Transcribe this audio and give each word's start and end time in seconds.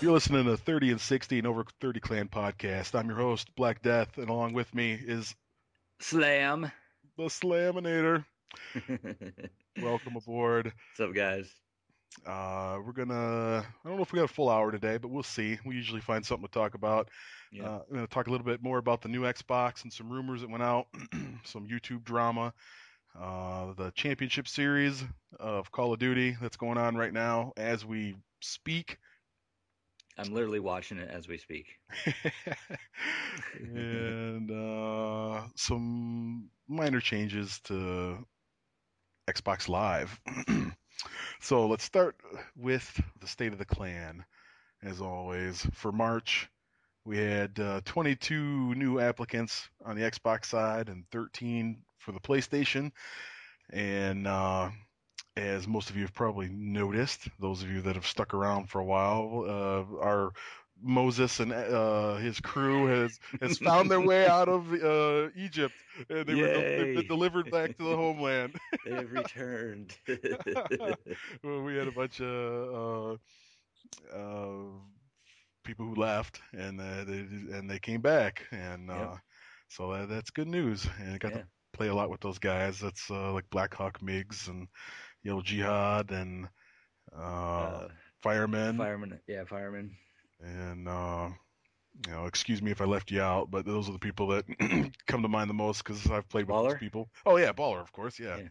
You're 0.00 0.12
listening 0.12 0.46
to 0.46 0.56
30 0.56 0.92
and 0.92 1.00
60 1.00 1.38
and 1.38 1.46
Over 1.46 1.64
30 1.80 2.00
Clan 2.00 2.28
podcast. 2.28 2.98
I'm 2.98 3.06
your 3.06 3.18
host, 3.18 3.54
Black 3.54 3.82
Death, 3.82 4.16
and 4.16 4.30
along 4.30 4.54
with 4.54 4.74
me 4.74 4.94
is 4.94 5.34
Slam. 6.00 6.72
the 7.18 7.24
Slaminator. 7.24 8.24
Welcome 9.80 10.16
aboard. 10.16 10.72
What's 10.98 11.08
up, 11.10 11.14
guys? 11.14 11.54
Uh, 12.26 12.78
we're 12.84 12.92
gonna, 12.92 13.64
I 13.64 13.88
don't 13.88 13.96
know 13.96 14.02
if 14.02 14.12
we 14.12 14.18
got 14.18 14.24
a 14.24 14.32
full 14.32 14.50
hour 14.50 14.70
today, 14.70 14.98
but 14.98 15.10
we'll 15.10 15.22
see. 15.22 15.58
We 15.64 15.74
usually 15.74 16.00
find 16.00 16.24
something 16.24 16.46
to 16.46 16.52
talk 16.52 16.74
about. 16.74 17.08
Yeah. 17.52 17.64
Uh, 17.64 17.80
I'm 17.88 17.94
gonna 17.94 18.06
talk 18.06 18.26
a 18.26 18.30
little 18.30 18.44
bit 18.44 18.62
more 18.62 18.78
about 18.78 19.02
the 19.02 19.08
new 19.08 19.22
Xbox 19.22 19.84
and 19.84 19.92
some 19.92 20.10
rumors 20.10 20.40
that 20.40 20.50
went 20.50 20.62
out, 20.62 20.86
some 21.44 21.66
YouTube 21.68 22.04
drama, 22.04 22.52
uh, 23.18 23.72
the 23.74 23.92
championship 23.92 24.48
series 24.48 25.04
of 25.38 25.70
Call 25.72 25.92
of 25.92 25.98
Duty 25.98 26.36
that's 26.40 26.56
going 26.56 26.78
on 26.78 26.96
right 26.96 27.12
now 27.12 27.52
as 27.56 27.84
we 27.84 28.16
speak. 28.40 28.98
I'm 30.18 30.34
literally 30.34 30.60
watching 30.60 30.98
it 30.98 31.08
as 31.08 31.28
we 31.28 31.38
speak. 31.38 31.66
and 33.58 34.50
uh, 34.50 35.42
some 35.56 36.50
minor 36.68 37.00
changes 37.00 37.60
to 37.64 38.18
Xbox 39.28 39.68
Live. 39.68 40.20
so 41.40 41.66
let's 41.66 41.84
start 41.84 42.16
with 42.56 43.00
the 43.20 43.26
state 43.26 43.52
of 43.52 43.58
the 43.58 43.64
clan. 43.64 44.24
As 44.82 45.00
always, 45.00 45.66
for 45.74 45.92
March, 45.92 46.48
we 47.04 47.18
had 47.18 47.58
uh, 47.58 47.80
22 47.84 48.74
new 48.74 48.98
applicants 48.98 49.68
on 49.84 49.96
the 49.96 50.02
Xbox 50.02 50.46
side 50.46 50.88
and 50.88 51.04
13 51.12 51.82
for 51.98 52.12
the 52.12 52.20
PlayStation. 52.20 52.90
And 53.72 54.26
uh, 54.26 54.70
as 55.36 55.66
most 55.66 55.90
of 55.90 55.96
you 55.96 56.02
have 56.02 56.14
probably 56.14 56.48
noticed, 56.48 57.28
those 57.38 57.62
of 57.62 57.70
you 57.70 57.80
that 57.82 57.94
have 57.94 58.06
stuck 58.06 58.34
around 58.34 58.68
for 58.68 58.80
a 58.80 58.84
while, 58.84 59.44
uh, 59.46 60.02
our 60.02 60.32
Moses 60.82 61.40
and 61.40 61.52
uh, 61.52 62.16
his 62.16 62.40
crew 62.40 62.86
has 62.86 63.18
has 63.40 63.58
found 63.58 63.90
their 63.90 64.00
way 64.00 64.26
out 64.26 64.48
of 64.48 64.72
uh, 64.72 65.30
Egypt, 65.36 65.82
and 66.08 66.26
they 66.26 66.34
were 66.34 66.48
de- 66.48 66.66
they've 66.74 66.92
Yay. 66.92 66.92
been 66.92 67.06
delivered 67.06 67.50
back 67.50 67.76
to 67.76 67.84
the 67.84 67.96
homeland. 67.96 68.56
They 68.84 68.94
have 68.96 69.10
returned. 69.12 69.96
well, 71.42 71.62
we 71.62 71.76
had 71.76 71.88
a 71.88 71.92
bunch 71.92 72.20
of 72.20 73.18
uh, 74.12 74.16
uh, 74.16 74.64
people 75.64 75.86
who 75.86 75.94
left, 75.94 76.40
and 76.52 76.80
uh, 76.80 77.04
they 77.04 77.18
and 77.56 77.70
they 77.70 77.78
came 77.78 78.00
back, 78.00 78.46
and 78.52 78.90
Yep. 78.92 79.10
uh, 79.10 79.16
so 79.68 79.92
that, 79.92 80.08
that's 80.08 80.30
good 80.30 80.48
news. 80.48 80.86
And 81.00 81.14
I 81.14 81.18
got 81.18 81.32
Yeah. 81.32 81.34
to 81.34 81.44
play 81.72 81.88
a 81.88 81.94
lot 81.94 82.10
with 82.10 82.20
those 82.20 82.38
guys. 82.38 82.80
That's 82.80 83.10
uh, 83.10 83.32
like 83.32 83.48
Blackhawk 83.50 84.00
Migs 84.00 84.48
and 84.48 84.68
Yellow 85.22 85.42
Jihad 85.42 86.10
and 86.10 86.48
uh, 87.56 87.80
uh, 87.80 87.88
Firemen 88.22 88.76
fireman. 88.76 89.20
Yeah, 89.26 89.44
fireman. 89.44 89.96
And. 90.42 90.88
Uh, 90.88 91.30
you 92.06 92.12
know, 92.12 92.26
excuse 92.26 92.62
me 92.62 92.70
if 92.70 92.80
I 92.80 92.84
left 92.84 93.10
you 93.10 93.20
out, 93.20 93.50
but 93.50 93.66
those 93.66 93.88
are 93.88 93.92
the 93.92 93.98
people 93.98 94.28
that 94.28 94.44
come 95.06 95.22
to 95.22 95.28
mind 95.28 95.50
the 95.50 95.54
most 95.54 95.84
because 95.84 96.08
I've 96.10 96.28
played 96.28 96.46
with 96.46 96.56
those 96.56 96.74
Baller? 96.74 96.78
people. 96.78 97.10
Oh 97.26 97.36
yeah, 97.36 97.52
baller, 97.52 97.80
of 97.80 97.92
course, 97.92 98.18
yeah. 98.18 98.36
Yeah. 98.36 98.48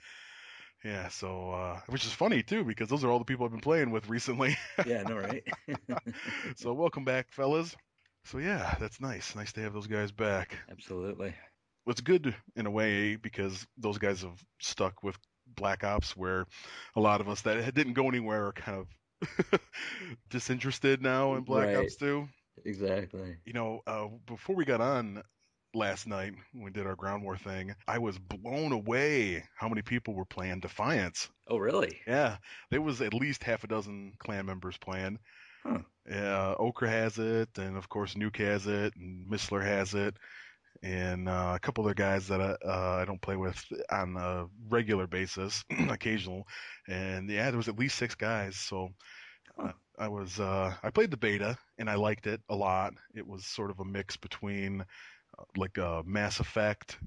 Yeah, 0.84 1.08
so 1.09 1.52
uh, 1.52 1.80
which 1.88 2.06
is 2.06 2.14
funny 2.14 2.42
too 2.42 2.64
because 2.64 2.88
those 2.88 3.04
are 3.04 3.09
all 3.09 3.20
the 3.20 3.26
people 3.26 3.46
I've 3.46 3.52
been 3.52 3.59
playing 3.59 3.92
with 3.92 4.08
recently. 4.09 4.58
Yeah, 4.86 5.04
no, 5.04 5.18
right? 5.18 5.44
so 6.56 6.73
welcome 6.73 7.04
back, 7.04 7.31
fellas. 7.31 7.76
So 8.24 8.38
yeah, 8.38 8.76
that's 8.80 9.02
nice. 9.02 9.36
Nice 9.36 9.52
to 9.53 9.62
have 9.62 9.74
those 9.74 9.88
guys 9.88 10.12
back. 10.12 10.56
Absolutely. 10.72 11.34
It's 11.88 12.02
good 12.02 12.34
in 12.56 12.66
a 12.66 12.72
way 12.72 13.16
because 13.16 13.66
those 13.78 13.98
guys 13.98 14.22
have 14.22 14.42
stuck 14.62 15.03
with 15.03 15.18
Black 15.48 15.84
Ops, 15.84 16.16
where 16.16 16.46
a 16.96 17.02
lot 17.02 17.19
of 17.19 17.28
us 17.28 17.42
that 17.42 17.74
didn't 17.74 17.94
go 17.94 18.08
anywhere 18.08 18.47
are 18.47 18.53
kind 18.53 18.78
of 18.78 18.88
disinterested 20.30 21.02
now 21.02 21.35
in 21.35 21.44
Black 21.44 21.68
Right. 21.68 21.78
Ops 21.78 21.96
2. 21.97 22.28
Exactly. 22.66 23.38
You 23.46 23.53
know, 23.53 23.81
uh, 23.88 24.07
before 24.25 24.56
we 24.56 24.66
got 24.66 24.81
on 24.81 25.24
last 25.74 26.07
night 26.07 26.34
when 26.52 26.63
we 26.63 26.72
did 26.72 26.88
our 26.88 26.96
ground 26.96 27.24
war 27.24 27.38
thing, 27.38 27.75
I 27.88 28.00
was 28.00 28.18
blown 28.18 28.72
away 28.72 29.44
how 29.56 29.69
many 29.69 29.81
people 29.81 30.13
were 30.13 30.25
playing 30.25 30.59
Defiance. 30.59 31.30
Oh, 31.47 31.57
really? 31.57 32.00
Yeah, 32.07 32.38
there 32.72 32.81
was 32.81 33.02
at 33.02 33.13
least 33.13 33.44
half 33.44 33.63
a 33.63 33.68
dozen 33.68 34.13
clan 34.19 34.46
members 34.46 34.78
playing. 34.78 35.19
Huh. 35.63 35.80
Yeah, 36.09 36.56
Okra 36.57 36.90
has 36.90 37.19
it, 37.19 37.50
and 37.57 37.78
of 37.78 37.88
course 37.90 38.16
Nuke 38.16 38.38
has 38.38 38.66
it, 38.66 38.96
and 38.96 39.28
Missler 39.28 39.63
has 39.63 39.94
it, 39.94 40.16
and 40.84 41.28
uh, 41.28 41.53
a 41.56 41.59
couple 41.59 41.84
other 41.84 41.94
guys 41.94 42.28
that 42.28 42.41
I, 42.41 42.56
uh, 42.66 43.00
I 43.01 43.06
don't 43.06 43.22
play 43.22 43.35
with 43.35 43.63
on 43.91 44.16
a 44.17 44.47
regular 44.69 45.07
basis, 45.07 45.63
occasional. 45.90 46.47
And 46.88 47.29
yeah, 47.29 47.50
there 47.50 47.57
was 47.57 47.67
at 47.69 47.79
least 47.79 47.97
six 47.97 48.16
guys. 48.16 48.56
So 48.57 48.89
Huh. 49.57 49.73
I 49.97 50.07
was 50.07 50.39
uh, 50.39 50.75
I 50.84 50.89
played 50.89 51.12
the 51.12 51.18
beta 51.18 51.57
and 51.78 51.89
I 51.89 51.95
liked 51.95 52.28
it 52.28 52.41
a 52.50 52.56
lot. 52.56 52.94
It 53.13 53.25
was 53.28 53.45
sort 53.45 53.69
of 53.72 53.79
a 53.79 53.85
mix 53.85 54.18
between 54.18 54.81
uh, 54.81 55.44
like 55.57 55.78
a 55.78 56.03
Mass 56.06 56.39
Effect 56.39 56.97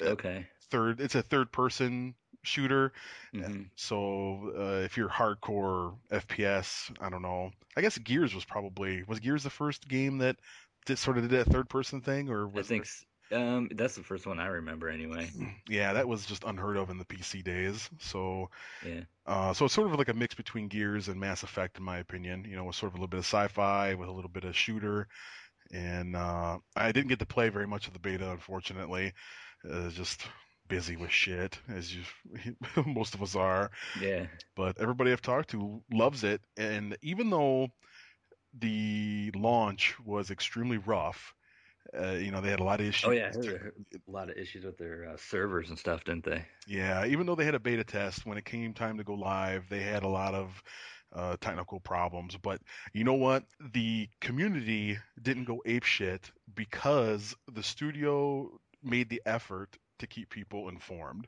Okay. 0.00 0.46
third. 0.70 1.00
It's 1.00 1.14
a 1.14 1.22
third 1.22 1.52
person 1.52 2.14
shooter. 2.42 2.92
hmm 3.32 3.62
So 3.76 4.52
uh, 4.56 4.84
if 4.84 4.96
you're 4.96 5.08
hardcore 5.08 5.96
FPS, 6.10 6.90
I 7.00 7.10
don't 7.10 7.22
know. 7.22 7.50
I 7.76 7.80
guess 7.80 7.98
Gears 7.98 8.34
was 8.34 8.44
probably 8.44 9.02
was 9.04 9.20
Gears 9.20 9.42
the 9.44 9.50
first 9.50 9.88
game 9.88 10.18
that 10.18 10.36
did 10.86 10.98
sort 10.98 11.18
of 11.18 11.28
did 11.28 11.38
that 11.38 11.52
third 11.52 11.68
person 11.68 12.00
thing, 12.00 12.28
or 12.30 12.50
I 12.56 12.62
think 12.62 12.86
um 13.30 13.68
that's 13.74 13.94
the 13.94 14.02
first 14.02 14.26
one 14.26 14.38
I 14.38 14.46
remember 14.46 14.88
anyway. 14.88 15.26
yeah, 15.68 15.92
that 15.94 16.08
was 16.08 16.26
just 16.26 16.44
unheard 16.44 16.76
of 16.76 16.90
in 16.90 16.98
the 16.98 17.04
PC 17.04 17.42
days. 17.42 17.88
So 17.98 18.50
Yeah. 18.86 19.02
uh, 19.26 19.52
so 19.54 19.64
it's 19.66 19.74
sort 19.74 19.90
of 19.90 19.98
like 19.98 20.08
a 20.08 20.14
mix 20.14 20.34
between 20.34 20.68
Gears 20.68 21.08
and 21.08 21.18
Mass 21.18 21.42
Effect, 21.42 21.78
in 21.78 21.84
my 21.84 21.98
opinion. 21.98 22.44
You 22.48 22.56
know, 22.56 22.64
with 22.64 22.76
sort 22.76 22.90
of 22.90 22.94
a 22.94 22.98
little 22.98 23.08
bit 23.08 23.18
of 23.18 23.24
sci-fi 23.24 23.94
with 23.94 24.08
a 24.08 24.12
little 24.12 24.30
bit 24.30 24.44
of 24.44 24.56
shooter. 24.56 25.08
And 25.72 26.14
uh, 26.16 26.58
I 26.76 26.92
didn't 26.92 27.08
get 27.08 27.20
to 27.20 27.26
play 27.26 27.48
very 27.48 27.66
much 27.66 27.86
of 27.86 27.94
the 27.94 27.98
beta, 27.98 28.30
unfortunately. 28.30 29.12
Uh, 29.68 29.88
just 29.90 30.22
busy 30.68 30.96
with 30.96 31.10
shit, 31.10 31.58
as 31.68 31.94
you 31.94 32.02
most 32.86 33.14
of 33.14 33.22
us 33.22 33.36
are. 33.36 33.70
Yeah. 34.00 34.26
but 34.56 34.78
everybody 34.80 35.12
I've 35.12 35.22
talked 35.22 35.50
to 35.50 35.82
loves 35.92 36.24
it. 36.24 36.42
And 36.56 36.96
even 37.02 37.30
though 37.30 37.68
the 38.58 39.30
launch 39.34 39.94
was 40.04 40.30
extremely 40.30 40.78
rough, 40.78 41.34
uh, 41.98 42.12
you 42.12 42.30
know, 42.30 42.40
they 42.40 42.50
had 42.50 42.60
a 42.60 42.64
lot 42.64 42.80
of 42.80 42.86
issues. 42.86 43.08
Oh 43.08 43.12
yeah. 43.12 43.32
A 43.34 44.10
lot 44.10 44.30
of 44.30 44.36
issues 44.36 44.64
with 44.64 44.78
their 44.78 45.10
uh, 45.10 45.16
servers 45.16 45.68
and 45.68 45.78
stuff, 45.78 46.04
didn't 46.04 46.24
they? 46.24 46.44
Yeah, 46.66 47.04
even 47.06 47.26
though 47.26 47.34
they 47.34 47.44
had 47.44 47.54
a 47.54 47.60
beta 47.60 47.84
test, 47.84 48.24
when 48.24 48.38
it 48.38 48.44
came 48.44 48.72
time 48.72 48.98
to 48.98 49.04
go 49.04 49.14
live, 49.14 49.64
they 49.68 49.82
had 49.82 50.02
a 50.02 50.08
lot 50.08 50.34
of 50.34 50.62
uh, 51.12 51.36
technical 51.40 51.80
problems. 51.80 52.36
But 52.36 52.60
you 52.92 53.04
know 53.04 53.14
what? 53.14 53.44
The 53.72 54.08
community 54.20 54.98
didn't 55.20 55.44
go 55.44 55.62
ape 55.66 55.84
shit 55.84 56.30
because 56.54 57.34
the 57.52 57.62
studio 57.62 58.50
made 58.82 59.10
the 59.10 59.22
effort 59.26 59.76
to 59.98 60.06
keep 60.06 60.30
people 60.30 60.68
informed. 60.68 61.26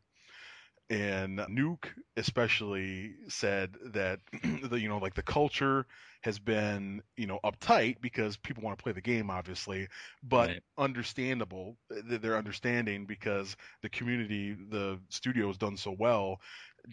And 0.90 1.38
Nuke 1.40 1.88
especially 2.16 3.14
said 3.28 3.76
that 3.92 4.20
the 4.70 4.78
you 4.78 4.88
know 4.88 4.98
like 4.98 5.14
the 5.14 5.22
culture 5.22 5.86
has 6.22 6.38
been 6.38 7.02
you 7.16 7.26
know 7.26 7.40
uptight 7.44 8.00
because 8.00 8.36
people 8.36 8.62
want 8.62 8.78
to 8.78 8.82
play 8.82 8.92
the 8.92 9.00
game 9.00 9.30
obviously, 9.30 9.88
but 10.22 10.52
Right. 10.52 10.62
understandable 10.76 11.78
they're 11.88 12.36
understanding 12.36 13.06
because 13.06 13.56
the 13.82 13.88
community, 13.88 14.54
the 14.54 15.00
studio 15.08 15.46
has 15.46 15.56
done 15.56 15.76
so 15.76 15.92
well, 15.98 16.40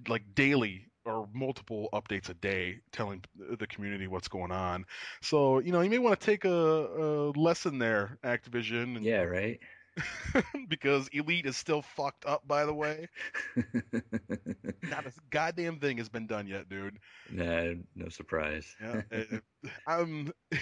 like 0.07 0.23
daily 0.33 0.87
or 1.05 1.27
multiple 1.33 1.89
updates 1.93 2.29
a 2.29 2.33
day 2.35 2.79
telling 2.91 3.23
the 3.35 3.67
community 3.67 4.07
what's 4.07 4.27
going 4.27 4.51
on. 4.51 4.85
So, 5.21 5.59
you 5.59 5.71
know, 5.71 5.81
you 5.81 5.89
may 5.89 5.97
want 5.97 6.19
to 6.19 6.25
take 6.25 6.45
a, 6.45 6.49
a 6.51 7.31
lesson 7.31 7.79
there, 7.79 8.17
Activision, 8.23 8.97
and, 8.97 9.09
Yeah. 9.09 9.23
Right. 9.23 9.59
because 10.69 11.07
Elite 11.09 11.45
is 11.45 11.57
still 11.57 11.81
fucked 11.81 12.25
up, 12.25 12.47
by 12.47 12.65
the 12.65 12.73
way. 12.73 13.07
Not 14.83 15.05
a 15.05 15.11
goddamn 15.29 15.79
thing 15.79 15.97
has 15.97 16.09
been 16.09 16.27
done 16.27 16.47
yet, 16.47 16.69
dude. 16.69 16.97
no, 17.31 17.75
no 17.95 18.09
surprise. 18.09 18.75
Yeah, 18.81 19.01
uh, 19.11 19.37
I'm. 19.87 20.31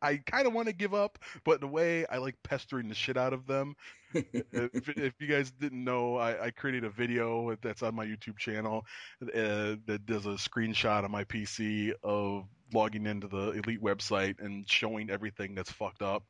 I 0.00 0.18
kind 0.18 0.46
of 0.46 0.54
want 0.54 0.68
to 0.68 0.72
give 0.72 0.94
up, 0.94 1.18
but 1.44 1.60
in 1.60 1.64
a 1.64 1.70
way, 1.70 2.06
I 2.06 2.16
like 2.16 2.36
pestering 2.42 2.88
the 2.88 2.94
shit 2.94 3.18
out 3.18 3.34
of 3.34 3.46
them. 3.46 3.76
if, 4.14 4.88
if 4.88 5.14
you 5.20 5.26
guys 5.26 5.50
didn't 5.50 5.84
know, 5.84 6.16
I, 6.16 6.46
I 6.46 6.50
created 6.50 6.84
a 6.84 6.90
video 6.90 7.54
that's 7.60 7.82
on 7.82 7.94
my 7.94 8.06
YouTube 8.06 8.38
channel 8.38 8.86
uh, 9.22 9.76
that 9.86 10.06
does 10.06 10.24
a 10.24 10.30
screenshot 10.30 11.04
on 11.04 11.10
my 11.10 11.24
PC 11.24 11.92
of 12.02 12.44
logging 12.72 13.06
into 13.06 13.28
the 13.28 13.50
Elite 13.50 13.82
website 13.82 14.40
and 14.40 14.68
showing 14.68 15.10
everything 15.10 15.54
that's 15.54 15.70
fucked 15.70 16.02
up 16.02 16.22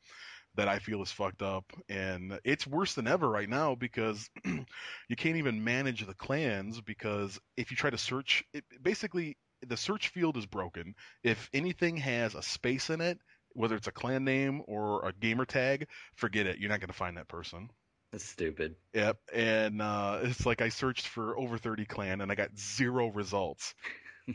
that 0.56 0.68
I 0.68 0.78
feel 0.78 1.02
is 1.02 1.12
fucked 1.12 1.42
up. 1.42 1.64
And 1.88 2.38
it's 2.44 2.66
worse 2.66 2.94
than 2.94 3.06
ever 3.06 3.28
right 3.28 3.48
now 3.48 3.74
because 3.74 4.28
you 4.44 5.16
can't 5.16 5.36
even 5.36 5.64
manage 5.64 6.06
the 6.06 6.14
clans 6.14 6.80
because 6.80 7.38
if 7.56 7.70
you 7.70 7.76
try 7.76 7.90
to 7.90 7.98
search, 7.98 8.44
it, 8.52 8.64
basically 8.82 9.36
the 9.66 9.76
search 9.76 10.08
field 10.08 10.36
is 10.36 10.46
broken. 10.46 10.94
If 11.22 11.48
anything 11.52 11.96
has 11.98 12.34
a 12.34 12.42
space 12.42 12.90
in 12.90 13.00
it, 13.00 13.18
whether 13.52 13.74
it's 13.74 13.86
a 13.86 13.92
clan 13.92 14.24
name 14.24 14.62
or 14.66 15.06
a 15.06 15.12
gamer 15.12 15.46
tag, 15.46 15.88
forget 16.14 16.46
it. 16.46 16.58
You're 16.58 16.70
not 16.70 16.80
going 16.80 16.88
to 16.88 16.94
find 16.94 17.16
that 17.16 17.28
person. 17.28 17.70
That's 18.12 18.24
stupid. 18.24 18.76
Yep. 18.94 19.18
And 19.34 19.82
uh, 19.82 20.20
it's 20.22 20.46
like 20.46 20.62
I 20.62 20.68
searched 20.68 21.08
for 21.08 21.38
over 21.38 21.58
30 21.58 21.86
clan 21.86 22.20
and 22.20 22.30
I 22.30 22.34
got 22.34 22.56
zero 22.58 23.08
results. 23.08 23.74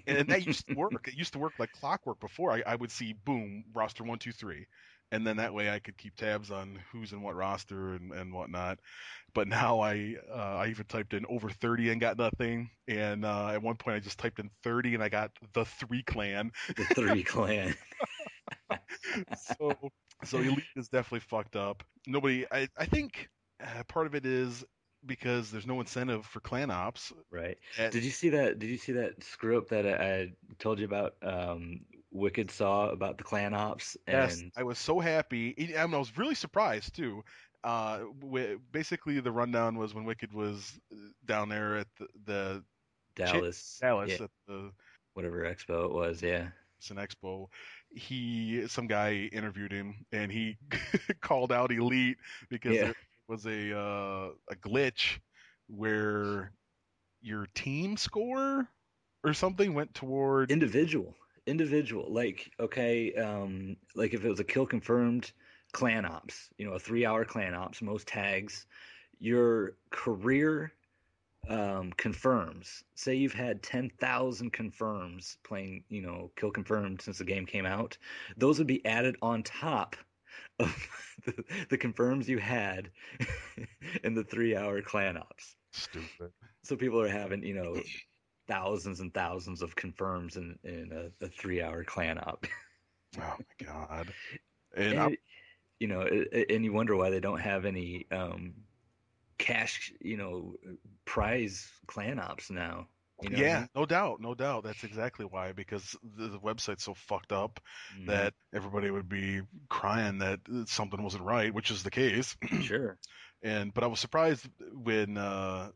and 0.07 0.27
that 0.29 0.45
used 0.45 0.67
to 0.67 0.75
work. 0.75 1.07
It 1.07 1.15
used 1.15 1.33
to 1.33 1.39
work 1.39 1.53
like 1.59 1.71
clockwork 1.73 2.19
before. 2.19 2.51
I, 2.51 2.63
I 2.65 2.75
would 2.75 2.91
see, 2.91 3.13
boom, 3.25 3.65
roster 3.73 4.03
one, 4.03 4.19
two, 4.19 4.31
three. 4.31 4.67
And 5.11 5.27
then 5.27 5.37
that 5.37 5.53
way 5.53 5.69
I 5.69 5.79
could 5.79 5.97
keep 5.97 6.15
tabs 6.15 6.51
on 6.51 6.79
who's 6.91 7.11
in 7.11 7.21
what 7.21 7.35
roster 7.35 7.93
and, 7.93 8.11
and 8.13 8.33
whatnot. 8.33 8.79
But 9.33 9.47
now 9.47 9.79
I 9.79 10.15
uh, 10.29 10.57
I 10.57 10.67
even 10.67 10.85
typed 10.85 11.13
in 11.13 11.25
over 11.27 11.49
30 11.49 11.91
and 11.91 12.01
got 12.01 12.17
nothing. 12.17 12.69
And 12.87 13.25
uh, 13.25 13.49
at 13.49 13.61
one 13.61 13.75
point 13.75 13.97
I 13.97 13.99
just 13.99 14.19
typed 14.19 14.39
in 14.39 14.49
30 14.63 14.95
and 14.95 15.03
I 15.03 15.09
got 15.09 15.31
the 15.53 15.65
three 15.65 16.03
clan. 16.03 16.51
The 16.75 16.85
three 16.95 17.23
clan. 17.23 17.75
so 19.57 19.75
so 20.23 20.37
elite 20.37 20.63
is 20.75 20.87
definitely 20.87 21.21
fucked 21.21 21.55
up. 21.55 21.83
Nobody. 22.07 22.45
I 22.51 22.67
I 22.77 22.85
think 22.85 23.29
uh, 23.61 23.83
part 23.87 24.07
of 24.07 24.15
it 24.15 24.25
is 24.25 24.63
because 25.05 25.51
there's 25.51 25.67
no 25.67 25.79
incentive 25.79 26.25
for 26.25 26.39
clan 26.39 26.71
ops. 26.71 27.11
Right. 27.31 27.57
At- 27.77 27.91
Did 27.91 28.03
you 28.03 28.11
see 28.11 28.29
that? 28.29 28.59
Did 28.59 28.69
you 28.69 28.77
see 28.77 28.93
that 28.93 29.23
screw 29.23 29.57
up 29.57 29.69
that 29.69 29.85
I, 29.85 29.91
I 29.91 30.31
told 30.59 30.79
you 30.79 30.85
about? 30.85 31.15
Um, 31.21 31.81
Wicked 32.11 32.51
saw 32.51 32.89
about 32.89 33.17
the 33.17 33.23
clan 33.23 33.53
ops, 33.53 33.97
and 34.07 34.15
Yes, 34.15 34.43
I 34.55 34.63
was 34.63 34.77
so 34.77 34.99
happy. 34.99 35.73
I 35.77 35.81
I 35.81 35.85
was 35.85 36.17
really 36.17 36.35
surprised 36.35 36.95
too. 36.95 37.23
Uh, 37.63 37.99
basically, 38.71 39.19
the 39.19 39.31
rundown 39.31 39.77
was 39.77 39.93
when 39.93 40.05
Wicked 40.05 40.33
was 40.33 40.79
uh, 40.91 40.95
down 41.25 41.49
there 41.49 41.77
at 41.77 41.87
the, 41.97 42.07
the 42.25 42.63
Dallas, 43.15 43.77
Dallas 43.81 44.19
yeah, 44.19 44.25
at 44.25 44.31
the 44.47 44.71
whatever 45.13 45.43
expo 45.43 45.85
it 45.85 45.91
was, 45.91 46.21
yeah. 46.21 46.49
it's 46.77 46.89
an 46.91 46.97
Expo. 46.97 47.47
He, 47.93 48.67
some 48.67 48.87
guy 48.87 49.29
interviewed 49.31 49.71
him, 49.71 50.05
and 50.11 50.31
he 50.31 50.57
called 51.21 51.51
out 51.51 51.71
Elite 51.71 52.17
because 52.49 52.75
Yeah. 52.75 52.83
there 52.85 52.93
was 53.27 53.45
a 53.45 53.77
uh, 53.77 54.29
a 54.49 54.55
glitch 54.55 55.19
where 55.67 56.51
your 57.21 57.47
team 57.53 57.97
score 57.97 58.67
or 59.23 59.33
something 59.33 59.73
went 59.73 59.93
toward 59.93 60.51
individual 60.51 61.15
individual 61.51 62.07
like 62.09 62.49
okay 62.59 63.13
um 63.15 63.75
like 63.93 64.13
if 64.13 64.23
it 64.23 64.29
was 64.29 64.39
a 64.39 64.43
kill 64.43 64.65
confirmed 64.65 65.31
clan 65.73 66.05
ops 66.05 66.49
you 66.57 66.65
know 66.65 66.73
a 66.73 66.79
three 66.79 67.05
hour 67.05 67.25
clan 67.25 67.53
ops 67.53 67.81
most 67.81 68.07
tags 68.07 68.65
your 69.19 69.75
career 69.89 70.71
um 71.49 71.91
confirms 71.97 72.83
say 72.95 73.15
you've 73.15 73.33
had 73.33 73.61
10,000 73.61 74.51
confirms 74.53 75.37
playing 75.43 75.83
you 75.89 76.01
know 76.01 76.31
kill 76.37 76.51
confirmed 76.51 77.01
since 77.01 77.17
the 77.17 77.25
game 77.25 77.45
came 77.45 77.65
out 77.65 77.97
those 78.37 78.57
would 78.57 78.67
be 78.67 78.85
added 78.85 79.17
on 79.21 79.43
top 79.43 79.95
of 80.59 80.87
the, 81.25 81.43
the 81.69 81.77
confirms 81.77 82.29
you 82.29 82.37
had 82.37 82.89
in 84.03 84.13
the 84.13 84.23
three 84.23 84.55
hour 84.55 84.81
clan 84.81 85.17
ops 85.17 85.55
stupid. 85.71 86.31
so 86.63 86.75
people 86.75 87.01
are 87.01 87.09
having, 87.09 87.43
you 87.43 87.53
know, 87.53 87.75
thousands 88.51 88.99
and 88.99 89.13
thousands 89.13 89.61
of 89.61 89.75
confirms 89.75 90.35
in, 90.35 90.59
in 90.65 90.91
a, 90.91 91.25
a 91.25 91.29
three 91.29 91.61
hour 91.61 91.83
clan 91.83 92.19
op. 92.19 92.45
Oh 93.17 93.35
my 93.37 93.65
god. 93.65 94.13
And 94.73 94.97
and, 94.97 95.17
you 95.81 95.87
know, 95.89 96.03
and 96.03 96.63
you 96.63 96.71
wonder 96.71 96.95
why 96.95 97.09
they 97.09 97.19
don't 97.19 97.41
have 97.41 97.65
any 97.65 98.07
um, 98.09 98.53
cash, 99.37 99.91
you 99.99 100.15
know, 100.15 100.55
prize 101.03 101.69
clan 101.87 102.19
ops 102.19 102.49
now. 102.49 102.87
You 103.21 103.29
know 103.29 103.37
what 103.39 103.47
I 103.47 103.49
yeah, 103.49 103.57
mean? 103.57 103.69
no 103.75 103.85
doubt, 103.85 104.19
no 104.21 104.33
doubt. 104.35 104.63
That's 104.63 104.83
exactly 104.83 105.25
why 105.25 105.51
because 105.53 105.95
the, 106.17 106.27
the 106.29 106.39
website's 106.39 106.83
so 106.83 106.93
fucked 106.93 107.31
up 107.31 107.59
Mhm. 107.91 108.05
that 108.07 108.33
everybody 108.53 108.89
would 108.89 109.09
be 109.09 109.41
crying 109.69 110.19
that 110.19 110.39
something 110.67 111.01
wasn't 111.03 111.23
right, 111.23 111.53
which 111.53 111.71
is 111.71 111.83
the 111.83 111.91
case. 111.91 112.35
sure. 112.57 112.97
And 113.43 113.73
but 113.73 113.83
I 113.83 113.87
was 113.87 113.99
surprised 113.99 114.47
when 114.83 115.17
uh, 115.17 115.71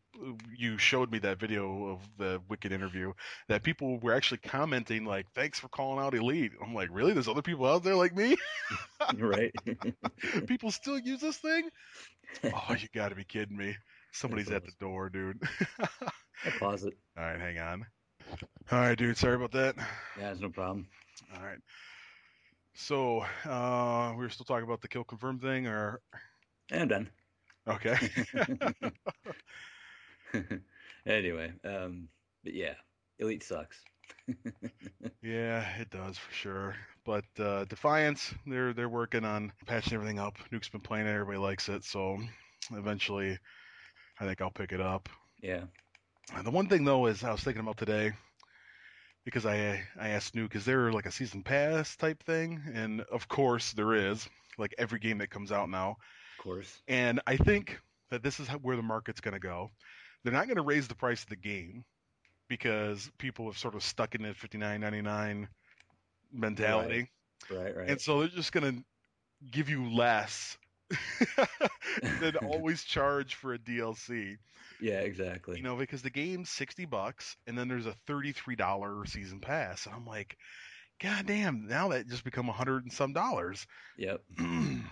you 0.55 0.77
showed 0.77 1.11
me 1.11 1.19
that 1.19 1.39
video 1.39 1.89
of 1.93 1.99
the 2.17 2.41
Wicked 2.47 2.71
interview 2.71 3.13
that 3.47 3.63
people 3.63 3.99
were 3.99 4.13
actually 4.13 4.37
commenting 4.39 5.05
like, 5.05 5.25
"Thanks 5.33 5.59
for 5.59 5.67
calling 5.67 6.03
out 6.03 6.13
Elite." 6.13 6.51
I'm 6.63 6.75
like, 6.75 6.89
really? 6.91 7.13
There's 7.13 7.27
other 7.27 7.41
people 7.41 7.65
out 7.65 7.83
there 7.83 7.95
like 7.95 8.15
me. 8.15 8.35
right. 9.17 9.51
people 10.47 10.71
still 10.71 10.99
use 10.99 11.21
this 11.21 11.37
thing? 11.37 11.69
Oh, 12.53 12.75
you 12.77 12.87
got 12.93 13.09
to 13.09 13.15
be 13.15 13.23
kidding 13.23 13.57
me! 13.57 13.75
Somebody's 14.11 14.51
at 14.51 14.65
the 14.65 14.71
door, 14.79 15.09
dude. 15.09 15.41
I 16.43 16.49
pause 16.49 16.83
it. 16.83 16.93
All 17.17 17.23
right, 17.23 17.39
hang 17.39 17.59
on. 17.59 17.85
All 18.71 18.79
right, 18.79 18.97
dude. 18.97 19.17
Sorry 19.17 19.35
about 19.35 19.51
that. 19.51 19.75
Yeah, 20.19 20.31
it's 20.31 20.39
no 20.41 20.49
problem. 20.49 20.87
All 21.35 21.43
right. 21.43 21.59
So 22.73 23.19
uh, 23.45 24.11
we 24.17 24.23
were 24.23 24.29
still 24.29 24.45
talking 24.45 24.65
about 24.65 24.81
the 24.81 24.87
kill 24.87 25.03
confirm 25.03 25.39
thing, 25.39 25.67
or 25.67 26.01
I'm 26.71 26.87
done. 26.87 27.09
okay. 27.67 27.97
anyway, 31.05 31.53
um, 31.63 32.07
but 32.43 32.53
yeah, 32.53 32.73
Elite 33.19 33.43
sucks. 33.43 33.83
Yeah, 35.21 35.65
it 35.79 35.89
does 35.89 36.17
for 36.17 36.31
sure. 36.33 36.75
But 37.05 37.25
uh, 37.39 37.65
Defiance, 37.65 38.33
they're 38.45 38.73
they're 38.73 38.89
working 38.89 39.25
on 39.25 39.51
patching 39.65 39.93
everything 39.93 40.19
up. 40.19 40.37
Nuke's 40.51 40.69
been 40.69 40.81
playing 40.81 41.07
it, 41.07 41.11
everybody 41.11 41.37
likes 41.39 41.67
it, 41.69 41.83
so 41.83 42.19
eventually, 42.71 43.37
I 44.19 44.25
think 44.25 44.41
I'll 44.41 44.51
pick 44.51 44.71
it 44.71 44.81
up. 44.81 45.09
yeah. 45.41 45.63
Uh, 46.33 46.41
The 46.41 46.51
one 46.51 46.67
thing 46.67 46.83
though 46.85 47.05
is 47.07 47.23
I 47.23 47.31
was 47.31 47.41
thinking 47.43 47.61
about 47.61 47.77
today 47.77 48.13
because 49.25 49.45
I 49.45 49.83
I 49.99 50.09
asked 50.09 50.35
Nuke, 50.35 50.55
is 50.55 50.65
there 50.65 50.91
like 50.91 51.05
a 51.05 51.11
season 51.11 51.43
pass 51.43 51.95
type 51.95 52.23
thing? 52.23 52.61
And 52.73 53.01
of 53.01 53.27
course 53.27 53.73
there 53.73 53.93
is. 53.93 54.27
Like 54.57 54.73
every 54.77 54.99
game 54.99 55.17
that 55.17 55.29
comes 55.29 55.51
out 55.51 55.69
now, 55.69 55.97
Of 56.37 56.43
course. 56.43 56.81
and 56.87 57.19
I 57.27 57.35
think 57.35 57.77
that 58.09 58.23
this 58.23 58.39
is 58.39 58.47
how, 58.47 58.57
where 58.59 58.77
the 58.77 58.81
market's 58.83 59.19
going 59.19 59.33
to 59.33 59.39
go. 59.39 59.69
They're 60.23 60.31
not 60.31 60.45
going 60.47 60.55
to 60.55 60.61
raise 60.63 60.87
the 60.87 60.95
price 60.95 61.23
of 61.23 61.29
the 61.29 61.35
game 61.35 61.83
because 62.47 63.11
people 63.17 63.47
have 63.47 63.57
sort 63.57 63.75
of 63.75 63.83
stuck 63.83 64.15
in 64.15 64.21
the 64.21 64.33
fifty 64.33 64.57
nine 64.57 64.79
ninety 64.79 65.01
nine 65.01 65.49
mentality. 66.31 67.09
Right, 67.51 67.75
right. 67.75 67.89
And 67.89 67.99
so 67.99 68.19
they're 68.19 68.29
just 68.29 68.53
going 68.53 68.77
to 68.77 68.83
give 69.51 69.67
you 69.69 69.89
less 69.93 70.57
than 72.19 72.35
always 72.43 72.83
charge 72.83 73.35
for 73.35 73.53
a 73.53 73.59
DLC. 73.59 74.37
yeah, 74.81 74.99
exactly. 74.99 75.57
You 75.57 75.63
know, 75.63 75.75
because 75.75 76.01
the 76.01 76.09
game's 76.09 76.49
60 76.49 76.85
bucks 76.85 77.37
and 77.47 77.57
then 77.57 77.67
there's 77.67 77.85
a 77.85 77.95
$33 78.07 79.07
season 79.07 79.39
pass. 79.39 79.85
And 79.85 79.95
I'm 79.95 80.05
like, 80.05 80.37
God 81.01 81.25
damn, 81.25 81.67
now 81.67 81.89
that 81.89 82.07
just 82.07 82.23
become 82.23 82.49
a 82.49 82.53
hundred 82.53 82.83
and 82.83 82.93
some 82.93 83.13
dollars. 83.13 83.67
Yep. 83.97 84.21
and 84.37 84.83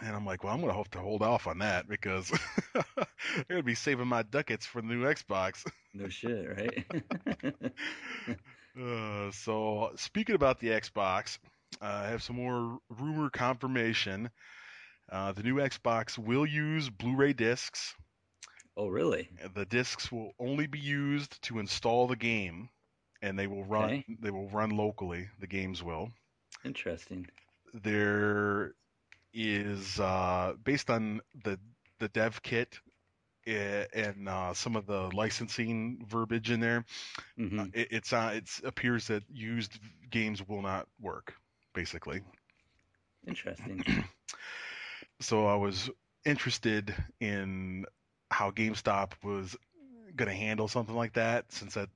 I'm 0.00 0.26
like, 0.26 0.42
well, 0.42 0.52
I'm 0.52 0.60
going 0.60 0.72
to 0.72 0.76
have 0.76 0.90
to 0.90 0.98
hold 1.00 1.22
off 1.22 1.46
on 1.46 1.58
that 1.58 1.88
because 1.88 2.32
I'm 2.74 3.44
going 3.48 3.60
to 3.60 3.62
be 3.62 3.74
saving 3.74 4.08
my 4.08 4.22
ducats 4.22 4.66
for 4.66 4.80
the 4.80 4.88
new 4.88 5.04
Xbox. 5.04 5.64
No 5.94 6.08
shit, 6.08 6.48
right? 6.56 7.72
Uh, 8.80 9.28
so 9.32 9.90
speaking 9.96 10.36
about 10.36 10.60
the 10.60 10.68
Xbox, 10.68 11.38
uh, 11.82 12.02
I 12.04 12.08
have 12.10 12.22
some 12.22 12.36
more 12.36 12.78
rumor 12.88 13.28
confirmation. 13.28 14.30
Uh, 15.10 15.32
the 15.32 15.42
new 15.42 15.56
Xbox 15.56 16.18
will 16.18 16.46
use 16.46 16.88
Blu-ray 16.90 17.32
discs. 17.32 17.94
oh, 18.76 18.88
really? 18.88 19.28
The 19.54 19.64
discs 19.66 20.10
will 20.12 20.32
only 20.38 20.66
be 20.66 20.78
used 20.78 21.40
to 21.42 21.58
install 21.58 22.06
the 22.06 22.16
game, 22.16 22.68
and 23.22 23.38
they 23.38 23.46
will 23.46 23.64
run. 23.64 24.02
Okay. 24.02 24.04
They 24.20 24.30
will 24.30 24.48
run 24.48 24.70
locally. 24.70 25.28
The 25.40 25.46
games 25.46 25.82
will. 25.82 26.10
Interesting. 26.64 27.26
There 27.74 28.74
is 29.32 29.98
uh, 30.00 30.54
based 30.64 30.90
on 30.90 31.20
the 31.44 31.58
the 31.98 32.08
dev 32.08 32.42
kit 32.42 32.78
eh, 33.46 33.84
and 33.92 34.28
uh, 34.28 34.54
some 34.54 34.76
of 34.76 34.86
the 34.86 35.10
licensing 35.14 36.04
verbiage 36.06 36.50
in 36.50 36.60
there. 36.60 36.84
hmm 37.36 37.60
Uh, 37.60 37.66
it, 37.72 37.88
it's 37.90 38.12
uh, 38.12 38.30
it's 38.34 38.60
appears 38.64 39.06
that 39.08 39.22
used 39.30 39.78
games 40.10 40.46
will 40.46 40.62
not 40.62 40.86
work 41.00 41.34
basically 41.74 42.22
Interesting. 43.26 43.82
so 45.20 45.46
i 45.46 45.54
was 45.54 45.90
interested 46.24 46.94
in 47.20 47.84
how 48.30 48.50
gamestop 48.50 49.12
was 49.22 49.56
going 50.16 50.28
to 50.28 50.34
handle 50.34 50.68
something 50.68 50.96
like 50.96 51.12
that 51.14 51.50
since 51.52 51.74
that 51.74 51.88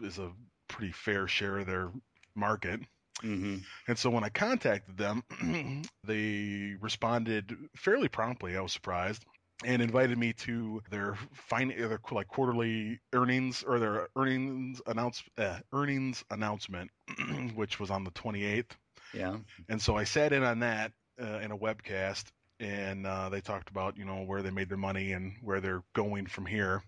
is 0.00 0.18
a 0.18 0.30
pretty 0.68 0.92
fair 0.92 1.28
share 1.28 1.58
of 1.58 1.66
their 1.66 1.90
market 2.34 2.80
hmm 3.20 3.56
and 3.88 3.98
so 3.98 4.10
when 4.10 4.24
i 4.24 4.28
contacted 4.28 4.96
them 4.98 5.22
they 6.04 6.74
responded 6.80 7.56
fairly 7.76 8.08
promptly 8.08 8.56
i 8.56 8.60
was 8.60 8.72
surprised 8.72 9.24
and 9.64 9.80
invited 9.80 10.18
me 10.18 10.32
to 10.32 10.82
their 10.90 11.16
fin- 11.32 11.74
their 11.76 12.00
like 12.10 12.28
quarterly 12.28 13.00
earnings 13.14 13.62
or 13.62 13.78
their 13.78 14.08
earnings 14.16 14.82
announce 14.86 15.22
uh, 15.38 15.58
earnings 15.72 16.24
announcement, 16.30 16.90
which 17.54 17.80
was 17.80 17.90
on 17.90 18.04
the 18.04 18.10
28th. 18.10 18.72
Yeah. 19.14 19.36
And 19.68 19.80
so 19.80 19.96
I 19.96 20.04
sat 20.04 20.32
in 20.32 20.42
on 20.42 20.60
that 20.60 20.92
uh, 21.20 21.38
in 21.38 21.50
a 21.50 21.56
webcast, 21.56 22.24
and 22.60 23.06
uh, 23.06 23.28
they 23.28 23.40
talked 23.40 23.70
about 23.70 23.96
you 23.96 24.04
know 24.04 24.22
where 24.22 24.42
they 24.42 24.50
made 24.50 24.68
their 24.68 24.78
money 24.78 25.12
and 25.12 25.34
where 25.42 25.60
they're 25.60 25.82
going 25.94 26.26
from 26.26 26.46
here. 26.46 26.82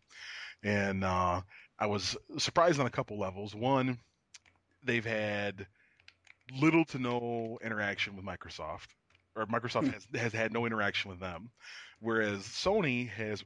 And 0.62 1.04
uh, 1.04 1.42
I 1.78 1.86
was 1.86 2.16
surprised 2.38 2.80
on 2.80 2.86
a 2.86 2.90
couple 2.90 3.18
levels. 3.18 3.54
One, 3.54 3.98
they've 4.82 5.04
had 5.04 5.66
little 6.58 6.84
to 6.86 6.98
no 6.98 7.58
interaction 7.62 8.16
with 8.16 8.24
Microsoft, 8.24 8.88
or 9.36 9.46
Microsoft 9.46 9.92
has, 9.92 10.06
has 10.14 10.32
had 10.32 10.52
no 10.52 10.66
interaction 10.66 11.10
with 11.10 11.20
them, 11.20 11.50
whereas 12.00 12.40
Sony 12.40 13.08
has 13.10 13.44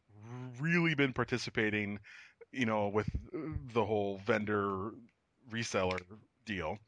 really 0.60 0.94
been 0.94 1.12
participating, 1.12 1.98
you 2.52 2.66
know, 2.66 2.88
with 2.88 3.08
the 3.74 3.84
whole 3.84 4.20
vendor 4.24 4.92
reseller 5.50 6.00
deal. 6.46 6.78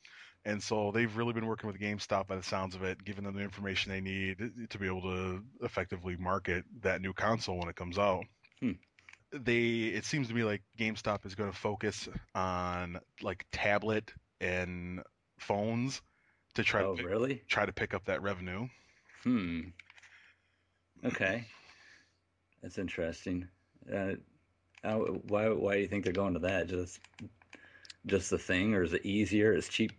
And 0.47 0.63
so 0.63 0.91
they've 0.93 1.15
really 1.17 1.33
been 1.33 1.47
working 1.47 1.69
with 1.69 1.81
GameStop 1.81 2.27
by 2.27 2.37
the 2.37 2.43
sounds 2.43 2.75
of 2.75 2.83
it, 2.83 3.03
giving 3.03 3.25
them 3.25 3.35
the 3.35 3.43
information 3.43 3.91
they 3.93 4.01
need 4.03 4.37
to 4.71 4.79
be 4.79 4.87
able 4.87 5.03
to 5.03 5.43
effectively 5.63 6.17
market 6.17 6.65
that 6.83 7.01
new 7.01 7.15
console 7.15 7.59
when 7.59 7.69
it 7.69 7.77
comes 7.77 7.99
out. 7.99 8.25
Hmm. 8.61 8.73
They 9.33 9.85
it 9.95 10.05
seems 10.05 10.29
to 10.29 10.35
me 10.35 10.45
like 10.45 10.63
GameStop 10.79 11.25
is 11.27 11.35
going 11.35 11.51
to 11.51 11.57
focus 11.57 12.09
on 12.35 13.01
like 13.23 13.47
tablet 13.53 14.13
and 14.41 15.03
phones 15.39 16.03
to 16.55 16.63
try 16.63 16.83
Oh, 16.83 16.91
to 16.95 17.03
pick, 17.03 17.07
really? 17.07 17.43
try 17.49 17.67
to 17.67 17.73
pick 17.73 17.95
up 17.95 18.05
that 18.05 18.23
revenue. 18.23 18.69
Hmm. 19.25 19.61
Okay. 21.05 21.47
That's 22.63 22.79
interesting. 22.79 23.49
Uh, 23.93 24.15
how, 24.83 25.01
why 25.01 25.49
why 25.49 25.75
do 25.75 25.81
you 25.81 25.89
think 25.89 26.05
they're 26.05 26.13
going 26.13 26.35
to 26.35 26.41
that? 26.41 26.69
Just 26.69 27.01
just 28.07 28.31
the 28.31 28.39
thing, 28.39 28.75
or 28.75 28.83
is 28.83 28.93
it 28.93 29.05
easier? 29.05 29.53
Is 29.53 29.69
cheap, 29.69 29.93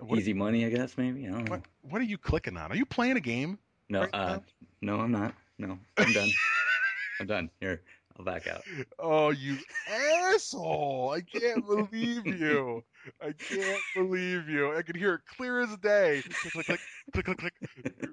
What, 0.00 0.18
easy 0.18 0.34
money, 0.34 0.64
I 0.64 0.70
guess. 0.70 0.96
Maybe 0.98 1.26
I 1.26 1.30
don't 1.30 1.44
know. 1.44 1.50
what 1.52 1.62
what 1.82 2.00
are 2.00 2.04
you 2.04 2.18
clicking 2.18 2.56
on? 2.56 2.70
Are 2.70 2.76
you 2.76 2.86
playing 2.86 3.16
a 3.16 3.20
game? 3.20 3.58
No, 3.88 4.00
right 4.00 4.10
uh, 4.12 4.38
no, 4.80 5.00
I'm 5.00 5.12
not. 5.12 5.34
No, 5.58 5.78
I'm 5.96 6.12
done. 6.12 6.30
I'm 7.20 7.26
done. 7.26 7.50
Here, 7.60 7.80
I'll 8.18 8.24
back 8.24 8.46
out. 8.46 8.62
Oh, 8.98 9.30
you 9.30 9.58
asshole! 9.88 11.14
I 11.16 11.20
can't 11.20 11.66
believe 11.66 12.26
you. 12.26 12.84
I 13.22 13.32
can't 13.32 13.82
believe 13.94 14.48
you. 14.48 14.76
I 14.76 14.82
can 14.82 14.96
hear 14.96 15.14
it 15.14 15.20
clear 15.36 15.60
as 15.60 15.76
day. 15.78 16.22
Click, 16.22 16.66
click, 16.66 16.66
click, 16.66 16.80
click, 17.12 17.38
click, 17.38 17.54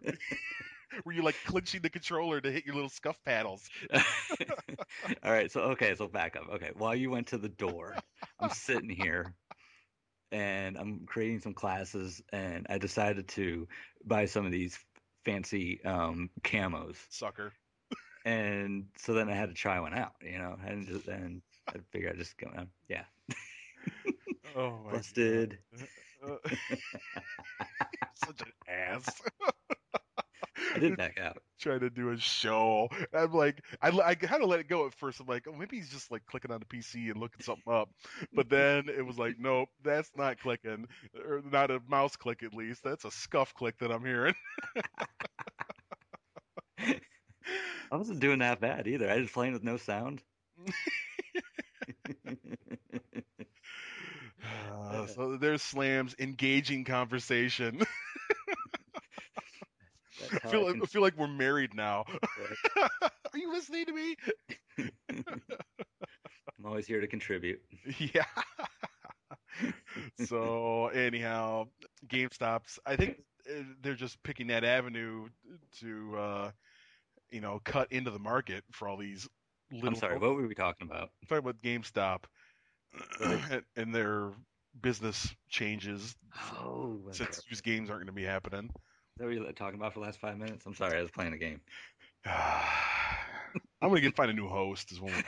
click. 0.02 0.20
Were 1.06 1.12
you 1.12 1.24
like 1.24 1.36
clenching 1.46 1.82
the 1.82 1.90
controller 1.90 2.40
to 2.40 2.52
hit 2.52 2.66
your 2.66 2.76
little 2.76 2.90
Scuf 2.90 3.16
paddles? 3.26 3.68
All 5.24 5.32
right, 5.32 5.52
so 5.52 5.62
okay, 5.62 5.96
so 5.96 6.08
back 6.08 6.36
up. 6.36 6.44
Okay, 6.54 6.72
while 6.78 6.96
you 6.96 7.10
went 7.10 7.28
to 7.28 7.38
the 7.38 7.50
door, 7.50 7.96
I'm 8.40 8.52
sitting 8.52 8.90
here 8.90 9.34
and 10.34 10.78
I'm 10.78 11.06
creating 11.06 11.40
some 11.40 11.54
classes 11.54 12.22
and 12.34 12.66
I 12.70 12.80
decided 12.80 13.28
to 13.30 13.68
buy 14.04 14.26
some 14.26 14.46
of 14.46 14.52
these 14.52 14.78
fancy 15.24 15.84
um 15.86 16.30
camos. 16.44 16.98
Sucker. 17.10 17.54
And 18.26 18.88
so 18.98 19.14
then 19.14 19.30
I 19.30 19.36
had 19.36 19.50
to 19.50 19.56
try 19.56 19.80
one 19.80 19.94
out, 19.94 20.14
you 20.22 20.38
know, 20.38 20.58
and 20.66 20.88
just 20.88 21.08
and 21.08 21.42
I 21.68 21.78
figured 21.92 22.14
I'd 22.14 22.18
just 22.18 22.38
go 22.38 22.50
um, 22.56 22.70
yeah. 22.90 23.04
Oh 24.56 24.80
my 24.86 24.92
Busted. 24.92 25.60
God. 25.78 25.88
Uh, 26.26 26.50
such 28.16 28.42
an 28.42 28.52
ass. 28.68 29.22
I 30.74 30.80
didn't 30.80 30.98
back 30.98 31.20
out. 31.20 31.38
Trying 31.60 31.82
to 31.82 31.90
do 31.90 32.10
a 32.12 32.18
show. 32.18 32.90
I'm 33.14 33.32
like, 33.34 33.64
I, 33.82 33.90
I 33.90 34.16
kind 34.16 34.44
of 34.44 34.50
let 34.50 34.60
it 34.60 34.68
go 34.68 34.86
at 34.88 34.94
first. 34.96 35.20
I'm 35.20 35.28
like, 35.28 35.46
oh, 35.48 35.54
maybe 35.54 35.78
he's 35.78 35.90
just 35.90 36.12
like 36.12 36.26
clicking 36.26 36.52
on 36.52 36.60
the 36.60 36.66
PC 36.66 37.12
and 37.12 37.20
looking 37.20 37.42
something 37.42 37.72
up. 37.72 37.90
But 38.34 38.50
then 38.50 38.90
it 38.90 39.06
was 39.06 39.18
like, 39.18 39.36
nope, 39.40 39.70
that's 39.84 40.12
not 40.18 40.40
clicking, 40.40 40.88
or 41.16 41.42
not 41.52 41.72
a 41.72 41.80
mouse 41.88 42.16
click 42.18 42.44
at 42.44 42.54
least. 42.54 42.84
That's 42.84 43.06
a 43.06 43.10
Scuf 43.10 43.54
click 43.54 43.78
that 43.80 43.92
I'm 43.92 44.04
hearing. 44.04 44.36
I 47.92 47.98
wasn't 47.98 48.20
doing 48.20 48.40
that 48.40 48.60
bad 48.60 48.88
either. 48.88 49.10
I 49.10 49.18
was 49.20 49.32
playing 49.32 49.54
with 49.54 49.64
no 49.64 49.78
sound. 49.78 50.22
Uh, 54.70 55.06
so 55.08 55.38
there's 55.38 55.62
slams, 55.62 56.16
engaging 56.20 56.84
conversation. 56.86 57.82
I 60.32 60.40
feel, 60.50 60.62
I 60.62 60.64
like, 60.64 60.74
can- 60.74 60.84
I 60.84 60.86
feel 60.86 61.02
like 61.02 61.18
we're 61.18 61.28
married 61.28 61.74
now. 61.74 62.06
Are 62.78 63.38
you 63.38 63.52
listening 63.52 63.86
to 63.86 63.94
me? 63.94 64.16
I'm 65.10 66.66
always 66.66 66.88
here 66.88 67.02
to 67.02 67.08
contribute. 67.08 67.62
Yeah. 67.98 68.26
so 70.26 70.88
anyhow, 70.88 71.68
GameStop's. 72.08 72.80
I 72.86 72.96
think 72.96 73.22
uh, 73.50 73.64
they're 73.82 73.96
just 73.96 74.22
picking 74.24 74.48
that 74.48 74.64
avenue 74.64 75.28
to, 75.80 76.18
uh, 76.18 76.52
you 77.32 77.42
know, 77.42 77.60
cut 77.64 77.92
into 77.92 78.12
the 78.12 78.20
market 78.20 78.64
for 78.72 78.88
all 78.88 78.98
these 78.98 79.28
little. 79.72 79.90
I'm 79.90 79.96
sorry, 79.96 80.18
what 80.18 80.36
were 80.36 80.48
we 80.48 80.56
talking 80.56 80.88
about? 80.88 81.10
I'm 81.22 81.28
talking 81.28 81.50
about 81.50 81.62
GameStop 81.62 82.24
Right. 83.20 83.42
and, 83.52 83.64
and 83.76 83.96
their 83.96 84.32
business 84.80 85.34
changes 85.50 86.16
Oh, 86.60 87.00
since 87.12 87.42
these 87.50 87.62
games 87.62 87.90
aren't 87.90 88.02
going 88.02 88.08
to 88.08 88.14
be 88.14 88.24
happening. 88.26 88.70
That 89.18 89.26
what 89.26 89.34
you 89.36 89.42
were 89.42 89.52
talking 89.52 89.80
about 89.80 89.94
for 89.94 90.00
the 90.00 90.06
last 90.06 90.20
five 90.20 90.38
minutes? 90.38 90.66
I'm 90.66 90.74
sorry, 90.74 90.98
I 90.98 91.02
was 91.02 91.12
playing 91.12 91.34
a 91.34 91.38
game. 91.38 91.62
I'm 92.26 93.90
gonna 93.90 94.02
get 94.02 94.16
find 94.16 94.32
a 94.32 94.34
new 94.34 94.48
host 94.48 94.92
as 94.92 95.00
well. 95.00 95.22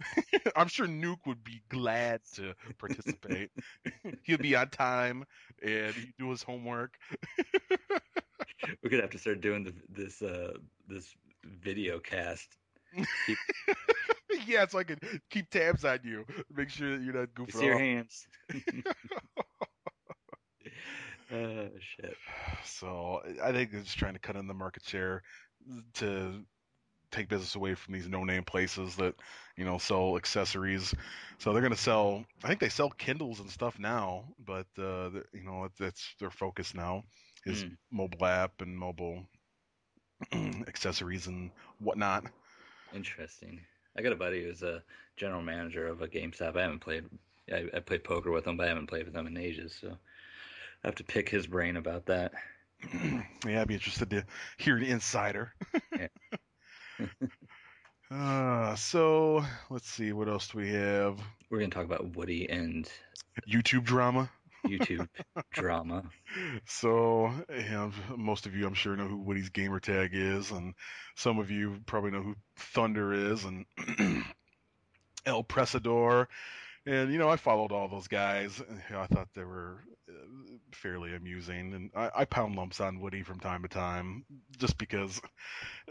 I'm 0.56 0.68
sure 0.68 0.86
Nuke 0.86 1.26
would 1.26 1.42
be 1.42 1.62
glad 1.70 2.20
to 2.34 2.54
participate. 2.78 3.50
He'll 4.24 4.38
be 4.38 4.54
on 4.54 4.68
time 4.68 5.24
and 5.62 5.94
he'd 5.94 6.12
do 6.18 6.30
his 6.30 6.42
homework. 6.42 6.98
We're 8.82 8.90
gonna 8.90 9.02
have 9.02 9.10
to 9.10 9.18
start 9.18 9.40
doing 9.40 9.64
the, 9.64 9.74
this 9.88 10.20
uh, 10.20 10.58
this 10.86 11.14
video 11.44 12.00
cast. 12.00 12.58
yeah, 14.46 14.66
so 14.66 14.78
I 14.78 14.84
can 14.84 14.98
keep 15.30 15.48
tabs 15.48 15.84
on 15.84 16.00
you, 16.04 16.26
make 16.50 16.68
sure 16.68 16.96
that 16.98 17.04
you're 17.04 17.14
not 17.14 17.28
You 17.38 17.46
goofing 17.46 17.52
see 17.52 17.64
your 17.64 17.78
hands. 17.78 18.26
Oh 21.30 21.68
shit. 21.80 22.18
So 22.64 23.22
I 23.42 23.52
think 23.52 23.72
they're 23.72 23.80
just 23.82 23.98
trying 23.98 24.14
to 24.14 24.18
cut 24.20 24.36
in 24.36 24.46
the 24.46 24.54
market 24.54 24.84
share 24.84 25.22
to 25.94 26.44
take 27.10 27.28
business 27.28 27.54
away 27.54 27.74
from 27.74 27.94
these 27.94 28.08
no-name 28.08 28.44
places 28.44 28.96
that 28.96 29.14
you 29.56 29.64
know 29.64 29.78
sell 29.78 30.16
accessories. 30.16 30.94
So 31.38 31.52
they're 31.52 31.62
going 31.62 31.72
to 31.74 31.78
sell. 31.78 32.24
I 32.44 32.48
think 32.48 32.60
they 32.60 32.68
sell 32.68 32.90
Kindles 32.90 33.40
and 33.40 33.50
stuff 33.50 33.78
now, 33.78 34.24
but 34.44 34.66
uh, 34.78 35.10
you 35.32 35.44
know 35.44 35.68
that's 35.78 36.14
their 36.20 36.30
focus 36.30 36.74
now 36.74 37.04
is 37.46 37.64
Mm. 37.64 37.76
mobile 37.90 38.26
app 38.26 38.60
and 38.60 38.76
mobile 38.78 39.24
accessories 40.68 41.26
and 41.26 41.50
whatnot. 41.78 42.24
Interesting. 42.92 43.60
I 43.96 44.02
got 44.02 44.12
a 44.12 44.16
buddy 44.16 44.44
who's 44.44 44.62
a 44.62 44.82
general 45.16 45.42
manager 45.42 45.86
of 45.86 46.02
a 46.02 46.08
GameStop. 46.08 46.56
I 46.56 46.62
haven't 46.62 46.80
played. 46.80 47.04
I, 47.52 47.66
I 47.74 47.80
played 47.80 48.04
poker 48.04 48.30
with 48.30 48.46
him, 48.46 48.56
but 48.56 48.64
I 48.66 48.68
haven't 48.68 48.86
played 48.88 49.06
with 49.06 49.14
him 49.16 49.26
in 49.26 49.36
ages. 49.36 49.76
So 49.80 49.96
I 50.84 50.88
have 50.88 50.96
to 50.96 51.04
pick 51.04 51.28
his 51.28 51.46
brain 51.46 51.76
about 51.76 52.06
that. 52.06 52.32
yeah, 53.46 53.60
I'd 53.60 53.68
be 53.68 53.74
interested 53.74 54.10
to 54.10 54.24
hear 54.56 54.76
an 54.76 54.84
insider. 54.84 55.52
Yeah. 55.96 56.08
uh, 58.10 58.74
so 58.76 59.44
let's 59.70 59.90
see, 59.90 60.12
what 60.12 60.28
else 60.28 60.48
do 60.48 60.58
we 60.58 60.70
have? 60.70 61.18
We're 61.50 61.58
gonna 61.58 61.70
talk 61.70 61.84
about 61.84 62.16
Woody 62.16 62.48
and 62.48 62.88
YouTube 63.48 63.84
drama. 63.84 64.30
YouTube 64.66 65.08
drama. 65.52 66.04
So, 66.66 67.32
know, 67.48 67.92
most 68.16 68.46
of 68.46 68.54
you, 68.54 68.66
I'm 68.66 68.74
sure, 68.74 68.96
know 68.96 69.08
who 69.08 69.18
Woody's 69.18 69.48
gamer 69.48 69.80
tag 69.80 70.10
is, 70.12 70.50
and 70.50 70.74
some 71.16 71.38
of 71.38 71.50
you 71.50 71.80
probably 71.86 72.10
know 72.10 72.22
who 72.22 72.36
Thunder 72.56 73.12
is, 73.12 73.44
and 73.44 73.64
El 75.26 75.44
Presador. 75.44 76.26
And, 76.88 77.12
you 77.12 77.18
know, 77.18 77.28
I 77.28 77.36
followed 77.36 77.72
all 77.72 77.88
those 77.88 78.08
guys. 78.08 78.60
and, 78.66 78.80
you 78.88 78.96
know, 78.96 79.02
I 79.02 79.06
thought 79.06 79.28
they 79.34 79.44
were 79.44 79.84
uh, 80.08 80.12
fairly 80.72 81.14
amusing, 81.14 81.74
and 81.74 81.90
I, 81.94 82.10
I 82.22 82.24
pound 82.24 82.56
lumps 82.56 82.80
on 82.80 83.00
Woody 83.00 83.22
from 83.22 83.40
time 83.40 83.62
to 83.62 83.68
time, 83.68 84.24
just 84.58 84.78
because 84.78 85.20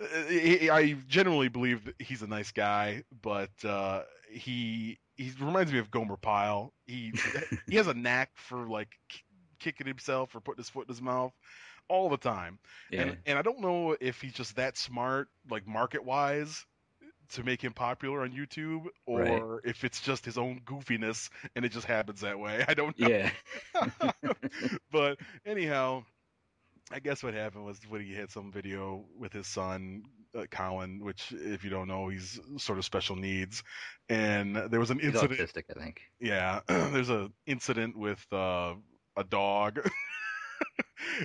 uh, 0.01 0.24
he- 0.30 0.70
I 0.70 0.94
generally 1.08 1.50
believe 1.50 1.86
that 1.86 1.96
he's 2.00 2.22
a 2.24 2.27
nice 2.27 2.51
guy, 2.51 3.04
but 3.22 3.51
uh, 3.63 4.04
he 4.32 5.00
he 5.16 5.32
reminds 5.39 5.72
me 5.72 5.80
of 5.80 5.92
Gomer 5.92 6.18
Pyle. 6.18 6.74
He 6.86 7.13
he 7.70 7.75
has 7.77 7.88
a 7.88 7.94
knack 7.96 8.32
for 8.36 8.68
like 8.68 8.89
k- 9.10 9.22
kicking 9.60 9.88
himself 9.88 10.36
or 10.36 10.42
putting 10.42 10.60
his 10.62 10.70
foot 10.70 10.88
in 10.88 10.94
his 10.94 11.01
mouth 11.01 11.34
all 11.89 12.10
the 12.10 12.18
time. 12.18 12.60
Yeah. 12.92 13.01
And 13.04 13.18
and 13.25 13.39
I 13.39 13.42
don't 13.42 13.62
know 13.62 13.96
if 14.00 14.22
he's 14.22 14.34
just 14.34 14.56
that 14.58 14.77
smart, 14.77 15.30
like 15.50 15.68
market 15.68 16.04
wise, 16.04 16.66
to 17.34 17.43
make 17.43 17.62
him 17.62 17.74
popular 17.74 18.22
on 18.22 18.31
YouTube, 18.31 18.86
or 19.05 19.22
Right. 19.22 19.41
if 19.63 19.84
it's 19.84 20.01
just 20.01 20.25
his 20.25 20.38
own 20.38 20.62
goofiness 20.65 21.29
and 21.55 21.65
it 21.65 21.69
just 21.72 21.86
happens 21.88 22.22
that 22.22 22.39
way. 22.39 22.63
I 22.67 22.74
don't 22.74 22.98
know. 23.00 23.07
Yeah. 23.07 23.31
but 24.91 25.19
anyhow, 25.46 26.03
I 26.91 27.00
guess 27.00 27.22
what 27.24 27.34
happened 27.34 27.65
was 27.65 27.79
when 27.89 28.01
he 28.01 28.13
had 28.13 28.31
some 28.31 28.51
video 28.51 29.05
with 29.17 29.34
his 29.34 29.48
son 29.48 30.03
uh, 30.38 30.46
Colin, 30.50 31.03
which 31.03 31.31
if 31.34 31.63
you 31.63 31.69
don't 31.69 31.88
know, 31.88 32.07
he's 32.10 32.39
sort 32.57 32.77
of 32.77 32.86
special 32.86 33.15
needs, 33.15 33.63
and 34.10 34.55
there 34.55 34.79
was 34.79 34.91
an 34.91 35.00
He's 35.00 35.13
incident. 35.13 35.39
autistic, 35.39 35.63
I 35.75 35.79
think. 35.79 36.01
Yeah, 36.19 36.62
there's 36.67 37.10
a 37.10 37.29
incident 37.46 37.98
with 37.98 38.25
uh, 38.31 38.75
a 39.15 39.24
dog, 39.24 39.79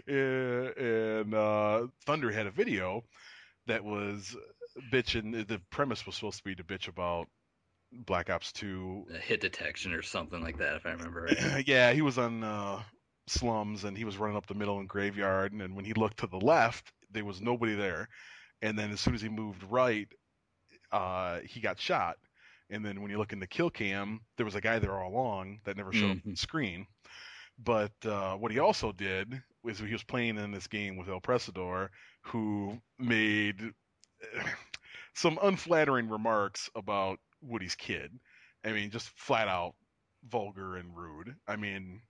and 0.07 0.77
and, 0.77 1.35
uh, 1.35 1.87
Thunder 2.07 2.31
had 2.31 2.47
a 2.47 2.51
video 2.51 3.05
that 3.67 3.85
was 3.85 4.37
bitching. 4.93 5.47
The 5.47 5.61
premise 5.71 6.07
was 6.07 6.15
supposed 6.17 6.39
to 6.39 6.45
be 6.45 6.55
to 6.55 6.65
bitch 6.65 6.89
about 6.89 7.29
Black 7.93 8.31
Ops 8.31 8.53
Two. 8.53 9.07
A 9.15 9.19
hit 9.19 9.41
detection 9.41 9.93
or 9.93 10.03
something 10.03 10.41
like 10.41 10.59
that, 10.59 10.77
if 10.77 10.87
I 10.87 10.93
remember 10.93 11.23
right. 11.43 11.67
yeah, 11.67 11.93
he 11.93 12.03
was 12.03 12.19
on 12.19 12.43
uh, 12.43 12.83
slums 13.27 13.85
and 13.85 13.97
he 13.97 14.05
was 14.05 14.17
running 14.17 14.37
up 14.37 14.47
the 14.47 14.55
middle 14.55 14.81
in 14.81 14.87
graveyard 14.87 15.53
and, 15.53 15.63
and 15.63 15.77
when 15.77 15.85
he 15.85 15.93
looked 15.95 16.19
to 16.19 16.27
the 16.27 16.41
left 16.41 16.93
there 17.13 17.25
was 17.25 17.41
nobody 17.41 17.75
there 17.75 18.09
and 18.63 18.79
then 18.79 18.91
as 18.91 19.01
soon 19.01 19.15
as 19.15 19.23
he 19.23 19.29
moved 19.29 19.63
right 19.71 20.09
uh, 20.91 21.39
he 21.45 21.61
got 21.61 21.79
shot 21.79 22.17
and 22.69 22.85
then 22.85 23.01
when 23.01 23.11
you 23.11 23.19
look 23.19 23.33
in 23.33 23.39
the 23.39 23.47
kill 23.47 23.71
cam 23.71 24.21
there 24.37 24.45
was 24.45 24.57
a 24.57 24.61
guy 24.61 24.79
there 24.79 24.99
all 24.99 25.11
along 25.11 25.61
that 25.65 25.77
never 25.77 25.93
showed 25.93 26.11
up 26.11 26.17
on 26.27 26.33
the 26.33 26.37
screen 26.37 26.87
but 27.59 27.93
uh, 28.05 28.35
what 28.35 28.51
he 28.51 28.59
also 28.59 28.93
did 28.93 29.41
was 29.63 29.79
he 29.79 29.93
was 29.93 30.03
playing 30.03 30.39
in 30.39 30.51
this 30.51 30.67
game 30.67 30.97
with 30.97 31.09
El 31.09 31.21
Presador, 31.21 31.89
who 32.23 32.81
made 32.99 33.73
some 35.15 35.39
unflattering 35.43 36.09
remarks 36.09 36.71
about 36.75 37.19
Woody's 37.41 37.75
kid. 37.75 38.19
I 38.65 38.73
mean, 38.73 38.91
just 38.91 39.09
flat 39.11 39.49
out 39.49 39.75
vulgar 40.29 40.77
and 40.77 40.97
rude. 40.97 41.35
I 41.47 41.57
mean, 41.57 42.01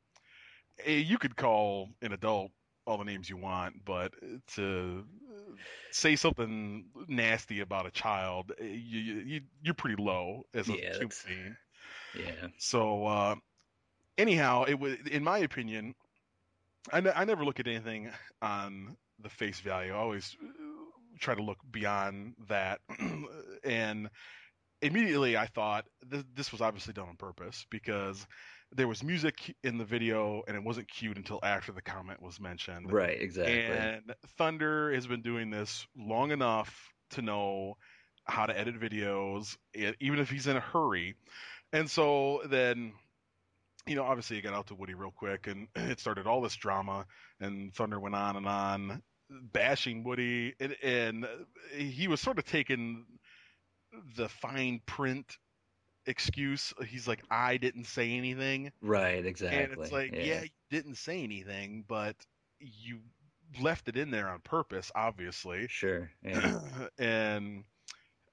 eh, 0.85 0.97
you 0.97 1.19
could 1.19 1.37
call 1.37 1.91
an 2.03 2.13
adult 2.13 2.51
all 2.87 2.99
the 2.99 3.05
names 3.05 3.31
you 3.31 3.37
want, 3.37 3.85
but 3.85 4.13
to 4.55 5.05
say 5.91 6.17
something 6.17 6.87
nasty 7.07 7.61
about 7.61 7.87
a 7.87 7.91
child, 7.91 8.53
eh, 8.61 8.65
you, 8.65 9.01
you, 9.01 9.41
you're 9.63 9.75
pretty 9.75 10.03
low 10.03 10.45
as 10.55 10.69
a 10.69 10.73
Yeah, 10.73 10.93
human 10.95 11.11
being. 11.27 11.57
Yeah. 12.15 12.49
So 12.59 13.07
uh, 13.07 13.35
anyhow, 14.19 14.65
it 14.65 14.79
was 14.79 14.97
in 15.11 15.25
my 15.25 15.39
opinion. 15.39 15.95
I, 16.93 16.99
I 17.15 17.25
never 17.25 17.45
look 17.45 17.61
at 17.61 17.69
anything 17.69 18.11
on 18.41 18.97
the 19.23 19.29
face 19.29 19.61
value. 19.61 19.93
I 19.93 19.97
always 19.97 20.37
try 21.23 21.35
to 21.35 21.43
look 21.43 21.59
beyond 21.71 22.35
that, 22.49 22.81
and 23.65 24.11
immediately 24.83 25.37
I 25.37 25.47
thought 25.47 25.87
this, 26.07 26.25
this 26.35 26.53
was 26.53 26.61
obviously 26.61 26.93
done 26.93 27.09
on 27.09 27.17
purpose 27.17 27.65
because 27.71 28.27
there 28.73 28.89
was 28.89 29.03
music 29.03 29.55
in 29.63 29.79
the 29.79 29.85
video 29.85 30.43
and 30.49 30.57
it 30.57 30.63
wasn't 30.63 30.89
cued 30.89 31.17
until 31.17 31.39
after 31.43 31.73
the 31.73 31.83
comment 31.83 32.21
was 32.21 32.41
mentioned. 32.41 32.93
Right. 32.93 33.21
Exactly. 33.21 33.63
And 33.63 34.15
Thunder 34.39 34.93
has 34.93 35.07
been 35.07 35.23
doing 35.23 35.51
this 35.51 35.87
long 35.97 36.33
enough 36.33 36.91
to 37.11 37.23
know 37.23 37.77
how 38.25 38.47
to 38.47 38.59
edit 38.59 38.81
videos, 38.81 39.57
even 39.75 40.19
if 40.19 40.31
he's 40.31 40.47
in 40.47 40.57
a 40.57 40.61
hurry. 40.61 41.15
And 41.73 41.91
so 41.91 42.43
then, 42.47 42.93
you 43.87 43.95
know, 43.95 44.05
obviously 44.05 44.39
it 44.39 44.43
got 44.43 44.55
out 44.55 44.69
to 44.69 44.75
Woody 44.75 44.95
real 44.95 45.13
quick, 45.15 45.47
and 45.47 45.69
it 45.77 46.01
started 46.01 46.27
all 46.27 46.41
this 46.41 46.57
drama. 46.57 47.07
And 47.41 47.75
Thunder 47.75 48.01
went 48.01 48.15
on 48.15 48.37
and 48.37 48.47
on, 48.47 49.03
bashing 49.53 50.05
Woody, 50.05 50.55
and, 50.61 50.77
and 50.83 51.27
he 51.77 52.09
was 52.09 52.21
sort 52.21 52.39
of 52.39 52.45
taking 52.45 53.05
the 54.17 54.29
fine 54.29 54.81
print 54.87 55.39
excuse. 56.07 56.73
He's 56.87 57.07
like, 57.07 57.23
"I 57.31 57.57
didn't 57.57 57.85
say 57.85 58.13
anything." 58.13 58.73
right. 58.81 59.25
Exactly. 59.25 59.63
And 59.63 59.73
it's 59.83 59.93
like, 59.93 60.13
yeah. 60.15 60.43
you 60.43 60.49
didn't 60.71 60.97
say 60.97 61.23
anything, 61.23 61.85
but 61.87 62.17
you 62.59 63.01
left 63.61 63.89
it 63.89 63.97
in 63.97 64.11
there 64.11 64.29
on 64.29 64.41
purpose, 64.41 64.91
obviously. 64.95 65.67
Sure. 65.69 66.11
Yeah. 66.25 66.61
and 66.99 67.65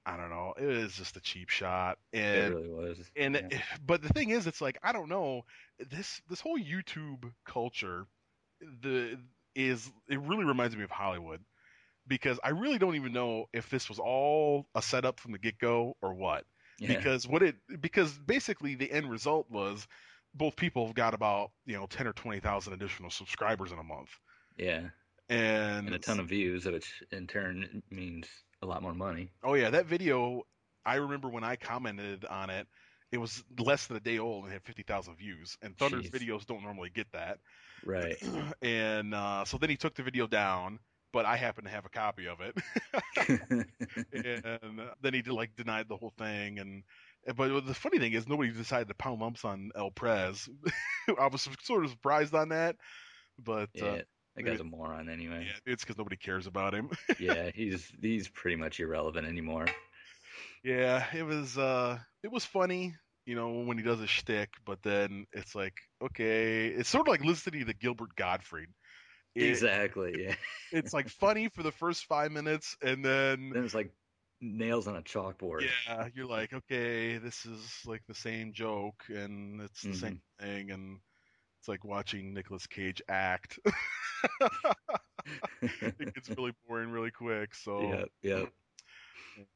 I 0.06 0.16
don't 0.16 0.30
know, 0.30 0.54
it 0.58 0.64
was 0.64 0.94
just 0.94 1.16
a 1.16 1.20
cheap 1.20 1.50
shot. 1.50 1.98
it 2.12 2.20
And 2.20 2.54
really 2.54 2.68
was. 2.70 2.98
and 3.16 3.34
yeah. 3.50 3.60
but 3.84 4.02
the 4.02 4.08
thing 4.08 4.30
is, 4.30 4.46
it's 4.46 4.60
like 4.60 4.78
I 4.82 4.92
don't 4.92 5.08
know 5.08 5.42
this 5.90 6.20
this 6.28 6.40
whole 6.40 6.58
YouTube 6.58 7.30
culture, 7.44 8.06
the 8.82 9.18
is 9.54 9.90
it 10.08 10.20
really 10.20 10.44
reminds 10.44 10.76
me 10.76 10.84
of 10.84 10.90
Hollywood. 10.90 11.40
Because 12.08 12.40
I 12.42 12.48
really 12.48 12.78
don't 12.78 12.96
even 12.96 13.12
know 13.12 13.44
if 13.52 13.70
this 13.70 13.88
was 13.88 14.00
all 14.00 14.66
a 14.74 14.82
setup 14.82 15.20
from 15.20 15.30
the 15.30 15.38
get 15.38 15.58
go 15.58 15.96
or 16.02 16.12
what 16.14 16.44
yeah. 16.80 16.96
because 16.96 17.28
what 17.28 17.42
it 17.42 17.56
because 17.80 18.12
basically 18.18 18.74
the 18.74 18.90
end 18.90 19.10
result 19.10 19.46
was 19.50 19.86
both 20.34 20.56
people 20.56 20.86
have 20.86 20.94
got 20.94 21.14
about 21.14 21.50
you 21.66 21.76
know 21.76 21.86
ten 21.86 22.06
or 22.06 22.12
twenty 22.12 22.40
thousand 22.40 22.72
additional 22.72 23.10
subscribers 23.10 23.70
in 23.70 23.78
a 23.78 23.82
month, 23.82 24.08
yeah. 24.56 24.88
and, 25.28 25.86
And 25.86 25.94
a 25.94 25.98
ton 25.98 26.18
of 26.18 26.28
views, 26.28 26.64
which 26.64 27.02
in 27.12 27.26
turn 27.26 27.82
means 27.90 28.26
a 28.62 28.66
lot 28.66 28.82
more 28.82 28.94
money. 28.94 29.30
oh 29.44 29.54
yeah, 29.54 29.70
that 29.70 29.86
video 29.86 30.42
I 30.84 30.96
remember 30.96 31.28
when 31.28 31.44
I 31.44 31.56
commented 31.56 32.24
on 32.24 32.48
it, 32.50 32.66
it 33.12 33.18
was 33.18 33.44
less 33.58 33.86
than 33.86 33.98
a 33.98 34.00
day 34.00 34.18
old 34.18 34.44
and 34.44 34.52
had 34.52 34.64
fifty 34.64 34.82
thousand 34.82 35.16
views, 35.16 35.58
and 35.62 35.76
Thunder's 35.76 36.08
Jeez. 36.08 36.22
videos 36.22 36.46
don't 36.46 36.62
normally 36.62 36.90
get 36.90 37.12
that, 37.12 37.38
Right. 37.84 38.16
and 38.62 39.14
uh, 39.14 39.44
so 39.44 39.58
then 39.58 39.70
he 39.70 39.76
took 39.76 39.94
the 39.94 40.02
video 40.02 40.26
down. 40.26 40.78
But 41.12 41.26
I 41.26 41.34
happen 41.34 41.64
to 41.64 41.70
have 41.70 41.84
a 41.84 41.88
copy 41.88 42.28
of 42.28 42.38
it, 42.40 42.56
and 44.12 44.80
then 45.02 45.12
he 45.12 45.22
like 45.22 45.56
denied 45.56 45.88
the 45.88 45.96
whole 45.96 46.12
thing. 46.16 46.60
And 46.60 46.84
but 47.36 47.66
the 47.66 47.74
funny 47.74 47.98
thing 47.98 48.12
is, 48.12 48.28
nobody 48.28 48.52
decided 48.52 48.86
to 48.88 48.94
pound 48.94 49.20
lumps 49.20 49.44
on 49.44 49.72
El 49.74 49.90
Prez. 49.90 50.48
I 51.18 51.26
was 51.26 51.48
sort 51.62 51.84
of 51.84 51.90
surprised 51.90 52.32
on 52.32 52.50
that, 52.50 52.76
but 53.38 53.70
yeah. 53.74 53.84
uh, 53.84 54.02
that 54.36 54.42
guy's 54.44 54.60
a 54.60 54.64
moron 54.64 55.08
anyway. 55.08 55.46
yeah, 55.46 55.72
it's 55.72 55.82
because 55.82 55.98
nobody 55.98 56.16
cares 56.16 56.46
about 56.46 56.74
him. 56.74 56.90
yeah, 57.18 57.50
he's 57.54 57.90
he's 58.00 58.28
pretty 58.28 58.56
much 58.56 58.80
irrelevant 58.80 59.26
anymore. 59.26 59.66
yeah, 60.62 61.04
it 61.12 61.24
was 61.24 61.58
uh, 61.58 61.98
it 62.22 62.30
was 62.30 62.44
funny, 62.44 62.94
you 63.30 63.36
know, 63.36 63.60
when 63.60 63.78
he 63.78 63.84
does 63.84 64.00
his 64.00 64.10
shtick, 64.10 64.50
but 64.66 64.82
then 64.82 65.24
it's 65.32 65.54
like, 65.54 65.74
okay, 66.02 66.66
it's 66.66 66.88
sort 66.88 67.06
of 67.06 67.12
like 67.12 67.24
listening 67.24 67.60
to 67.60 67.66
the 67.66 67.74
Gilbert 67.74 68.16
Gottfried. 68.16 68.70
It- 69.36 69.44
exactly. 69.44 70.24
Yeah. 70.24 70.34
it's 70.72 70.92
like 70.92 71.08
funny 71.20 71.48
for 71.48 71.62
the 71.62 71.70
first 71.70 72.06
five 72.06 72.32
minutes, 72.32 72.76
and 72.82 73.04
then 73.04 73.50
Then 73.54 73.64
it's 73.64 73.74
like 73.74 73.92
nails 74.40 74.88
on 74.88 74.96
a 74.96 75.02
chalkboard. 75.02 75.64
yeah, 75.86 76.08
you're 76.12 76.26
like, 76.26 76.52
okay, 76.52 77.18
this 77.18 77.46
is 77.46 77.78
like 77.86 78.02
the 78.08 78.16
same 78.16 78.52
joke, 78.52 79.04
and 79.08 79.60
it's 79.60 79.82
the 79.82 79.94
same 79.94 80.20
mm-hmm. 80.40 80.44
thing, 80.44 80.70
and 80.72 80.98
it's 81.60 81.68
like 81.68 81.84
watching 81.84 82.34
Nicolas 82.34 82.66
Cage 82.66 83.00
act. 83.08 83.60
it 85.62 86.14
gets 86.14 86.30
really 86.30 86.52
boring 86.66 86.90
really 86.90 87.12
quick. 87.12 87.54
So 87.54 88.08
yeah, 88.22 88.38
Yep. 88.38 88.52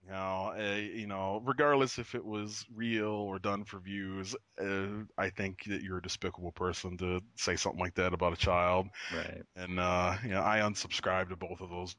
You 0.05 0.11
know, 0.11 0.53
uh, 0.57 0.75
you 0.77 1.07
know, 1.07 1.40
regardless 1.44 1.99
if 1.99 2.14
it 2.14 2.25
was 2.25 2.64
real 2.75 3.07
or 3.11 3.38
done 3.38 3.64
for 3.64 3.79
views, 3.79 4.35
uh, 4.61 5.05
I 5.18 5.31
think 5.31 5.64
that 5.64 5.83
you're 5.83 5.99
a 5.99 6.03
despicable 6.03 6.53
person 6.53 6.97
to 6.99 7.20
say 7.37 7.57
something 7.57 7.81
like 7.81 7.94
that 7.94 8.12
about 8.14 8.33
a 8.33 8.37
child. 8.37 8.88
Right. 9.11 9.44
And 9.57 9.79
uh, 9.79 10.16
you 10.23 10.31
know, 10.31 10.42
I 10.42 10.59
unsubscribe 10.59 11.29
to 11.31 11.37
both 11.37 11.61
of 11.61 11.70
those 11.70 11.97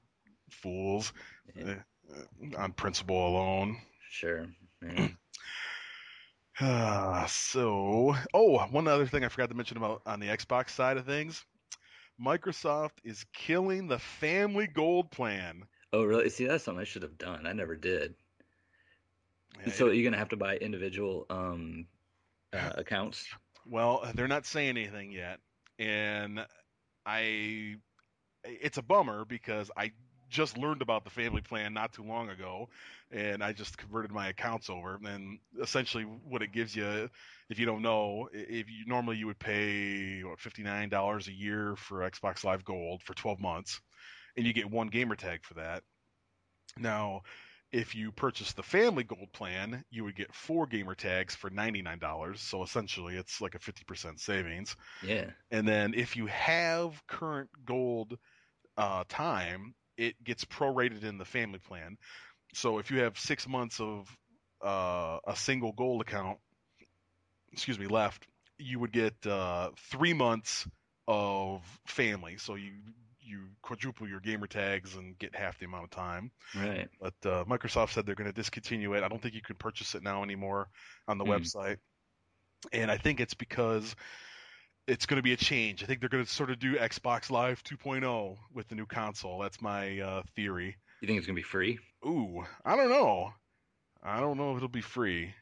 fools 0.51 1.13
Yeah. 1.55 1.75
uh, 2.11 2.57
on 2.57 2.73
principle 2.73 3.27
alone. 3.27 3.77
Sure. 4.09 4.47
Yeah. 4.81 5.07
Uh, 6.59 7.25
so, 7.27 8.15
oh, 8.33 8.59
one 8.67 8.87
other 8.87 9.05
thing 9.05 9.23
I 9.23 9.29
forgot 9.29 9.49
to 9.49 9.55
mention 9.55 9.77
about 9.77 10.01
on 10.05 10.19
the 10.19 10.27
Xbox 10.27 10.69
side 10.71 10.97
of 10.97 11.05
things. 11.05 11.43
Microsoft 12.21 12.91
is 13.03 13.25
killing 13.33 13.87
the 13.87 13.99
family 13.99 14.67
gold 14.67 15.11
plan. 15.11 15.63
Oh, 15.95 16.03
really? 16.03 16.29
See, 16.29 16.45
that's 16.45 16.65
something 16.65 16.81
I 16.81 16.83
should 16.83 17.03
have 17.03 17.17
done. 17.17 17.47
I 17.47 17.53
never 17.53 17.77
did. 17.77 18.15
Yeah, 19.65 19.71
So 19.71 19.89
you're 19.91 20.03
gonna 20.03 20.17
have 20.17 20.29
to 20.29 20.35
buy 20.35 20.57
individual 20.57 21.25
um 21.29 21.87
uh, 22.51 22.73
accounts. 22.75 23.25
Well, 23.65 24.05
they're 24.13 24.27
not 24.27 24.45
saying 24.45 24.77
anything 24.77 25.13
yet, 25.13 25.39
and 25.79 26.45
I, 27.05 27.77
it's 28.43 28.77
a 28.77 28.81
bummer 28.81 29.23
because 29.23 29.71
I 29.77 29.93
just 30.29 30.57
learned 30.57 30.81
about 30.81 31.05
the 31.05 31.09
family 31.09 31.39
plan 31.39 31.73
not 31.73 31.93
too 31.93 32.03
long 32.03 32.29
ago, 32.29 32.67
and 33.09 33.41
I 33.41 33.53
just 33.53 33.77
converted 33.77 34.11
my 34.11 34.27
accounts 34.27 34.69
over. 34.69 34.99
And 35.05 35.39
essentially, 35.61 36.03
what 36.03 36.41
it 36.41 36.51
gives 36.51 36.75
you, 36.75 37.09
if 37.49 37.57
you 37.57 37.65
don't 37.65 37.81
know, 37.81 38.27
if 38.33 38.69
you 38.69 38.85
normally 38.85 39.15
you 39.15 39.27
would 39.27 39.39
pay 39.39 40.25
what 40.25 40.41
fifty 40.41 40.61
nine 40.61 40.89
dollars 40.89 41.29
a 41.29 41.33
year 41.33 41.77
for 41.77 41.99
Xbox 41.99 42.43
Live 42.43 42.65
Gold 42.65 43.01
for 43.01 43.13
twelve 43.13 43.39
months, 43.39 43.79
and 44.37 44.45
you 44.45 44.53
get 44.53 44.69
one 44.69 44.87
gamer 44.87 45.15
tag 45.15 45.43
for 45.43 45.55
that. 45.55 45.83
Now, 46.77 47.21
if 47.71 47.95
you 47.95 48.11
purchase 48.11 48.53
the 48.53 48.63
family 48.63 49.03
gold 49.03 49.31
plan, 49.33 49.83
you 49.89 50.03
would 50.03 50.15
get 50.15 50.33
four 50.33 50.65
gamer 50.65 50.95
tags 50.95 51.35
for 51.35 51.49
$99. 51.49 52.39
So 52.39 52.63
essentially, 52.63 53.15
it's 53.15 53.41
like 53.41 53.55
a 53.55 53.59
50% 53.59 54.19
savings. 54.19 54.75
Yeah. 55.03 55.31
And 55.51 55.67
then 55.67 55.93
if 55.93 56.15
you 56.15 56.27
have 56.27 57.01
current 57.07 57.49
gold 57.65 58.17
uh, 58.77 59.03
time, 59.07 59.73
it 59.97 60.21
gets 60.23 60.45
prorated 60.45 61.03
in 61.03 61.17
the 61.17 61.25
family 61.25 61.59
plan. 61.59 61.97
So 62.53 62.77
if 62.79 62.91
you 62.91 62.99
have 62.99 63.17
six 63.17 63.47
months 63.47 63.79
of 63.79 64.07
uh, 64.63 65.19
a 65.27 65.35
single 65.35 65.73
gold 65.73 66.01
account, 66.01 66.37
excuse 67.51 67.79
me, 67.79 67.87
left, 67.87 68.27
you 68.57 68.79
would 68.79 68.91
get 68.91 69.13
uh, 69.25 69.71
three 69.91 70.13
months 70.13 70.67
of 71.07 71.61
family. 71.87 72.37
So 72.37 72.55
you 72.55 72.71
you 73.25 73.47
quadruple 73.61 74.07
your 74.07 74.19
gamer 74.19 74.47
tags 74.47 74.95
and 74.95 75.17
get 75.19 75.35
half 75.35 75.57
the 75.59 75.65
amount 75.65 75.85
of 75.85 75.89
time. 75.91 76.31
Right. 76.55 76.89
But 76.99 77.13
uh, 77.25 77.43
Microsoft 77.45 77.91
said 77.93 78.05
they're 78.05 78.15
going 78.15 78.29
to 78.29 78.33
discontinue 78.33 78.93
it. 78.93 79.03
I 79.03 79.07
don't 79.07 79.21
think 79.21 79.35
you 79.35 79.41
can 79.41 79.55
purchase 79.57 79.95
it 79.95 80.03
now 80.03 80.23
anymore 80.23 80.69
on 81.07 81.17
the 81.17 81.25
Hmm. 81.25 81.31
website. 81.31 81.77
And 82.73 82.89
I 82.91 82.97
think 82.97 83.19
it's 83.19 83.33
because 83.33 83.95
it's 84.87 85.05
going 85.05 85.17
to 85.17 85.23
be 85.23 85.33
a 85.33 85.37
change. 85.37 85.83
I 85.83 85.87
think 85.87 85.99
they're 85.99 86.09
going 86.09 86.23
to 86.25 86.29
sort 86.29 86.49
of 86.51 86.59
do 86.59 86.75
Xbox 86.77 87.29
Live 87.29 87.63
2.0 87.63 88.37
with 88.53 88.67
the 88.67 88.75
new 88.75 88.85
console. 88.85 89.39
That's 89.39 89.61
my 89.61 89.99
uh, 89.99 90.23
theory. 90.35 90.77
You 91.01 91.07
think 91.07 91.17
it's 91.17 91.27
gonna 91.27 91.35
be 91.35 91.43
free? 91.43 91.79
Ooh, 92.05 92.45
I 92.63 92.75
don't 92.75 92.89
know. 92.89 93.33
I 94.03 94.19
don't 94.19 94.37
know 94.37 94.51
if 94.51 94.57
it'll 94.57 94.69
be 94.69 94.81
free. 94.81 95.33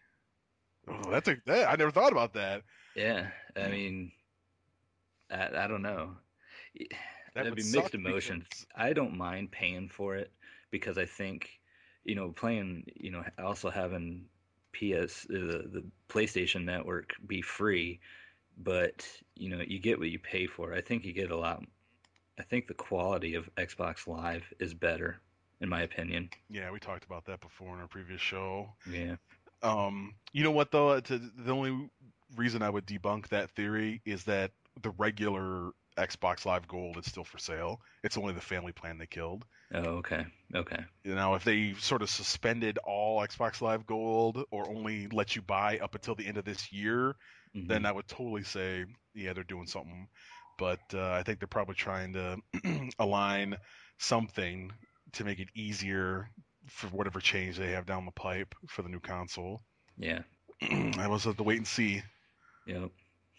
Oh, 0.87 1.11
that's 1.11 1.27
a 1.29 1.37
that, 1.45 1.69
I 1.69 1.75
never 1.75 1.91
thought 1.91 2.11
about 2.11 2.33
that. 2.33 2.63
Yeah. 2.95 3.29
I 3.55 3.67
Hmm. 3.67 3.71
mean, 3.71 4.11
I, 5.29 5.49
I 5.63 5.67
don't 5.67 5.81
know. 5.81 6.15
That 7.33 7.45
That'd 7.45 7.55
be 7.55 7.71
mixed 7.71 7.95
emotions. 7.95 8.43
because- 8.49 8.67
I 8.75 8.93
don't 8.93 9.17
mind 9.17 9.51
paying 9.51 9.89
for 9.89 10.15
it 10.15 10.31
because 10.71 10.97
I 10.97 11.05
think, 11.05 11.59
you 12.03 12.15
know, 12.15 12.31
playing, 12.31 12.85
you 12.95 13.11
know, 13.11 13.23
also 13.39 13.69
having 13.69 14.25
PS 14.73 15.23
the 15.29 15.67
the 15.71 15.83
PlayStation 16.09 16.63
Network 16.63 17.13
be 17.27 17.41
free, 17.41 17.99
but 18.57 19.07
you 19.35 19.49
know, 19.49 19.61
you 19.61 19.79
get 19.79 19.99
what 19.99 20.09
you 20.09 20.19
pay 20.19 20.47
for. 20.47 20.73
I 20.73 20.81
think 20.81 21.05
you 21.05 21.13
get 21.13 21.31
a 21.31 21.37
lot. 21.37 21.63
I 22.39 22.43
think 22.43 22.67
the 22.67 22.73
quality 22.73 23.35
of 23.35 23.47
Xbox 23.55 24.07
Live 24.07 24.43
is 24.59 24.73
better, 24.73 25.19
in 25.61 25.69
my 25.69 25.81
opinion. 25.83 26.29
Yeah, 26.49 26.71
we 26.71 26.79
talked 26.79 27.05
about 27.05 27.25
that 27.25 27.41
before 27.41 27.75
in 27.75 27.81
our 27.81 27.87
previous 27.87 28.21
show. 28.21 28.73
Yeah. 28.89 29.15
Um, 29.61 30.15
you 30.33 30.43
know 30.43 30.51
what 30.51 30.71
though? 30.71 30.99
To, 30.99 31.17
the 31.17 31.51
only 31.51 31.89
reason 32.35 32.61
I 32.63 32.69
would 32.69 32.85
debunk 32.87 33.27
that 33.29 33.51
theory 33.51 34.01
is 34.05 34.23
that 34.25 34.51
the 34.81 34.89
regular 34.91 35.71
Xbox 35.97 36.45
Live 36.45 36.67
Gold 36.67 36.97
is 36.97 37.05
still 37.05 37.23
for 37.23 37.37
sale. 37.37 37.79
It's 38.03 38.17
only 38.17 38.33
the 38.33 38.41
family 38.41 38.71
plan 38.71 38.97
they 38.97 39.05
killed. 39.05 39.45
Oh, 39.73 39.97
okay. 39.99 40.25
Okay. 40.55 40.83
You 41.03 41.15
know, 41.15 41.35
if 41.35 41.43
they 41.43 41.73
sort 41.73 42.01
of 42.01 42.09
suspended 42.09 42.77
all 42.79 43.19
Xbox 43.21 43.61
Live 43.61 43.85
Gold 43.85 44.43
or 44.51 44.67
only 44.69 45.07
let 45.07 45.35
you 45.35 45.41
buy 45.41 45.79
up 45.79 45.95
until 45.95 46.15
the 46.15 46.25
end 46.27 46.37
of 46.37 46.45
this 46.45 46.71
year, 46.71 47.15
Mhm. 47.55 47.67
then 47.67 47.85
I 47.85 47.91
would 47.91 48.07
totally 48.07 48.43
say, 48.43 48.85
yeah, 49.13 49.33
they're 49.33 49.43
doing 49.43 49.67
something. 49.67 50.07
But 50.57 50.79
uh, 50.93 51.11
I 51.11 51.23
think 51.23 51.39
they're 51.39 51.47
probably 51.47 51.75
trying 51.75 52.13
to 52.13 52.37
align 52.99 53.57
something 53.97 54.71
to 55.13 55.23
make 55.23 55.39
it 55.39 55.49
easier 55.55 56.29
for 56.67 56.87
whatever 56.87 57.19
change 57.19 57.57
they 57.57 57.71
have 57.71 57.85
down 57.85 58.05
the 58.05 58.11
pipe 58.11 58.55
for 58.67 58.81
the 58.81 58.89
new 58.89 58.99
console. 58.99 59.61
yeah. 59.97 60.21
I 60.61 61.07
was 61.07 61.25
have 61.25 61.37
to 61.37 61.43
wait 61.43 61.57
and 61.57 61.67
see. 61.67 62.01
Yep. 62.65 62.91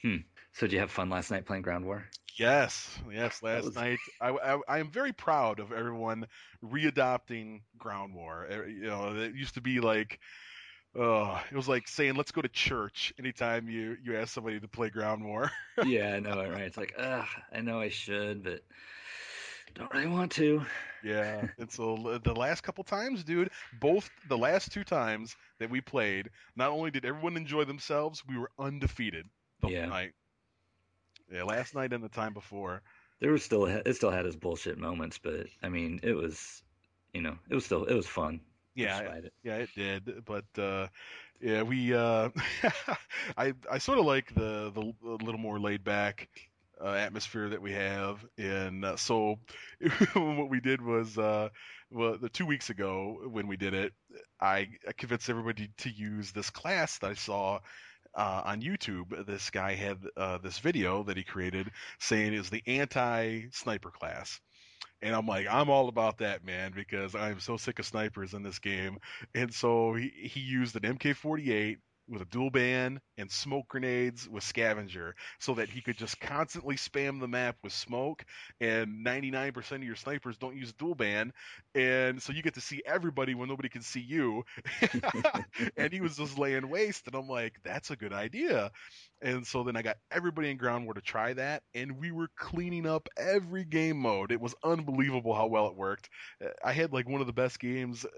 Hmm. 0.02 0.16
So, 0.54 0.66
did 0.66 0.72
you 0.72 0.78
have 0.80 0.90
fun 0.90 1.10
last 1.10 1.30
night 1.30 1.46
playing 1.46 1.62
Ground 1.62 1.84
War? 1.84 2.04
Yes, 2.36 2.98
yes. 3.12 3.42
Last 3.42 3.64
was- 3.66 3.74
night, 3.76 3.98
I, 4.20 4.30
I 4.30 4.58
I 4.68 4.78
am 4.78 4.90
very 4.90 5.12
proud 5.12 5.60
of 5.60 5.72
everyone 5.72 6.26
readopting 6.64 7.60
Ground 7.78 8.14
War. 8.14 8.48
You 8.66 8.86
know, 8.86 9.14
it 9.16 9.34
used 9.34 9.54
to 9.54 9.60
be 9.60 9.80
like, 9.80 10.18
uh, 10.98 11.40
it 11.50 11.56
was 11.56 11.68
like 11.68 11.86
saying, 11.88 12.14
"Let's 12.16 12.32
go 12.32 12.42
to 12.42 12.48
church." 12.48 13.12
Anytime 13.18 13.68
you 13.68 13.96
you 14.02 14.16
ask 14.16 14.32
somebody 14.32 14.58
to 14.60 14.68
play 14.68 14.90
Ground 14.90 15.24
War. 15.24 15.50
yeah, 15.84 16.14
I 16.14 16.20
know 16.20 16.36
right? 16.36 16.62
It's 16.62 16.76
like, 16.76 16.94
ugh, 16.98 17.26
I 17.52 17.60
know 17.60 17.80
I 17.80 17.88
should, 17.88 18.42
but 18.44 18.60
don't 19.74 19.92
really 19.92 20.06
want 20.08 20.32
to. 20.32 20.64
Yeah, 21.02 21.48
and 21.58 21.70
so 21.70 22.18
the 22.22 22.34
last 22.34 22.62
couple 22.62 22.84
times, 22.84 23.24
dude, 23.24 23.50
both 23.80 24.08
the 24.28 24.38
last 24.38 24.72
two 24.72 24.84
times 24.84 25.36
that 25.58 25.70
we 25.70 25.80
played, 25.80 26.30
not 26.56 26.70
only 26.70 26.90
did 26.90 27.04
everyone 27.04 27.36
enjoy 27.36 27.64
themselves, 27.64 28.22
we 28.28 28.38
were 28.38 28.50
undefeated 28.58 29.26
the 29.60 29.68
Yeah. 29.68 29.80
whole 29.82 29.90
night. 29.90 30.12
Yeah, 31.32 31.44
last 31.44 31.74
night 31.74 31.92
and 31.92 32.02
the 32.04 32.08
time 32.08 32.34
before. 32.34 32.82
There 33.20 33.32
was 33.32 33.44
still 33.44 33.64
it 33.66 33.94
still 33.94 34.10
had 34.10 34.26
its 34.26 34.37
bullshit 34.37 34.78
moments, 34.78 35.18
but 35.18 35.46
I 35.62 35.68
mean, 35.68 36.00
it 36.02 36.14
was, 36.14 36.62
you 37.12 37.22
know, 37.22 37.38
it 37.48 37.54
was 37.54 37.64
still 37.64 37.84
it 37.84 37.94
was 37.94 38.06
fun. 38.06 38.40
Yeah, 38.74 39.02
despite 39.02 39.24
it. 39.24 39.32
Yeah, 39.42 39.56
it 39.56 39.70
did, 39.74 40.24
but 40.24 40.44
uh, 40.58 40.88
yeah, 41.40 41.62
we. 41.62 41.94
Uh, 41.94 42.30
I 43.37 43.54
I 43.70 43.78
sort 43.78 43.98
of 43.98 44.04
like 44.04 44.34
the 44.34 44.72
the 44.74 44.92
a 45.08 45.24
little 45.24 45.38
more 45.38 45.60
laid 45.60 45.84
back 45.84 46.28
uh, 46.82 46.88
atmosphere 46.88 47.48
that 47.50 47.62
we 47.62 47.72
have, 47.72 48.24
and 48.37 48.84
uh, 48.84 48.96
so 48.96 49.38
what 50.14 50.50
we 50.50 50.60
did 50.60 50.82
was, 50.82 51.16
uh, 51.16 51.48
well, 51.90 52.18
the 52.18 52.28
two 52.28 52.46
weeks 52.46 52.70
ago 52.70 53.20
when 53.30 53.46
we 53.46 53.56
did 53.56 53.74
it, 53.74 53.92
I, 54.40 54.68
I 54.87 54.92
convinced 54.96 55.30
everybody 55.30 55.70
to 55.78 55.90
use 55.90 56.32
this 56.32 56.50
class 56.50 56.98
that 56.98 57.10
I 57.10 57.14
saw. 57.14 57.60
Uh, 58.16 58.42
on 58.44 58.62
YouTube, 58.62 59.27
this 59.27 59.50
guy 59.50 59.74
had 59.74 59.98
uh, 60.16 60.38
this 60.38 60.59
video 60.59 61.03
that 61.03 61.16
he 61.16 61.24
created 61.24 61.70
saying 61.98 62.33
is 62.33 62.48
the 62.48 62.62
anti-sniper 62.66 63.90
class, 63.90 64.40
and 65.03 65.14
I'm 65.14 65.27
like, 65.27 65.46
I'm 65.50 65.68
all 65.68 65.88
about 65.88 66.18
that, 66.18 66.44
man, 66.44 66.72
because 66.74 67.14
I'm 67.14 67.38
so 67.38 67.57
sick 67.57 67.79
of 67.79 67.87
snipers 67.87 68.33
in 68.33 68.42
this 68.42 68.59
game. 68.59 68.98
And 69.35 69.53
so 69.53 69.94
he, 69.94 70.11
he 70.16 70.40
used 70.40 70.77
an 70.77 70.96
MK48 70.96 71.77
with 72.08 72.22
a 72.22 72.26
dual 72.26 72.50
band 72.50 73.00
and 73.18 73.30
smoke 73.30 73.68
grenades 73.68 74.28
with 74.28 74.44
scavenger 74.44 75.14
so 75.40 75.54
that 75.54 75.68
he 75.70 75.80
could 75.80 75.96
just 75.96 76.20
constantly 76.20 76.76
spam 76.76 77.20
the 77.20 77.28
map 77.28 77.56
with 77.62 77.72
smoke. 77.72 78.24
And 78.60 79.04
99% 79.04 79.76
of 79.76 79.82
your 79.84 79.96
snipers 79.96 80.36
don't 80.36 80.56
use 80.56 80.72
dual 80.72 80.94
band. 80.94 81.32
And 81.74 82.22
so 82.22 82.32
you 82.32 82.42
get 82.42 82.54
to 82.54 82.60
see 82.60 82.82
everybody 82.86 83.34
when 83.34 83.48
nobody 83.48 83.68
can 83.68 83.82
see 83.82 84.00
you. 84.00 84.44
And 85.76 85.92
he 85.92 86.00
was 86.00 86.16
just 86.16 86.38
laying 86.38 86.68
waste. 86.68 87.06
And 87.06 87.14
i'm 87.14 87.28
like 87.28 87.54
that's 87.62 87.90
a 87.90 87.96
good 87.96 88.12
idea 88.12 88.70
and 89.24 89.46
so 89.46 89.64
then 89.64 89.76
i 89.76 89.82
got 89.82 89.96
everybody 90.12 90.50
in 90.50 90.56
ground 90.58 90.84
war 90.84 90.94
to 90.94 91.02
try 91.02 91.34
that 91.34 91.62
and 91.74 91.98
we 91.98 92.12
were 92.12 92.28
cleaning 92.37 92.87
up 92.87 93.08
every 93.18 93.64
game 93.64 93.98
mode 93.98 94.32
it 94.32 94.40
was 94.40 94.54
unbelievable 94.64 95.34
how 95.34 95.46
well 95.46 95.68
it 95.68 95.76
worked 95.76 96.10
Uh, 96.44 96.48
i 96.64 96.72
had 96.72 96.92
like 96.92 97.08
one 97.08 97.20
of 97.22 97.26
the 97.28 97.32
best 97.34 97.60
games 97.60 98.04
uh, 98.04 98.08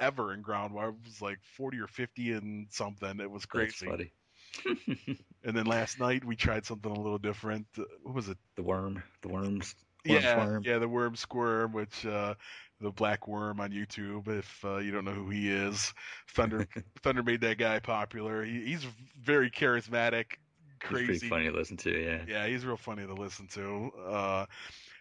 ever 0.00 0.34
in 0.34 0.42
ground 0.42 0.74
war 0.74 0.90
it 0.90 0.96
was 1.04 1.22
like 1.22 1.38
40 1.56 1.80
or 1.80 1.88
50 1.88 2.32
and 2.32 2.68
something 2.70 3.20
it 3.20 3.30
was 3.30 3.46
That's 3.54 3.74
crazy 3.74 3.86
funny. 3.86 4.12
and 5.44 5.56
then 5.56 5.66
last 5.66 5.98
night 6.00 6.24
we 6.24 6.36
tried 6.36 6.66
something 6.66 6.90
a 6.90 7.00
little 7.00 7.18
different 7.18 7.66
Uh, 7.78 7.84
what 8.02 8.14
was 8.14 8.28
it 8.28 8.38
the 8.56 8.62
worm, 8.62 9.02
the 9.22 9.28
worms, 9.28 9.74
worm 10.06 10.22
yeah, 10.22 10.22
swarm. 10.26 10.64
yeah, 10.64 10.78
the 10.78 10.88
worm 10.88 11.16
squirm, 11.16 11.72
which 11.72 12.06
uh, 12.06 12.34
the 12.80 12.90
black 12.90 13.28
worm 13.28 13.60
on 13.60 13.70
YouTube. 13.70 14.28
If 14.28 14.64
uh, 14.64 14.78
you 14.78 14.90
don't 14.92 15.04
know 15.04 15.12
who 15.12 15.30
he 15.30 15.50
is, 15.50 15.92
Thunder 16.28 16.66
Thunder 17.02 17.22
made 17.22 17.40
that 17.42 17.58
guy 17.58 17.80
popular. 17.80 18.44
He, 18.44 18.64
he's 18.66 18.84
very 19.20 19.50
charismatic, 19.50 20.36
Crazy. 20.80 21.06
pretty 21.06 21.28
funny 21.28 21.44
to 21.50 21.56
listen 21.56 21.76
to. 21.78 21.90
Yeah. 21.90 22.24
Yeah, 22.26 22.46
he's 22.46 22.64
real 22.64 22.76
funny 22.76 23.06
to 23.06 23.14
listen 23.14 23.46
to. 23.48 23.90
Uh, 24.06 24.46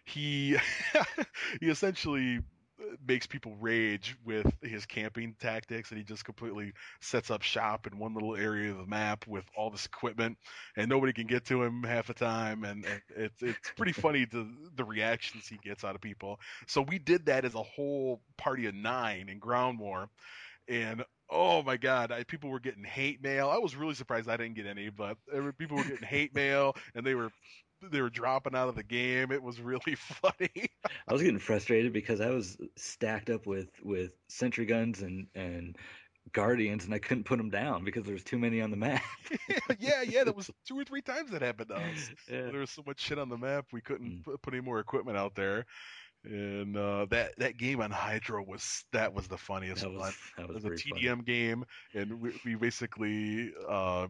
he 0.05 0.57
he 1.61 1.67
essentially 1.67 2.39
makes 3.07 3.25
people 3.25 3.55
rage 3.59 4.15
with 4.23 4.45
his 4.61 4.85
camping 4.85 5.35
tactics 5.39 5.89
and 5.89 5.97
he 5.97 6.03
just 6.03 6.23
completely 6.23 6.73
sets 7.01 7.31
up 7.31 7.41
shop 7.41 7.87
in 7.87 7.97
one 7.97 8.13
little 8.13 8.35
area 8.35 8.71
of 8.71 8.77
the 8.77 8.85
map 8.85 9.25
with 9.27 9.45
all 9.55 9.69
this 9.69 9.85
equipment 9.85 10.37
and 10.75 10.87
nobody 10.87 11.11
can 11.11 11.25
get 11.25 11.45
to 11.45 11.63
him 11.63 11.83
half 11.83 12.07
the 12.07 12.13
time 12.13 12.63
and, 12.63 12.85
and 12.85 13.01
it's 13.15 13.41
it's 13.41 13.71
pretty 13.75 13.91
funny 14.01 14.25
to 14.25 14.47
the 14.75 14.83
reactions 14.83 15.47
he 15.47 15.57
gets 15.57 15.83
out 15.83 15.95
of 15.95 16.01
people 16.01 16.39
so 16.67 16.81
we 16.81 16.99
did 16.99 17.25
that 17.25 17.45
as 17.45 17.55
a 17.55 17.63
whole 17.63 18.21
party 18.37 18.67
of 18.67 18.75
nine 18.75 19.27
in 19.29 19.39
ground 19.39 19.79
war 19.79 20.09
and 20.67 21.03
oh 21.29 21.61
my 21.63 21.77
god 21.77 22.11
I, 22.11 22.23
people 22.23 22.49
were 22.49 22.59
getting 22.59 22.83
hate 22.83 23.21
mail 23.21 23.49
i 23.49 23.57
was 23.57 23.75
really 23.75 23.93
surprised 23.95 24.29
i 24.29 24.37
didn't 24.37 24.55
get 24.55 24.65
any 24.65 24.89
but 24.89 25.17
people 25.57 25.77
were 25.77 25.83
getting 25.83 26.07
hate 26.07 26.33
mail 26.33 26.75
and 26.95 27.05
they 27.05 27.15
were 27.15 27.31
they 27.91 28.01
were 28.01 28.09
dropping 28.09 28.55
out 28.55 28.69
of 28.69 28.75
the 28.75 28.83
game 28.83 29.31
it 29.31 29.43
was 29.43 29.59
really 29.61 29.95
funny 29.95 30.49
I 31.07 31.13
was 31.13 31.21
getting 31.21 31.39
frustrated 31.39 31.93
because 31.93 32.21
I 32.21 32.29
was 32.29 32.57
stacked 32.75 33.29
up 33.29 33.45
with 33.45 33.69
with 33.83 34.11
sentry 34.29 34.65
guns 34.65 35.01
and 35.01 35.27
and 35.35 35.77
guardians, 36.33 36.83
and 36.85 36.93
I 36.93 36.99
couldn't 36.99 37.23
put 37.23 37.37
them 37.37 37.49
down 37.49 37.85
because 37.85 38.03
there 38.03 38.13
was 38.13 38.23
too 38.23 38.37
many 38.37 38.61
on 38.61 38.71
the 38.71 38.77
map. 38.77 39.01
yeah 39.79 40.01
yeah 40.01 40.23
that 40.25 40.35
was 40.35 40.49
two 40.67 40.77
or 40.77 40.83
three 40.83 41.01
times 41.01 41.31
that 41.31 41.41
happened 41.41 41.69
to 41.69 41.75
us 41.75 42.11
yeah. 42.29 42.49
there 42.51 42.59
was 42.59 42.71
so 42.71 42.83
much 42.85 42.99
shit 42.99 43.17
on 43.19 43.29
the 43.29 43.37
map 43.37 43.65
we 43.71 43.81
couldn't 43.81 44.07
Mm. 44.11 44.23
put, 44.23 44.41
put 44.41 44.53
any 44.53 44.61
more 44.61 44.79
equipment 44.79 45.17
out 45.17 45.35
there 45.35 45.65
and 46.27 46.77
uh, 46.77 47.05
that 47.09 47.31
that 47.37 47.57
game 47.57 47.81
on 47.81 47.91
hydro 47.91 48.43
was 48.43 48.85
that 48.91 49.13
was 49.13 49.27
the 49.27 49.37
funniest 49.37 49.81
That 49.81 49.91
one 49.91 49.99
was 49.99 50.15
that 50.37 50.43
it 50.43 50.53
was 50.53 50.63
was 50.63 50.65
a 50.65 50.69
tdm 50.69 51.09
funny. 51.09 51.23
game 51.23 51.65
and 51.93 52.21
we, 52.21 52.39
we 52.45 52.55
basically 52.55 53.51
uh, 53.67 54.07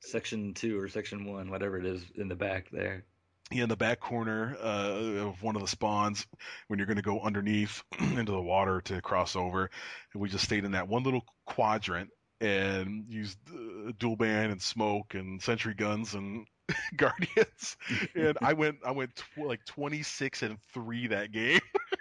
Section 0.00 0.54
two 0.54 0.78
or 0.78 0.88
section 0.88 1.24
one, 1.24 1.50
whatever 1.50 1.78
it 1.78 1.84
is, 1.86 2.02
in 2.14 2.28
the 2.28 2.36
back 2.36 2.70
there. 2.70 3.04
Yeah, 3.50 3.62
in 3.64 3.68
the 3.68 3.76
back 3.76 3.98
corner 4.00 4.56
uh, 4.62 5.26
of 5.26 5.42
one 5.42 5.56
of 5.56 5.62
the 5.62 5.68
spawns 5.68 6.26
when 6.68 6.78
you're 6.78 6.86
going 6.86 6.96
to 6.98 7.02
go 7.02 7.20
underneath 7.20 7.82
into 7.98 8.32
the 8.32 8.40
water 8.40 8.80
to 8.82 9.00
cross 9.00 9.36
over. 9.36 9.70
And 10.12 10.22
we 10.22 10.28
just 10.28 10.44
stayed 10.44 10.64
in 10.64 10.72
that 10.72 10.88
one 10.88 11.02
little 11.02 11.24
quadrant 11.46 12.10
and 12.40 13.06
used 13.08 13.38
uh, 13.50 13.92
dual 13.98 14.16
band 14.16 14.52
and 14.52 14.62
smoke 14.62 15.14
and 15.14 15.42
sentry 15.42 15.74
guns 15.74 16.14
and 16.14 16.46
guardians. 16.96 17.76
And 18.14 18.36
I 18.42 18.52
went 18.52 18.78
I 18.84 18.90
went 18.92 19.14
tw- 19.16 19.38
like 19.46 19.64
26 19.64 20.42
and 20.42 20.58
3 20.72 21.06
that 21.08 21.32
game. 21.32 21.60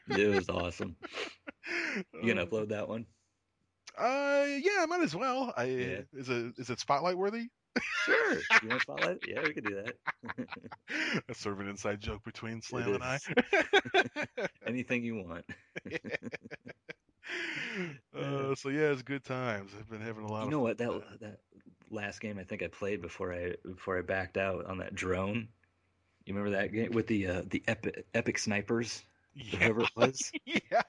It 0.10 0.28
was 0.36 0.50
awesome. 0.50 0.96
You 2.14 2.34
gonna 2.34 2.48
upload 2.48 2.70
that 2.70 2.88
one? 2.88 3.06
Uh 3.98 4.46
yeah, 4.48 4.78
I 4.80 4.86
might 4.88 5.02
as 5.02 5.16
well. 5.16 5.54
I 5.58 5.66
Yeah. 5.66 6.02
is 6.14 6.30
it 6.30 6.54
is 6.58 6.70
it 6.70 6.80
spotlight 6.80 7.18
worthy? 7.18 7.48
Sure. 8.06 8.34
You 8.64 8.70
want 8.70 8.82
spotlight? 8.82 9.18
Yeah, 9.28 9.42
we 9.44 9.54
could 9.54 9.66
do 9.66 9.76
that. 9.84 9.96
That's 11.28 11.40
sort 11.40 11.56
of 11.56 11.62
an 11.62 11.70
inside 11.70 12.00
joke 12.00 12.24
between 12.24 12.62
Slam 12.62 12.94
and 12.96 13.04
I. 13.04 13.20
Anything 14.66 15.04
you 15.04 15.16
want. 15.24 15.46
uh, 18.16 18.56
so 18.56 18.70
yeah, 18.70 18.92
it's 18.92 19.02
good 19.04 19.24
times. 19.24 19.72
I've 19.78 19.90
been 19.90 20.02
having 20.02 20.24
a 20.24 20.32
lot 20.32 20.42
You 20.42 20.46
of 20.46 20.52
know 20.52 20.58
fun 20.58 20.64
what? 20.64 20.78
That 20.78 20.94
with 20.94 21.20
that. 21.20 21.40
Last 21.90 22.20
game 22.22 22.38
I 22.40 22.44
think 22.44 22.64
I 22.64 22.68
played 22.68 23.02
before 23.02 23.34
I 23.34 23.56
before 23.66 23.98
I 23.98 24.02
backed 24.02 24.38
out 24.38 24.66
on 24.66 24.78
that 24.80 24.96
drone. 24.96 25.48
You 26.26 26.34
remember 26.34 26.58
that 26.58 26.72
game 26.74 26.92
with 26.92 27.08
the 27.08 27.28
uh, 27.28 27.42
the 27.50 27.64
epic 27.68 28.06
epic 28.14 28.38
snipers? 28.38 29.04
yeah, 29.36 29.60
Whoever 29.60 29.82
it 29.82 29.92
was. 29.96 30.34
yeah. 30.46 30.82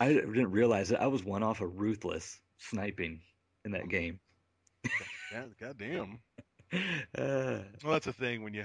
I 0.00 0.08
didn't 0.12 0.50
realize 0.52 0.88
that 0.90 1.00
I 1.02 1.06
was 1.06 1.24
one 1.24 1.42
off 1.42 1.60
of 1.60 1.78
ruthless 1.80 2.40
sniping 2.58 3.20
in 3.64 3.72
that 3.72 3.88
game. 3.88 4.20
God, 5.30 5.54
God 5.60 5.78
damn. 5.78 6.20
Uh, 7.18 7.58
Well, 7.82 7.92
that's 7.92 8.06
the 8.06 8.12
thing 8.14 8.42
when 8.42 8.54
you 8.54 8.64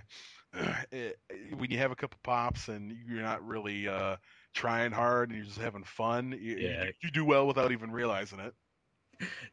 eh, 0.94 1.12
when 1.58 1.70
you 1.70 1.78
have 1.78 1.92
a 1.92 1.96
couple 1.96 2.18
pops 2.24 2.70
and 2.70 2.92
you're 3.06 3.22
not 3.22 3.46
really 3.46 3.88
uh, 3.88 4.16
trying 4.54 4.92
hard 4.94 5.30
and 5.30 5.38
you're 5.38 5.46
just 5.46 5.60
having 5.60 5.84
fun, 5.84 6.32
you, 6.40 6.56
you, 6.56 6.70
yeah, 6.70 6.86
you 7.02 7.12
do 7.12 7.26
well 7.26 7.48
without 7.48 7.72
even 7.72 7.92
realizing 7.92 8.40
it. 8.40 8.54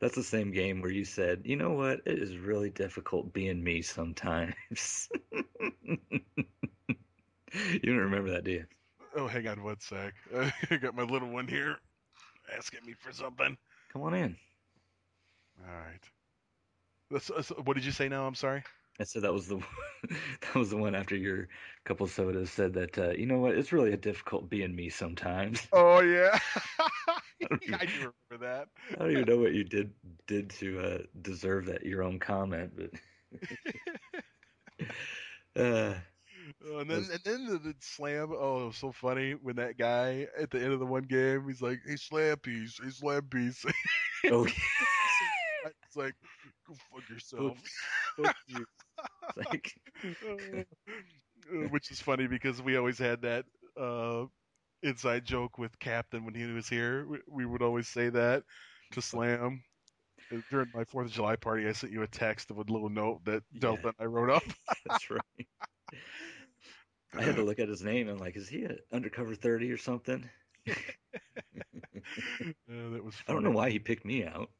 That's 0.00 0.14
the 0.14 0.22
same 0.22 0.52
game 0.52 0.80
where 0.82 0.90
you 0.90 1.04
said, 1.04 1.42
you 1.44 1.56
know 1.56 1.70
what? 1.72 2.00
It 2.06 2.18
is 2.18 2.36
really 2.36 2.70
difficult 2.70 3.32
being 3.32 3.62
me 3.62 3.82
sometimes. 3.82 5.08
You 7.52 7.78
don't 7.92 7.96
remember 7.98 8.30
that, 8.32 8.42
do 8.44 8.50
you? 8.50 8.64
Oh, 9.16 9.28
hang 9.28 9.46
on 9.46 9.62
one 9.62 9.78
sec. 9.78 10.14
I 10.70 10.76
got 10.76 10.96
my 10.96 11.04
little 11.04 11.28
one 11.28 11.46
here 11.46 11.76
asking 12.56 12.80
me 12.84 12.94
for 12.98 13.12
something. 13.12 13.56
Come 13.92 14.02
on 14.02 14.14
in. 14.14 14.36
All 15.64 15.72
right. 15.72 16.02
That's, 17.10 17.28
that's- 17.28 17.52
what 17.64 17.74
did 17.74 17.84
you 17.84 17.92
say 17.92 18.08
now? 18.08 18.26
I'm 18.26 18.34
sorry. 18.34 18.64
I 19.00 19.04
said 19.04 19.22
that 19.22 19.32
was 19.32 19.48
the 19.48 19.58
that 20.08 20.54
was 20.54 20.70
the 20.70 20.76
one 20.76 20.94
after 20.94 21.16
your 21.16 21.48
couple 21.84 22.06
sodas 22.06 22.50
said 22.50 22.74
that 22.74 22.96
uh, 22.98 23.10
you 23.10 23.26
know 23.26 23.38
what? 23.38 23.56
It's 23.56 23.72
really 23.72 23.92
a 23.92 23.96
difficult 23.96 24.48
being 24.48 24.74
me 24.74 24.88
sometimes. 24.88 25.66
Oh 25.72 26.00
yeah, 26.00 26.38
I 27.72 27.86
do 27.86 27.92
remember 28.30 28.46
that. 28.46 28.68
I 28.94 28.98
don't 28.98 29.10
even 29.12 29.24
know 29.26 29.38
what 29.38 29.54
you 29.54 29.64
did 29.64 29.92
did 30.26 30.50
to 30.50 30.80
uh, 30.80 30.98
deserve 31.22 31.66
that 31.66 31.84
your 31.84 32.02
own 32.02 32.18
comment, 32.18 32.72
but 32.76 32.90
uh, 35.56 35.94
Oh, 36.66 36.78
and 36.78 36.90
then 36.90 37.06
and 37.10 37.20
then 37.24 37.46
the, 37.46 37.58
the 37.58 37.74
slam. 37.80 38.30
Oh, 38.36 38.64
it 38.64 38.66
was 38.66 38.76
so 38.76 38.92
funny 38.92 39.32
when 39.32 39.56
that 39.56 39.78
guy 39.78 40.26
at 40.38 40.50
the 40.50 40.62
end 40.62 40.72
of 40.72 40.78
the 40.78 40.86
one 40.86 41.04
game, 41.04 41.44
he's 41.48 41.62
like, 41.62 41.80
"Hey, 41.86 41.96
slam 41.96 42.36
piece, 42.38 42.78
hey, 42.82 42.90
slam 42.90 43.22
piece." 43.30 43.64
oh, 44.30 44.44
it's 44.44 45.96
like, 45.96 46.14
go 46.66 46.74
fuck 46.92 47.08
yourself. 47.08 47.58
fuck 48.16 48.36
you. 48.48 48.64
Like, 49.36 49.72
Uh, 51.52 51.68
Which 51.68 51.90
is 51.90 52.00
funny 52.00 52.26
because 52.26 52.62
we 52.62 52.76
always 52.76 52.98
had 52.98 53.22
that 53.22 53.44
uh, 53.78 54.24
inside 54.84 55.24
joke 55.24 55.58
with 55.58 55.78
Captain 55.78 56.24
when 56.24 56.34
he 56.34 56.44
was 56.44 56.68
here. 56.68 57.06
We, 57.08 57.18
we 57.28 57.46
would 57.46 57.62
always 57.62 57.88
say 57.88 58.08
that 58.10 58.44
to 58.92 59.02
Slam. 59.02 59.62
During 60.50 60.68
my 60.74 60.84
Fourth 60.84 61.06
of 61.06 61.12
July 61.12 61.36
party, 61.36 61.66
I 61.68 61.72
sent 61.72 61.92
you 61.92 62.02
a 62.02 62.06
text 62.06 62.50
with 62.50 62.68
a 62.68 62.72
little 62.72 62.88
note 62.88 63.24
that 63.24 63.42
Delta 63.58 63.82
Yeah. 63.84 63.88
and 63.88 63.96
I 64.00 64.04
wrote 64.04 64.30
up. 64.30 64.42
that's 64.86 65.10
right. 65.10 65.20
I 67.16 67.22
had 67.22 67.36
to 67.36 67.42
look 67.44 67.58
at 67.58 67.68
his 67.68 67.82
name. 67.82 68.08
I'm 68.08 68.18
like, 68.18 68.36
is 68.36 68.48
he 68.48 68.64
an 68.64 68.78
undercover 68.92 69.34
thirty 69.34 69.70
or 69.70 69.76
something? 69.78 70.28
Uh, 72.68 72.90
that 72.92 73.02
was. 73.04 73.14
I 73.28 73.32
don't 73.32 73.44
know 73.44 73.50
why 73.50 73.70
he 73.70 73.78
picked 73.78 74.04
me 74.04 74.24
out. 74.24 74.50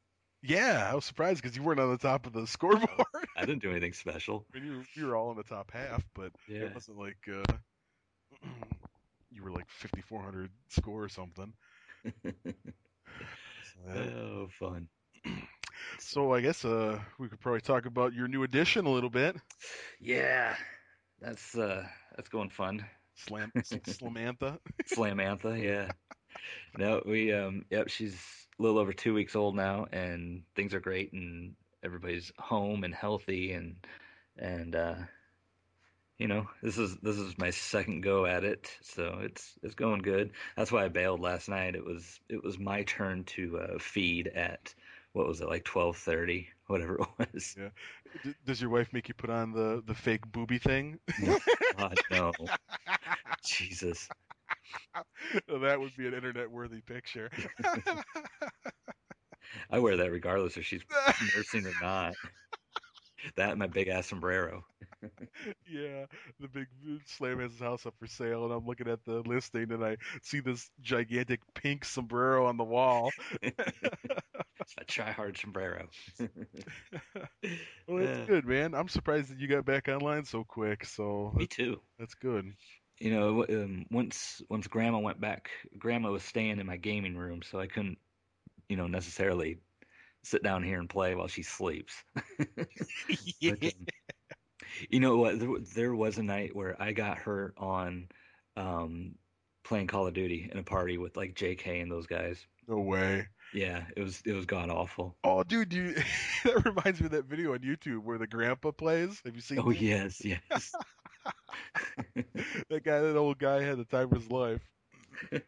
Yeah, 0.42 0.88
I 0.90 0.94
was 0.94 1.04
surprised 1.04 1.42
because 1.42 1.56
you 1.56 1.62
weren't 1.62 1.80
on 1.80 1.90
the 1.90 1.98
top 1.98 2.26
of 2.26 2.32
the 2.32 2.46
scoreboard. 2.46 2.88
I 3.37 3.44
didn't 3.44 3.62
do 3.62 3.70
anything 3.70 3.92
special. 3.92 4.46
I 4.54 4.58
mean, 4.60 4.66
you, 4.66 4.84
you 4.94 5.06
were 5.06 5.16
all 5.16 5.30
in 5.30 5.37
the 5.37 5.42
top 5.42 5.70
half, 5.72 6.02
but 6.14 6.32
Yeah. 6.48 6.64
it 6.64 6.74
wasn't 6.74 6.98
like 6.98 7.16
uh, 7.30 7.52
you 9.35 9.42
were 9.44 9.53
like 9.53 9.68
5,400 9.70 10.51
score 10.68 11.05
or 11.05 11.09
something. 11.09 11.53
So, 13.62 13.81
oh, 13.90 14.49
fun. 14.59 14.88
so 15.99 16.33
I 16.35 16.40
guess 16.40 16.64
uh, 16.64 17.01
we 17.18 17.29
could 17.29 17.40
probably 17.40 17.61
talk 17.61 17.87
about 17.87 18.14
your 18.14 18.29
new 18.29 18.42
addition 18.44 18.87
a 18.87 18.90
little 18.90 19.11
bit. 19.11 19.37
Yeah, 20.01 20.57
that's 21.20 21.57
uh, 21.57 21.87
that's 22.16 22.29
going 22.29 22.51
fun. 22.51 22.85
Slam, 23.14 23.53
Slamantha. 23.62 24.59
Slamantha, 24.87 25.61
yeah. 25.62 25.92
No, 26.77 27.03
we 27.07 27.33
um 27.33 27.64
yep, 27.70 27.88
she's 27.88 28.14
a 28.59 28.62
little 28.62 28.79
over 28.79 28.92
two 28.92 29.14
weeks 29.14 29.37
old 29.37 29.57
now 29.57 29.87
and 29.92 30.42
things 30.57 30.75
are 30.75 30.81
great 30.81 31.12
and 31.12 31.55
everybody's 31.85 32.33
home 32.38 32.85
and 32.85 32.94
healthy 32.94 33.53
and 33.53 33.77
and 34.38 34.75
uh 34.75 34.94
you 36.18 36.29
know, 36.29 36.48
this 36.62 36.79
is 36.79 36.96
this 36.98 37.16
is 37.16 37.37
my 37.38 37.50
second 37.50 38.03
go 38.03 38.24
at 38.27 38.44
it, 38.44 38.70
so 38.83 39.18
it's 39.22 39.55
it's 39.62 39.74
going 39.74 40.03
good. 40.03 40.31
That's 40.57 40.70
why 40.70 40.85
I 40.85 40.88
bailed 40.88 41.20
last 41.20 41.48
night. 41.48 41.74
It 41.74 41.85
was 41.85 42.20
it 42.29 42.42
was 42.42 42.59
my 42.59 42.85
turn 42.85 43.24
to 43.24 43.59
uh 43.59 43.79
feed 43.79 44.29
at 44.29 44.74
what 45.12 45.27
was 45.27 45.40
it 45.40 45.48
like 45.48 45.64
12:30, 45.64 46.46
whatever 46.66 46.94
it 47.00 47.09
was. 47.33 47.57
Yeah. 47.59 47.70
D- 48.22 48.35
does 48.46 48.61
your 48.61 48.70
wife 48.70 48.92
make 48.92 49.09
you 49.09 49.14
put 49.14 49.31
on 49.31 49.53
the 49.53 49.83
the 49.87 49.94
fake 49.94 50.31
booby 50.31 50.59
thing? 50.59 50.98
No, 51.20 51.38
God, 51.77 51.98
no. 52.11 52.33
Jesus. 53.44 54.09
that 55.48 55.81
would 55.81 55.96
be 55.96 56.07
an 56.07 56.14
internet 56.14 56.50
worthy 56.50 56.81
picture. 56.81 57.31
I 59.70 59.79
wear 59.79 59.96
that 59.96 60.11
regardless 60.11 60.57
if 60.57 60.64
she's 60.64 60.83
nursing 61.37 61.66
or 61.66 61.74
not. 61.83 62.14
That 63.37 63.50
and 63.50 63.59
my 63.59 63.66
big 63.66 63.88
ass 63.88 64.07
sombrero. 64.07 64.64
Yeah, 65.68 66.06
the 66.40 66.48
big 66.48 66.66
Slam 67.06 67.40
has 67.40 67.52
his 67.52 67.60
house 67.60 67.86
up 67.86 67.94
for 67.98 68.06
sale, 68.06 68.44
and 68.44 68.52
I'm 68.52 68.66
looking 68.66 68.88
at 68.88 69.04
the 69.04 69.20
listing, 69.26 69.70
and 69.72 69.84
I 69.84 69.96
see 70.22 70.40
this 70.40 70.70
gigantic 70.80 71.40
pink 71.54 71.84
sombrero 71.84 72.46
on 72.46 72.56
the 72.56 72.64
wall. 72.64 73.14
It's 74.60 74.74
a 74.80 74.84
try 74.84 75.10
hard 75.12 75.36
sombrero. 75.36 75.88
Well, 77.86 77.98
that's 77.98 78.18
Yeah. 78.18 78.26
good, 78.26 78.44
man. 78.46 78.74
I'm 78.74 78.88
surprised 78.88 79.30
that 79.30 79.38
you 79.38 79.48
got 79.48 79.64
back 79.64 79.88
online 79.88 80.24
so 80.24 80.44
quick. 80.44 80.84
So 80.84 81.34
Me 81.36 81.46
too. 81.46 81.82
that's 81.98 82.14
good. 82.14 82.54
You 83.00 83.10
know, 83.10 83.44
um, 83.48 83.86
once 83.90 84.42
once 84.48 84.66
Grandma 84.68 84.98
went 84.98 85.20
back, 85.20 85.50
Grandma 85.78 86.10
was 86.10 86.22
staying 86.22 86.58
in 86.60 86.66
my 86.66 86.76
gaming 86.76 87.16
room, 87.16 87.42
so 87.42 87.58
I 87.60 87.66
couldn't, 87.66 87.98
you 88.68 88.76
know, 88.76 88.86
necessarily 88.86 89.58
sit 90.24 90.42
down 90.42 90.62
here 90.62 90.78
and 90.80 90.88
play 90.88 91.14
while 91.14 91.28
she 91.28 91.42
sleeps. 91.42 92.02
But, 93.46 93.58
um, 93.64 93.88
you 94.94 95.00
know 95.00 95.16
what? 95.16 95.40
There, 95.40 95.48
there 95.74 95.94
was 95.94 96.18
a 96.18 96.22
night 96.22 96.54
where 96.54 96.80
I 96.80 96.92
got 96.92 97.18
hurt 97.18 97.54
on 97.59 98.07
um, 98.57 99.16
playing 99.64 99.88
Call 99.88 100.07
of 100.07 100.14
Duty 100.14 100.48
in 100.52 100.57
a 100.57 100.62
party 100.62 100.98
with 100.98 101.16
like 101.16 101.35
JK 101.35 101.83
and 101.83 101.90
those 101.90 102.07
guys. 102.07 102.38
No 102.68 102.78
way. 102.78 103.26
Yeah, 103.52 103.83
it 103.96 104.02
was 104.04 104.22
it 104.24 104.35
was 104.35 104.46
god 104.46 104.70
awful. 104.70 105.16
Oh, 105.24 105.42
dude, 105.42 105.72
you 105.72 105.94
that 106.44 106.64
reminds 106.64 107.00
me 107.00 107.07
of 107.07 107.12
that 107.12 107.24
video 107.24 107.54
on 107.54 107.59
YouTube 107.59 108.04
where 108.04 108.18
the 108.18 108.28
grandpa 108.28 108.70
plays. 108.70 109.20
Have 109.24 109.35
you 109.35 109.40
seen 109.40 109.59
Oh 109.59 109.72
that? 109.72 109.80
yes, 109.83 110.24
yes. 110.24 110.72
that 112.14 112.85
guy, 112.85 113.00
that 113.00 113.16
old 113.16 113.40
guy, 113.40 113.62
had 113.62 113.78
the 113.78 113.85
time 113.85 114.12
of 114.12 114.22
his 114.22 114.30
life. 114.30 114.61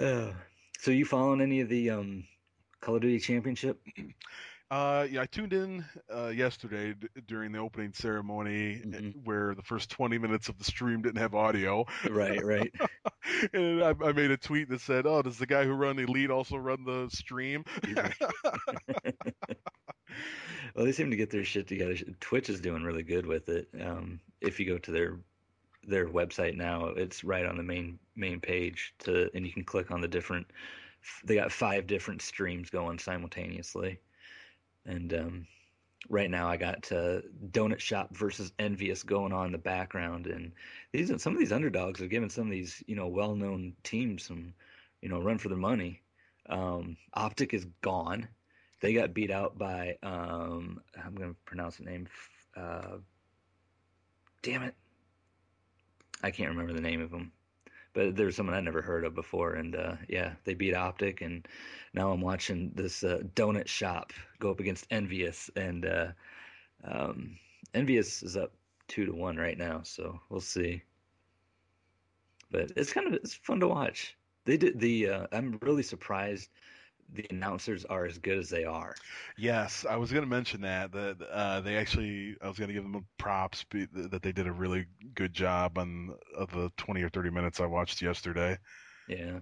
Oh. 0.00 0.32
So 0.78 0.92
you 0.92 1.04
following 1.04 1.40
any 1.40 1.60
of 1.60 1.68
the 1.68 1.90
um 1.90 2.24
Call 2.80 2.96
of 2.96 3.02
Duty 3.02 3.18
Championship? 3.18 3.80
Uh, 4.70 5.06
yeah, 5.10 5.22
I 5.22 5.26
tuned 5.26 5.54
in 5.54 5.82
uh, 6.14 6.26
yesterday 6.28 6.92
d- 6.92 7.08
during 7.26 7.52
the 7.52 7.58
opening 7.58 7.94
ceremony, 7.94 8.82
uh, 8.82 8.86
Mhm. 8.98 9.24
where 9.24 9.54
the 9.54 9.62
first 9.62 9.88
20 9.90 10.18
minutes 10.18 10.50
of 10.50 10.58
the 10.58 10.64
stream 10.64 11.00
didn't 11.00 11.16
have 11.20 11.34
audio, 11.34 11.86
Right, 12.10 12.44
right. 12.44 12.70
and 13.54 13.82
I, 13.82 13.94
I 14.04 14.12
made 14.12 14.30
a 14.30 14.36
tweet 14.36 14.68
that 14.68 14.82
said, 14.82 15.06
"Oh, 15.06 15.22
does 15.22 15.38
the 15.38 15.46
guy 15.46 15.64
who 15.64 15.72
run 15.72 15.98
Elite 15.98 16.30
also 16.30 16.56
run 16.56 16.84
the 16.84 17.08
stream?" 17.10 17.64
Well, 20.74 20.84
they 20.84 20.92
seem 20.92 21.10
to 21.10 21.16
get 21.16 21.30
their 21.30 21.44
shit 21.44 21.66
together. 21.66 21.96
Twitch 22.20 22.48
is 22.50 22.60
doing 22.60 22.82
really 22.84 23.02
good 23.02 23.26
with 23.26 23.48
it. 23.48 23.68
Um, 23.80 24.20
if 24.40 24.60
you 24.60 24.66
go 24.66 24.78
to 24.78 24.90
their 24.92 25.18
their 25.82 26.06
website 26.08 26.54
now, 26.56 26.86
it's 26.88 27.24
right 27.24 27.44
on 27.46 27.56
the 27.56 27.62
main 27.62 27.98
main 28.14 28.38
page 28.40 28.94
to, 29.00 29.30
and 29.34 29.46
you 29.46 29.52
can 29.52 29.64
click 29.64 29.90
on 29.90 30.00
the 30.00 30.08
different. 30.08 30.46
They 31.24 31.34
got 31.34 31.50
five 31.52 31.86
different 31.86 32.22
streams 32.22 32.70
going 32.70 32.98
simultaneously, 32.98 33.98
and 34.86 35.12
um, 35.14 35.46
right 36.08 36.30
now 36.30 36.48
I 36.48 36.56
got 36.56 36.90
uh, 36.92 37.20
Donut 37.50 37.80
Shop 37.80 38.16
versus 38.16 38.52
Envious 38.58 39.02
going 39.02 39.32
on 39.32 39.46
in 39.46 39.52
the 39.52 39.58
background, 39.58 40.26
and 40.26 40.52
these 40.92 41.10
some 41.22 41.32
of 41.32 41.38
these 41.38 41.52
underdogs 41.52 42.00
are 42.00 42.06
giving 42.06 42.30
some 42.30 42.44
of 42.44 42.50
these 42.50 42.82
you 42.86 42.96
know 42.96 43.08
well 43.08 43.34
known 43.34 43.74
teams 43.82 44.24
some 44.24 44.54
you 45.00 45.08
know 45.08 45.20
run 45.20 45.38
for 45.38 45.48
their 45.48 45.58
money. 45.58 46.02
Um, 46.48 46.96
Optic 47.14 47.52
is 47.52 47.66
gone. 47.82 48.28
They 48.80 48.94
got 48.94 49.14
beat 49.14 49.30
out 49.30 49.58
by 49.58 49.96
um, 50.02 50.80
I'm 51.04 51.14
gonna 51.14 51.34
pronounce 51.44 51.76
the 51.76 51.84
name. 51.84 52.08
Uh, 52.56 52.98
damn 54.42 54.62
it, 54.62 54.74
I 56.22 56.30
can't 56.30 56.50
remember 56.50 56.72
the 56.72 56.80
name 56.80 57.00
of 57.00 57.10
them. 57.10 57.32
But 57.94 58.16
there's 58.16 58.36
someone 58.36 58.54
I'd 58.54 58.64
never 58.64 58.82
heard 58.82 59.04
of 59.04 59.14
before, 59.14 59.54
and 59.54 59.74
uh, 59.74 59.96
yeah, 60.08 60.34
they 60.44 60.54
beat 60.54 60.74
Optic, 60.74 61.20
and 61.20 61.46
now 61.94 62.12
I'm 62.12 62.20
watching 62.20 62.72
this 62.74 63.02
uh, 63.02 63.22
donut 63.34 63.66
shop 63.66 64.12
go 64.38 64.50
up 64.50 64.60
against 64.60 64.86
Envious, 64.90 65.50
and 65.56 65.86
uh, 65.86 66.08
um, 66.84 67.38
Envious 67.74 68.22
is 68.22 68.36
up 68.36 68.52
two 68.88 69.06
to 69.06 69.12
one 69.12 69.36
right 69.36 69.58
now, 69.58 69.82
so 69.82 70.20
we'll 70.28 70.40
see. 70.40 70.82
But 72.50 72.72
it's 72.76 72.92
kind 72.92 73.06
of 73.06 73.14
it's 73.14 73.34
fun 73.34 73.60
to 73.60 73.68
watch. 73.68 74.16
They 74.44 74.56
did 74.56 74.80
the. 74.80 75.08
Uh, 75.08 75.26
I'm 75.32 75.58
really 75.60 75.82
surprised 75.82 76.48
the 77.12 77.26
announcers 77.30 77.84
are 77.84 78.04
as 78.04 78.18
good 78.18 78.38
as 78.38 78.50
they 78.50 78.64
are. 78.64 78.94
Yes, 79.36 79.86
I 79.88 79.96
was 79.96 80.12
going 80.12 80.24
to 80.24 80.28
mention 80.28 80.60
that 80.62 80.92
that 80.92 81.16
uh, 81.30 81.60
they 81.60 81.76
actually 81.76 82.36
I 82.42 82.48
was 82.48 82.58
going 82.58 82.68
to 82.68 82.74
give 82.74 82.84
them 82.84 83.06
props 83.18 83.64
that 83.70 84.22
they 84.22 84.32
did 84.32 84.46
a 84.46 84.52
really 84.52 84.86
good 85.14 85.32
job 85.32 85.78
on 85.78 86.14
of 86.36 86.50
the 86.50 86.70
20 86.76 87.02
or 87.02 87.08
30 87.08 87.30
minutes 87.30 87.60
I 87.60 87.66
watched 87.66 88.02
yesterday. 88.02 88.58
Yeah, 89.08 89.40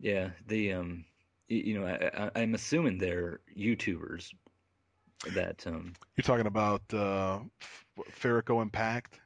yeah. 0.00 0.30
The 0.46 0.72
um, 0.72 1.04
you 1.48 1.78
know, 1.78 1.86
I, 1.86 2.24
I, 2.26 2.42
I'm 2.42 2.54
assuming 2.54 2.98
they're 2.98 3.40
YouTubers, 3.56 4.32
that 5.34 5.66
um 5.66 5.92
You're 6.16 6.22
talking 6.24 6.46
about 6.46 6.82
uh, 6.92 7.38
F- 7.60 7.86
Farraco 8.20 8.62
Impact. 8.62 9.20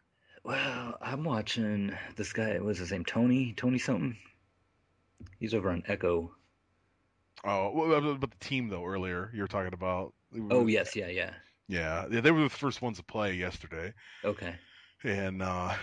well, 0.45 0.97
I'm 1.01 1.25
watching 1.25 1.93
this 2.17 2.33
guy, 2.33 2.59
what's 2.59 2.79
his 2.79 2.93
name? 2.93 3.05
Tony? 3.05 3.53
Tony 3.57 3.79
something? 3.79 4.17
He's 5.39 5.55
over 5.55 5.71
on 5.71 5.83
Echo. 5.87 6.35
Oh, 7.45 7.71
well, 7.75 8.17
but 8.17 8.31
the 8.31 8.37
team 8.47 8.69
though 8.69 8.85
earlier 8.85 9.31
you 9.35 9.43
were 9.43 9.49
talking 9.49 9.73
about. 9.73 10.13
Oh 10.51 10.67
yes, 10.67 10.95
yeah, 10.95 11.09
yeah. 11.09 11.33
Yeah, 11.69 12.07
yeah, 12.11 12.21
they 12.21 12.31
were 12.33 12.43
the 12.43 12.49
first 12.49 12.83
ones 12.83 12.97
to 12.99 13.05
play 13.05 13.35
yesterday, 13.35 13.95
Okay. 14.25 14.57
and 15.05 15.41
uh, 15.41 15.75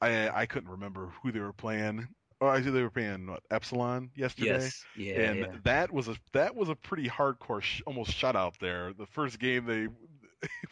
I 0.00 0.28
I 0.28 0.46
couldn't 0.46 0.70
remember 0.70 1.10
who 1.22 1.32
they 1.32 1.40
were 1.40 1.52
playing. 1.52 2.06
Oh, 2.40 2.46
I 2.48 2.62
see 2.62 2.70
they 2.70 2.82
were 2.82 2.90
playing 2.90 3.26
what, 3.26 3.42
Epsilon 3.50 4.10
yesterday. 4.14 4.50
Yes. 4.50 4.84
Yeah. 4.96 5.14
and 5.14 5.38
yeah. 5.40 5.46
that 5.64 5.92
was 5.92 6.08
a 6.08 6.16
that 6.32 6.54
was 6.54 6.68
a 6.68 6.74
pretty 6.76 7.08
hardcore 7.08 7.62
sh- 7.62 7.82
almost 7.86 8.10
shutout 8.12 8.58
there. 8.58 8.92
The 8.92 9.06
first 9.06 9.38
game 9.38 9.64
they 9.66 9.88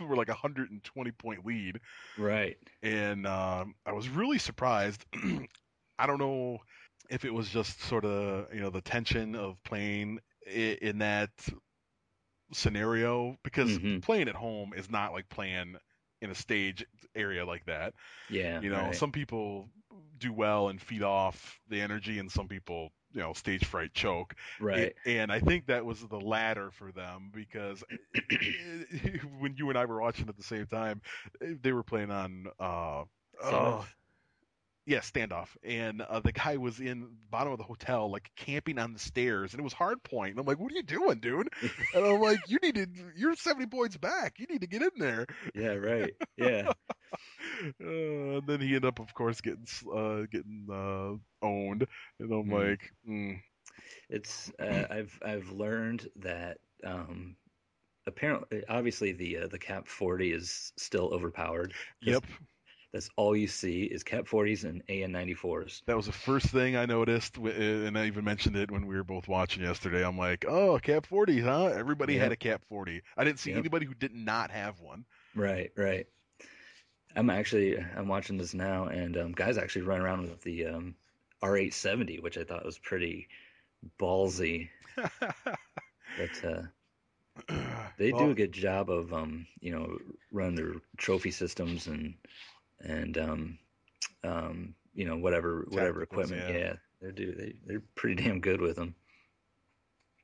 were 0.04 0.16
like 0.16 0.28
a 0.28 0.32
120 0.32 1.10
point 1.12 1.44
lead, 1.44 1.80
Right. 2.16 2.56
and 2.82 3.26
um, 3.26 3.74
I 3.86 3.92
was 3.92 4.08
really 4.08 4.38
surprised. 4.38 5.04
I 5.98 6.06
don't 6.06 6.18
know 6.18 6.58
if 7.10 7.24
it 7.24 7.32
was 7.32 7.48
just 7.50 7.80
sort 7.82 8.04
of 8.04 8.52
you 8.54 8.60
know 8.60 8.70
the 8.70 8.80
tension 8.80 9.34
of 9.34 9.62
playing 9.64 10.20
in 10.46 10.98
that 10.98 11.30
scenario 12.52 13.36
because 13.42 13.78
Mhm. 13.78 14.02
playing 14.02 14.28
at 14.28 14.34
home 14.34 14.72
is 14.74 14.90
not 14.90 15.12
like 15.12 15.28
playing 15.28 15.76
in 16.20 16.30
a 16.30 16.34
stage 16.34 16.84
area 17.14 17.44
like 17.44 17.64
that. 17.66 17.94
Yeah. 18.30 18.60
You 18.60 18.70
know, 18.70 18.82
right. 18.86 18.94
some 18.94 19.12
people 19.12 19.68
do 20.18 20.32
well 20.32 20.68
and 20.68 20.80
feed 20.80 21.02
off 21.02 21.60
the 21.68 21.80
energy, 21.80 22.18
and 22.18 22.30
some 22.30 22.48
people, 22.48 22.90
you 23.12 23.20
know, 23.20 23.32
stage 23.32 23.64
fright 23.64 23.92
choke. 23.94 24.34
Right. 24.60 24.94
A- 25.06 25.18
And 25.20 25.32
I 25.32 25.40
think 25.40 25.66
that 25.66 25.84
was 25.84 26.00
the 26.06 26.20
latter 26.20 26.70
for 26.70 26.92
them 26.92 27.30
because 27.34 27.82
when 29.38 29.54
you 29.56 29.68
and 29.70 29.78
I 29.78 29.84
were 29.84 30.00
watching 30.00 30.28
at 30.28 30.36
the 30.36 30.42
same 30.42 30.66
time, 30.66 31.02
they 31.40 31.72
were 31.72 31.82
playing 31.82 32.10
on. 32.10 32.46
Uh, 32.58 33.04
oh, 33.42 33.86
yeah, 34.86 34.98
standoff, 35.00 35.48
and 35.62 36.02
uh, 36.02 36.20
the 36.20 36.32
guy 36.32 36.56
was 36.56 36.78
in 36.80 37.00
the 37.00 37.08
bottom 37.30 37.52
of 37.52 37.58
the 37.58 37.64
hotel, 37.64 38.10
like 38.10 38.30
camping 38.36 38.78
on 38.78 38.92
the 38.92 38.98
stairs, 38.98 39.52
and 39.52 39.60
it 39.60 39.64
was 39.64 39.72
hard 39.72 40.02
point. 40.02 40.32
And 40.32 40.40
I'm 40.40 40.46
like, 40.46 40.58
"What 40.58 40.72
are 40.72 40.76
you 40.76 40.82
doing, 40.82 41.20
dude?" 41.20 41.48
And 41.94 42.04
I'm 42.04 42.20
like, 42.20 42.40
"You 42.48 42.58
need 42.62 42.74
to. 42.74 42.86
You're 43.16 43.34
70 43.34 43.66
points 43.66 43.96
back. 43.96 44.38
You 44.38 44.46
need 44.48 44.60
to 44.60 44.66
get 44.66 44.82
in 44.82 44.90
there." 44.98 45.26
yeah. 45.54 45.74
Right. 45.74 46.12
Yeah. 46.36 46.72
Uh, 47.80 48.38
and 48.38 48.46
then 48.46 48.60
he 48.60 48.68
ended 48.68 48.86
up, 48.86 48.98
of 48.98 49.14
course, 49.14 49.40
getting 49.40 49.66
uh, 49.94 50.22
getting 50.30 50.66
uh, 50.70 51.14
owned, 51.46 51.86
and 52.18 52.32
I'm 52.32 52.48
Mm. 52.48 52.52
like, 52.70 52.92
mm, 53.08 53.40
It's 54.10 54.50
uh, 54.58 54.86
I've 54.90 55.18
I've 55.24 55.50
learned 55.50 56.08
that 56.16 56.58
um, 56.84 57.36
apparently, 58.06 58.64
obviously 58.68 59.12
the 59.12 59.38
uh, 59.38 59.48
the 59.48 59.58
KAP-40 59.58 60.34
is 60.34 60.72
still 60.76 61.12
overpowered. 61.14 61.72
"Yep." 62.02 62.24
That's 62.94 63.10
all 63.16 63.34
you 63.34 63.48
see 63.48 63.82
is 63.82 64.04
KAP-40s 64.04 64.62
and 64.62 64.80
AN 64.88 65.10
94s. 65.10 65.82
That 65.86 65.96
was 65.96 66.06
the 66.06 66.12
first 66.12 66.46
thing 66.46 66.76
I 66.76 66.86
noticed, 66.86 67.36
and 67.38 67.98
I 67.98 68.06
even 68.06 68.24
mentioned 68.24 68.54
it 68.54 68.70
when 68.70 68.86
we 68.86 68.94
were 68.94 69.02
both 69.02 69.26
watching 69.26 69.64
yesterday. 69.64 70.06
I'm 70.06 70.16
like, 70.16 70.44
"Oh, 70.46 70.78
KAP-40, 70.78 71.42
huh?" 71.42 71.66
Everybody 71.76 72.16
had 72.16 72.30
a 72.30 72.36
KAP-40. 72.36 73.02
I 73.16 73.24
didn't 73.24 73.40
see 73.40 73.50
Yep. 73.50 73.58
anybody 73.58 73.86
who 73.86 73.94
did 73.94 74.14
not 74.14 74.52
have 74.52 74.78
one. 74.78 75.06
Right. 75.34 75.72
Right. 75.76 76.06
I'm 77.16 77.30
actually 77.30 77.76
I'm 77.78 78.06
watching 78.06 78.36
this 78.38 78.54
now, 78.54 78.86
and 78.86 79.16
um, 79.16 79.32
guys 79.32 79.58
actually 79.58 79.82
run 79.82 80.00
around 80.00 80.22
with 80.30 80.42
the 80.42 80.66
um, 80.66 80.94
R870, 81.42 82.22
which 82.22 82.38
I 82.38 82.44
thought 82.44 82.64
was 82.64 82.78
pretty 82.78 83.26
ballsy. 83.98 84.68
But 86.16 86.44
uh, 86.44 86.62
they 87.98 88.12
do 88.12 88.30
a 88.30 88.34
good 88.34 88.52
job 88.52 88.88
of 88.88 89.12
um, 89.12 89.46
you 89.60 89.72
know 89.72 89.98
run 90.30 90.54
their 90.54 90.74
trophy 90.96 91.32
systems 91.32 91.88
and 91.88 92.14
and 92.80 93.16
um, 93.18 93.58
um, 94.22 94.74
you 94.94 95.04
know 95.06 95.16
whatever 95.16 95.64
whatever 95.68 96.00
Tacticals, 96.00 96.02
equipment. 96.02 96.48
yeah. 96.48 96.56
Yeah, 96.58 96.72
they 97.00 97.12
do. 97.12 97.34
They 97.34 97.54
they're 97.66 97.82
pretty 97.94 98.22
damn 98.22 98.40
good 98.40 98.60
with 98.60 98.76
them. 98.76 98.94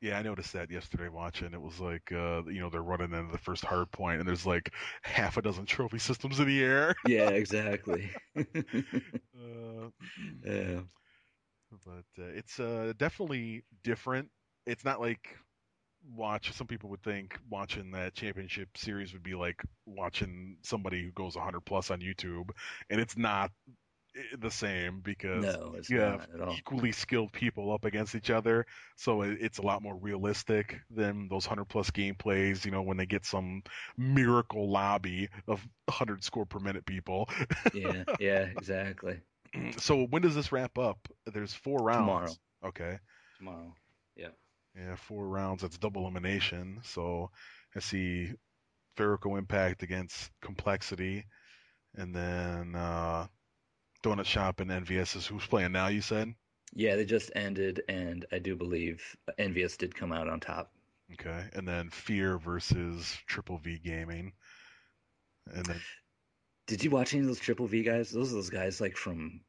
Yeah, 0.02 0.18
I 0.18 0.22
noticed 0.22 0.54
that 0.54 0.70
yesterday 0.70 1.10
watching. 1.10 1.52
It 1.52 1.60
was 1.60 1.78
like, 1.78 2.10
uh, 2.10 2.42
you 2.46 2.58
know, 2.60 2.70
they're 2.70 2.82
running 2.82 3.12
into 3.12 3.30
the 3.30 3.36
first 3.38 3.66
hard 3.66 3.90
point, 3.90 4.18
and 4.18 4.26
there's 4.26 4.46
like 4.46 4.72
half 5.02 5.36
a 5.36 5.42
dozen 5.42 5.66
trophy 5.66 5.98
systems 5.98 6.40
in 6.40 6.46
the 6.48 6.62
air. 6.64 6.94
Yeah, 7.06 7.28
exactly. 7.30 8.10
Uh, 9.34 9.88
yeah. 10.44 10.80
but 11.84 12.22
uh, 12.22 12.28
it's 12.34 12.60
uh, 12.60 12.92
definitely 12.96 13.62
different. 13.82 14.28
It's 14.66 14.84
not 14.84 15.00
like 15.00 15.36
watch. 16.16 16.52
Some 16.52 16.66
people 16.66 16.90
would 16.90 17.02
think 17.02 17.38
watching 17.48 17.90
that 17.92 18.14
championship 18.14 18.76
series 18.76 19.12
would 19.12 19.22
be 19.22 19.34
like 19.34 19.62
watching 19.86 20.56
somebody 20.62 21.02
who 21.02 21.10
goes 21.12 21.36
100 21.36 21.60
plus 21.60 21.90
on 21.90 22.00
YouTube, 22.00 22.50
and 22.88 23.00
it's 23.00 23.16
not 23.16 23.50
eh, 24.16 24.20
the 24.38 24.50
same 24.50 25.00
because 25.00 25.44
No, 25.44 25.74
it's 25.76 25.90
you 25.90 26.00
have 26.00 26.26
equally 26.56 26.92
skilled 26.92 27.32
people 27.32 27.72
up 27.72 27.84
against 27.84 28.14
each 28.14 28.30
other, 28.30 28.66
so 28.96 29.22
it's 29.22 29.58
a 29.58 29.62
lot 29.62 29.82
more 29.82 29.96
realistic 29.96 30.80
than 30.90 31.28
those 31.28 31.46
100 31.46 31.64
plus 31.66 31.90
gameplays. 31.90 32.64
You 32.64 32.70
know, 32.70 32.82
when 32.82 32.96
they 32.96 33.06
get 33.06 33.24
some 33.24 33.62
miracle 33.96 34.70
lobby 34.70 35.28
of 35.46 35.66
100 35.86 36.24
score 36.24 36.46
per 36.46 36.58
minute 36.58 36.86
people. 36.86 37.28
Yeah, 37.74 38.04
yeah, 38.18 38.46
exactly. 38.56 39.20
so 39.76 40.04
when 40.06 40.22
does 40.22 40.34
this 40.34 40.52
wrap 40.52 40.78
up? 40.78 40.98
There's 41.26 41.54
four 41.54 41.78
rounds. 41.78 42.00
Tomorrow. 42.00 42.32
Okay. 42.66 42.98
Tomorrow. 43.38 43.74
Yeah. 44.76 44.96
Four 44.96 45.28
rounds. 45.28 45.62
That's 45.62 45.78
double 45.78 46.02
elimination. 46.02 46.80
So 46.84 47.30
I 47.74 47.80
see 47.80 48.32
Fariko 48.96 49.38
Impact 49.38 49.82
against 49.82 50.30
Complexity, 50.40 51.24
and 51.94 52.14
then 52.14 52.74
uh, 52.74 53.26
Donut 54.02 54.26
Shop 54.26 54.60
and 54.60 54.70
NVS 54.70 55.16
is 55.16 55.26
who's 55.26 55.46
playing 55.46 55.72
now. 55.72 55.88
You 55.88 56.00
said. 56.00 56.34
Yeah, 56.72 56.94
they 56.96 57.04
just 57.04 57.32
ended, 57.34 57.82
and 57.88 58.24
I 58.30 58.38
do 58.38 58.54
believe 58.54 59.16
Envious 59.38 59.76
did 59.76 59.94
come 59.94 60.12
out 60.12 60.28
on 60.28 60.38
top. 60.38 60.72
Okay, 61.14 61.44
and 61.54 61.66
then 61.66 61.90
Fear 61.90 62.38
versus 62.38 63.18
Triple 63.26 63.58
V 63.58 63.78
Gaming, 63.84 64.32
and 65.52 65.66
then 65.66 65.80
Did 66.68 66.84
you 66.84 66.90
watch 66.90 67.12
any 67.12 67.22
of 67.22 67.26
those 67.26 67.40
Triple 67.40 67.66
V 67.66 67.82
guys? 67.82 68.10
Those 68.10 68.30
are 68.32 68.36
those 68.36 68.50
guys 68.50 68.80
like 68.80 68.96
from 68.96 69.40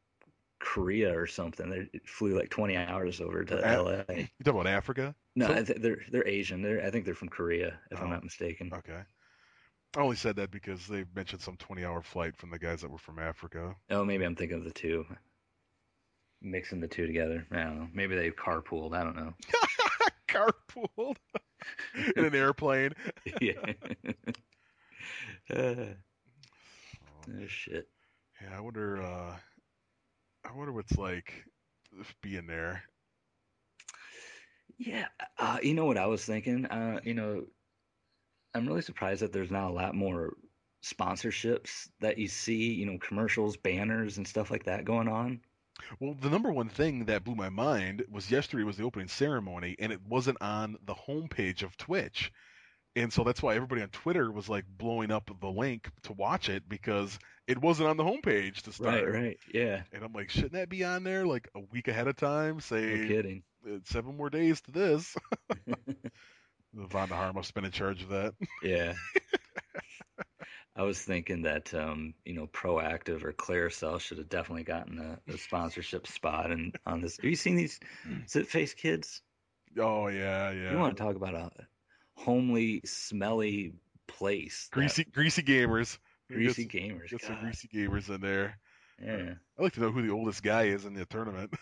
Korea 0.63 1.17
or 1.17 1.25
something. 1.27 1.69
They 1.69 1.89
flew 2.05 2.37
like 2.37 2.49
20 2.49 2.77
hours 2.77 3.19
over 3.19 3.43
to 3.43 3.55
LA. 3.55 4.13
you 4.15 4.27
talk 4.45 4.53
about 4.53 4.67
Africa. 4.67 5.15
No, 5.35 5.47
So- 5.47 5.53
I 5.53 5.63
th 5.63 5.81
they're 5.81 6.01
they're 6.11 6.27
Asian. 6.27 6.61
They're 6.61 6.85
I 6.85 6.91
think 6.91 7.05
they're 7.05 7.15
from 7.15 7.29
Korea, 7.29 7.79
if 7.91 7.99
Oh. 7.99 8.03
I'm 8.03 8.09
not 8.09 8.23
mistaken. 8.23 8.71
Okay. 8.73 9.01
I 9.97 9.99
only 9.99 10.15
said 10.15 10.37
that 10.37 10.51
because 10.51 10.87
they 10.87 11.03
mentioned 11.15 11.41
some 11.41 11.57
20-hour 11.57 12.01
flight 12.01 12.37
from 12.37 12.49
the 12.49 12.57
guys 12.59 12.79
that 12.81 12.89
were 12.89 12.97
from 12.97 13.19
Africa. 13.19 13.75
Oh, 13.89 14.05
maybe 14.05 14.23
I'm 14.23 14.35
thinking 14.37 14.57
of 14.59 14.63
the 14.63 14.71
two. 14.71 15.05
Mixing 16.41 16.79
the 16.79 16.87
two 16.87 17.05
together. 17.07 17.45
I 17.51 17.63
don't 17.63 17.77
know. 17.77 17.87
Maybe 17.93 18.15
they 18.15 18.31
carpooled. 18.31 18.93
I 18.95 19.03
don't 19.03 19.17
know. 19.17 19.33
Carpooled 20.29 21.17
in 22.15 22.23
an 22.25 22.33
airplane. 22.35 22.93
yeah. 23.41 23.73
uh, 25.53 25.55
oh, 27.29 27.47
shit. 27.47 27.87
Yeah, 28.41 28.57
I 28.57 28.61
wonder. 28.61 29.01
Uh, 29.03 29.35
I 30.43 30.55
wonder 30.55 30.73
what's 30.73 30.97
like 30.97 31.45
being 32.21 32.47
there. 32.47 32.83
Yeah, 34.77 35.07
uh, 35.37 35.59
you 35.61 35.73
know 35.73 35.85
what 35.85 35.97
I 35.97 36.07
was 36.07 36.25
thinking? 36.25 36.65
Uh, 36.65 36.99
you 37.03 37.13
know, 37.13 37.45
I'm 38.53 38.67
really 38.67 38.81
surprised 38.81 39.21
that 39.21 39.31
there's 39.31 39.51
not 39.51 39.69
a 39.69 39.73
lot 39.73 39.95
more 39.95 40.33
sponsorships 40.83 41.89
that 41.99 42.17
you 42.17 42.27
see, 42.27 42.73
you 42.73 42.85
know, 42.85 42.97
commercials, 42.97 43.57
banners, 43.57 44.17
and 44.17 44.27
stuff 44.27 44.49
like 44.49 44.65
that 44.65 44.85
going 44.85 45.07
on. 45.07 45.41
Well, 45.99 46.15
the 46.19 46.29
number 46.29 46.51
one 46.51 46.69
thing 46.69 47.05
that 47.05 47.23
blew 47.23 47.35
my 47.35 47.49
mind 47.49 48.03
was 48.09 48.31
yesterday 48.31 48.63
was 48.63 48.77
the 48.77 48.83
opening 48.83 49.07
ceremony, 49.07 49.75
and 49.79 49.91
it 49.91 50.01
wasn't 50.01 50.41
on 50.41 50.77
the 50.83 50.95
homepage 50.95 51.63
of 51.63 51.77
Twitch, 51.77 52.31
and 52.95 53.11
so 53.11 53.23
that's 53.23 53.41
why 53.41 53.55
everybody 53.55 53.81
on 53.81 53.89
Twitter 53.89 54.31
was 54.31 54.49
like 54.49 54.65
blowing 54.67 55.11
up 55.11 55.29
the 55.39 55.47
link 55.49 55.89
to 56.03 56.13
watch 56.13 56.49
it 56.49 56.67
because 56.67 57.17
it 57.47 57.57
wasn't 57.61 57.89
on 57.89 57.97
the 57.97 58.03
homepage 58.03 58.61
to 58.63 58.71
start. 58.73 59.05
Right, 59.05 59.13
right. 59.13 59.37
Yeah. 59.53 59.81
And 59.93 60.03
I'm 60.03 60.13
like, 60.13 60.29
shouldn't 60.29 60.53
that 60.53 60.69
be 60.69 60.83
on 60.83 61.03
there 61.03 61.25
like 61.25 61.49
a 61.55 61.59
week 61.59 61.87
ahead 61.87 62.07
of 62.07 62.15
time? 62.15 62.55
No 62.55 62.59
Say 62.59 63.07
kidding. 63.07 63.43
uh, 63.65 63.77
seven 63.85 64.15
more 64.17 64.29
days 64.29 64.61
to 64.61 64.71
this. 64.71 65.15
Von 66.73 67.09
Har 67.09 67.33
must 67.33 67.49
have 67.49 67.55
been 67.55 67.65
in 67.65 67.71
charge 67.71 68.01
of 68.03 68.09
that. 68.09 68.33
Yeah. 68.63 68.93
I 70.75 70.83
was 70.83 71.01
thinking 71.01 71.41
that 71.41 71.73
um, 71.73 72.13
you 72.23 72.33
know, 72.33 72.47
Proactiv 72.47 73.23
or 73.23 73.33
Clearasil 73.33 73.99
should 73.99 74.19
have 74.19 74.29
definitely 74.29 74.63
gotten 74.63 74.99
a, 74.99 75.33
a 75.33 75.37
sponsorship 75.37 76.07
spot 76.07 76.49
and 76.49 76.77
on 76.85 77.01
this. 77.01 77.17
Have 77.17 77.25
you 77.29 77.35
seen 77.35 77.57
these 77.57 77.77
sit 78.27 78.47
face 78.47 78.73
kids? 78.73 79.21
Oh 79.77 80.07
yeah, 80.07 80.51
yeah. 80.51 80.71
You 80.71 80.77
want 80.77 80.95
to 80.95 81.03
talk 81.03 81.15
about 81.17 81.35
a 81.35 81.51
homely, 82.15 82.81
smelly 82.85 83.73
place? 84.07 84.67
that- 84.67 84.75
greasy, 84.75 85.03
greasy 85.05 85.43
gamers. 85.43 85.97
greasy 86.29 86.65
Get, 86.65 86.81
gamers. 86.83 87.09
get 87.09 87.21
some 87.21 87.39
greasy 87.39 87.67
gamers 87.73 88.13
in 88.13 88.21
there. 88.21 88.57
Yeah. 89.01 89.33
I'd 89.57 89.63
like 89.63 89.73
to 89.73 89.79
know 89.81 89.91
who 89.91 90.01
the 90.01 90.13
oldest 90.13 90.43
guy 90.43 90.63
is 90.65 90.85
in 90.85 90.93
the 90.93 91.05
tournament. 91.05 91.53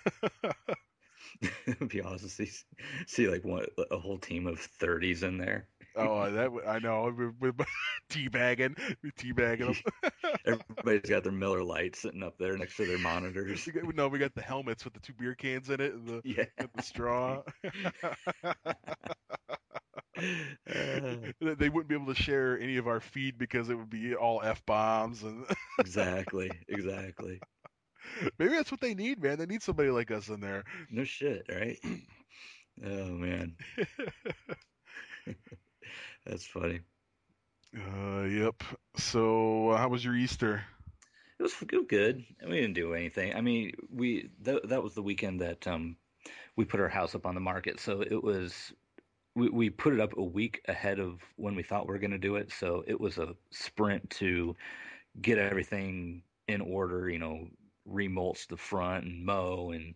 It'd 1.66 1.88
be 1.90 2.02
awesome 2.02 2.28
to 2.28 2.30
see, 2.30 2.52
see 3.08 3.28
like 3.28 3.46
one, 3.46 3.66
a 3.92 3.98
whole 3.98 4.18
team 4.18 4.46
of 4.48 4.60
30s 4.80 5.24
in 5.24 5.38
there. 5.38 5.68
Oh, 5.96 6.32
that 6.32 6.44
w- 6.46 6.66
I 6.66 6.80
know. 6.80 7.14
We're 7.40 7.52
teabagging, 8.10 8.78
teabagging 9.18 9.76
them. 10.02 10.12
Everybody's 10.46 11.10
got 11.10 11.24
their 11.24 11.32
Miller 11.32 11.64
Lite 11.64 11.96
sitting 11.96 12.24
up 12.24 12.38
there 12.38 12.58
next 12.58 12.78
to 12.78 12.86
their 12.86 12.98
monitors. 13.00 13.66
We 13.66 13.74
got- 13.74 13.96
no, 13.96 14.08
we 14.08 14.20
got 14.20 14.36
the 14.36 14.42
helmets 14.42 14.86
with 14.86 14.94
the 14.94 15.00
two 15.00 15.14
beer 15.14 15.36
cans 15.36 15.70
in 15.70 15.82
it 15.82 15.94
and 15.94 16.08
the, 16.08 16.22
Yeah. 16.24 16.46
and 16.58 16.70
the 16.76 16.82
straw. 16.84 17.42
Uh, 20.18 21.16
they 21.40 21.70
wouldn't 21.70 21.88
be 21.88 21.96
able 21.96 22.14
to 22.14 22.22
share 22.22 22.60
any 22.60 22.76
of 22.76 22.88
our 22.88 23.00
feed 23.00 23.38
because 23.38 23.70
it 23.70 23.76
would 23.76 23.90
be 23.90 24.14
all 24.16 24.42
f 24.44 24.66
bombs 24.66 25.24
and 25.24 25.46
exactly. 25.80 26.52
Exactly. 26.68 27.40
maybe 28.38 28.52
that's 28.54 28.70
what 28.72 28.82
they 28.82 28.94
need, 28.94 29.22
man. 29.24 29.38
They 29.38 29.46
need 29.46 29.64
somebody 29.64 29.90
like 29.92 30.12
us 30.12 30.28
in 30.28 30.42
there. 30.42 30.66
No 30.90 31.06
shit, 31.06 31.46
right? 31.50 31.78
Oh 32.82 33.08
man, 33.12 33.58
that's 36.26 36.46
funny. 36.46 36.82
Uh, 37.76 38.24
yep. 38.24 38.64
So, 38.98 39.70
uh, 39.70 39.78
how 39.78 39.90
was 39.90 40.04
your 40.04 40.16
Easter? 40.16 40.64
It 41.40 41.44
was 41.44 41.54
good. 41.88 42.26
We 42.46 42.60
didn't 42.60 42.74
do 42.74 42.94
anything. 42.94 43.34
I 43.34 43.42
mean, 43.42 43.74
we 43.90 44.30
that 44.42 44.68
that 44.70 44.84
was 44.84 44.94
the 44.94 45.04
weekend 45.04 45.40
that 45.42 45.66
um 45.68 45.96
we 46.56 46.66
put 46.66 46.82
our 46.82 46.90
house 46.90 47.16
up 47.16 47.26
on 47.26 47.36
the 47.36 47.42
market. 47.42 47.80
So 47.80 48.02
it 48.02 48.22
was 48.22 48.74
we 49.36 49.50
we 49.50 49.70
put 49.70 49.94
it 49.94 50.02
up 50.02 50.18
a 50.18 50.24
week 50.24 50.62
ahead 50.68 51.00
of 51.00 51.22
when 51.38 51.56
we 51.56 51.64
thought 51.64 51.88
we 51.88 51.94
were 51.94 52.00
going 52.00 52.12
to 52.12 52.18
do 52.18 52.36
it. 52.36 52.52
So 52.52 52.84
it 52.88 53.00
was 53.00 53.18
a 53.18 53.36
sprint 53.52 54.10
to 54.12 54.56
get 55.22 55.38
everything 55.38 56.24
in 56.48 56.62
order, 56.62 57.10
you 57.10 57.20
know, 57.20 57.48
remulch 57.90 58.48
the 58.48 58.58
front 58.58 59.06
and 59.06 59.26
mow 59.26 59.72
and 59.72 59.96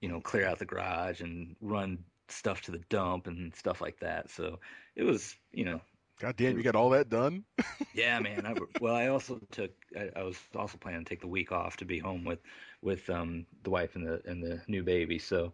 you 0.00 0.08
know, 0.08 0.20
clear 0.20 0.46
out 0.46 0.58
the 0.58 0.64
garage 0.64 1.20
and 1.20 1.56
run 1.60 1.98
stuff 2.32 2.62
to 2.62 2.72
the 2.72 2.78
dump 2.90 3.26
and 3.26 3.54
stuff 3.54 3.80
like 3.80 4.00
that. 4.00 4.30
So 4.30 4.58
it 4.96 5.02
was, 5.04 5.36
you 5.52 5.64
know, 5.64 5.80
God 6.20 6.36
damn, 6.36 6.56
you 6.56 6.62
got 6.64 6.76
all 6.76 6.90
that 6.90 7.08
done? 7.08 7.44
yeah, 7.92 8.18
man. 8.20 8.46
I, 8.46 8.54
well, 8.78 8.94
I 8.94 9.08
also 9.08 9.38
took. 9.44 9.64
I, 9.90 10.04
I 10.10 10.16
was 10.16 10.30
also 10.48 10.70
planning 10.70 10.98
to 10.98 11.00
take 11.00 11.14
the 11.14 11.20
week 11.20 11.46
off 11.52 11.76
to 11.76 11.84
be 11.84 11.98
home 11.98 12.24
with, 12.24 12.40
with 12.82 13.08
um 13.10 13.46
the 13.62 13.70
wife 13.70 13.94
and 13.96 14.06
the 14.06 14.20
and 14.26 14.42
the 14.42 14.60
new 14.68 14.82
baby. 14.82 15.18
So, 15.18 15.52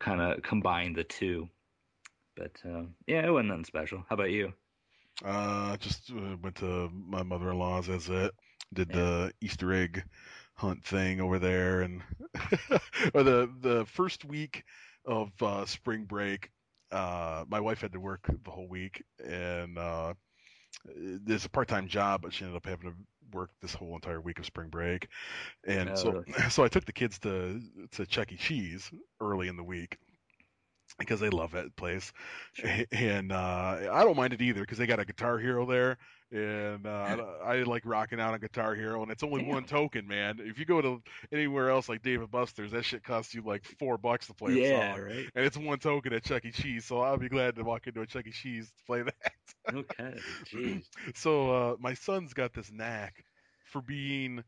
kind 0.00 0.20
of 0.20 0.42
combined 0.42 0.96
the 0.96 1.04
two. 1.04 1.48
But 2.36 2.60
um, 2.64 2.94
yeah, 3.06 3.26
it 3.26 3.30
wasn't 3.30 3.48
nothing 3.48 3.64
special. 3.64 4.04
How 4.08 4.14
about 4.14 4.30
you? 4.30 4.52
Uh, 5.24 5.76
just 5.78 6.10
uh, 6.10 6.36
went 6.42 6.56
to 6.56 6.90
my 6.92 7.22
mother-in-law's. 7.22 7.86
That's 7.86 8.08
it. 8.08 8.32
Did 8.72 8.90
Yeah. 8.90 8.92
the 8.92 9.32
Easter 9.40 9.72
egg 9.72 10.04
hunt 10.54 10.84
thing 10.84 11.20
over 11.20 11.38
there, 11.38 11.80
and 11.82 12.02
or 13.14 13.22
the 13.22 13.50
the 13.60 13.84
first 13.86 14.24
week 14.24 14.64
of 15.08 15.30
uh, 15.42 15.66
spring 15.66 16.04
break. 16.04 16.50
Uh, 16.92 17.44
my 17.48 17.60
wife 17.60 17.80
had 17.80 17.92
to 17.92 18.00
work 18.00 18.30
the 18.44 18.50
whole 18.50 18.68
week, 18.68 19.02
and 19.24 19.76
uh, 19.76 20.14
there's 20.84 21.44
a 21.44 21.50
part-time 21.50 21.88
job, 21.88 22.22
but 22.22 22.32
she 22.32 22.44
ended 22.44 22.56
up 22.56 22.66
having 22.66 22.90
to 22.90 22.96
work 23.32 23.50
this 23.60 23.74
whole 23.74 23.94
entire 23.94 24.20
week 24.20 24.38
of 24.38 24.46
spring 24.46 24.68
break. 24.68 25.08
And 25.66 25.98
so, 25.98 26.12
really? 26.12 26.32
so 26.50 26.62
I 26.64 26.68
took 26.68 26.84
the 26.84 26.92
kids 26.92 27.18
to 27.20 27.60
to 27.92 28.06
Chuck 28.06 28.32
E. 28.32 28.36
Cheese 28.36 28.90
early 29.20 29.48
in 29.48 29.56
the 29.56 29.64
week 29.64 29.98
because 30.98 31.20
they 31.20 31.30
love 31.30 31.52
that 31.52 31.74
place 31.76 32.12
Sure. 32.54 32.70
and 32.92 33.32
uh, 33.32 33.88
I 33.92 34.04
don't 34.04 34.16
mind 34.16 34.32
it 34.32 34.42
either 34.42 34.60
because 34.60 34.78
they 34.78 34.86
got 34.86 34.98
a 35.00 35.04
Guitar 35.04 35.38
Hero 35.38 35.64
there, 35.66 35.96
and 36.32 36.86
uh, 36.86 36.90
I, 37.44 37.54
I 37.58 37.62
like 37.62 37.82
rocking 37.86 38.20
out 38.20 38.34
on 38.34 38.40
Guitar 38.40 38.74
Hero, 38.74 39.02
and 39.02 39.10
it's 39.10 39.22
only 39.22 39.44
one 39.44 39.64
token, 39.64 40.06
man. 40.06 40.38
If 40.40 40.58
you 40.58 40.64
go 40.64 40.80
to 40.82 41.02
anywhere 41.32 41.70
else 41.70 41.88
like 41.88 42.02
David 42.02 42.30
Buster's, 42.30 42.72
that 42.72 42.84
shit 42.84 43.02
costs 43.04 43.34
you 43.34 43.42
like 43.42 43.64
four 43.78 43.96
bucks 43.96 44.26
to 44.26 44.34
play 44.34 44.52
a 44.54 44.56
Yeah, 44.68 44.94
song, 44.94 45.04
right. 45.04 45.26
and 45.34 45.44
it's 45.44 45.56
one 45.56 45.78
token 45.78 46.12
at 46.12 46.24
Chuck 46.24 46.44
E. 46.44 46.50
Cheese. 46.50 46.84
So 46.84 47.00
I'll 47.00 47.16
be 47.18 47.28
glad 47.28 47.54
to 47.56 47.62
walk 47.62 47.86
into 47.86 48.00
a 48.00 48.06
Chuck 48.06 48.26
E. 48.26 48.30
Cheese 48.32 48.72
to 48.76 48.84
play 48.84 49.02
that. 49.66 49.74
Okay. 49.74 50.18
Jeez. 50.52 50.84
so 51.14 51.50
uh, 51.52 51.76
my 51.78 51.94
son's 51.94 52.32
got 52.34 52.52
this 52.52 52.70
knack 52.72 53.24
for 53.64 53.80
being 53.82 54.42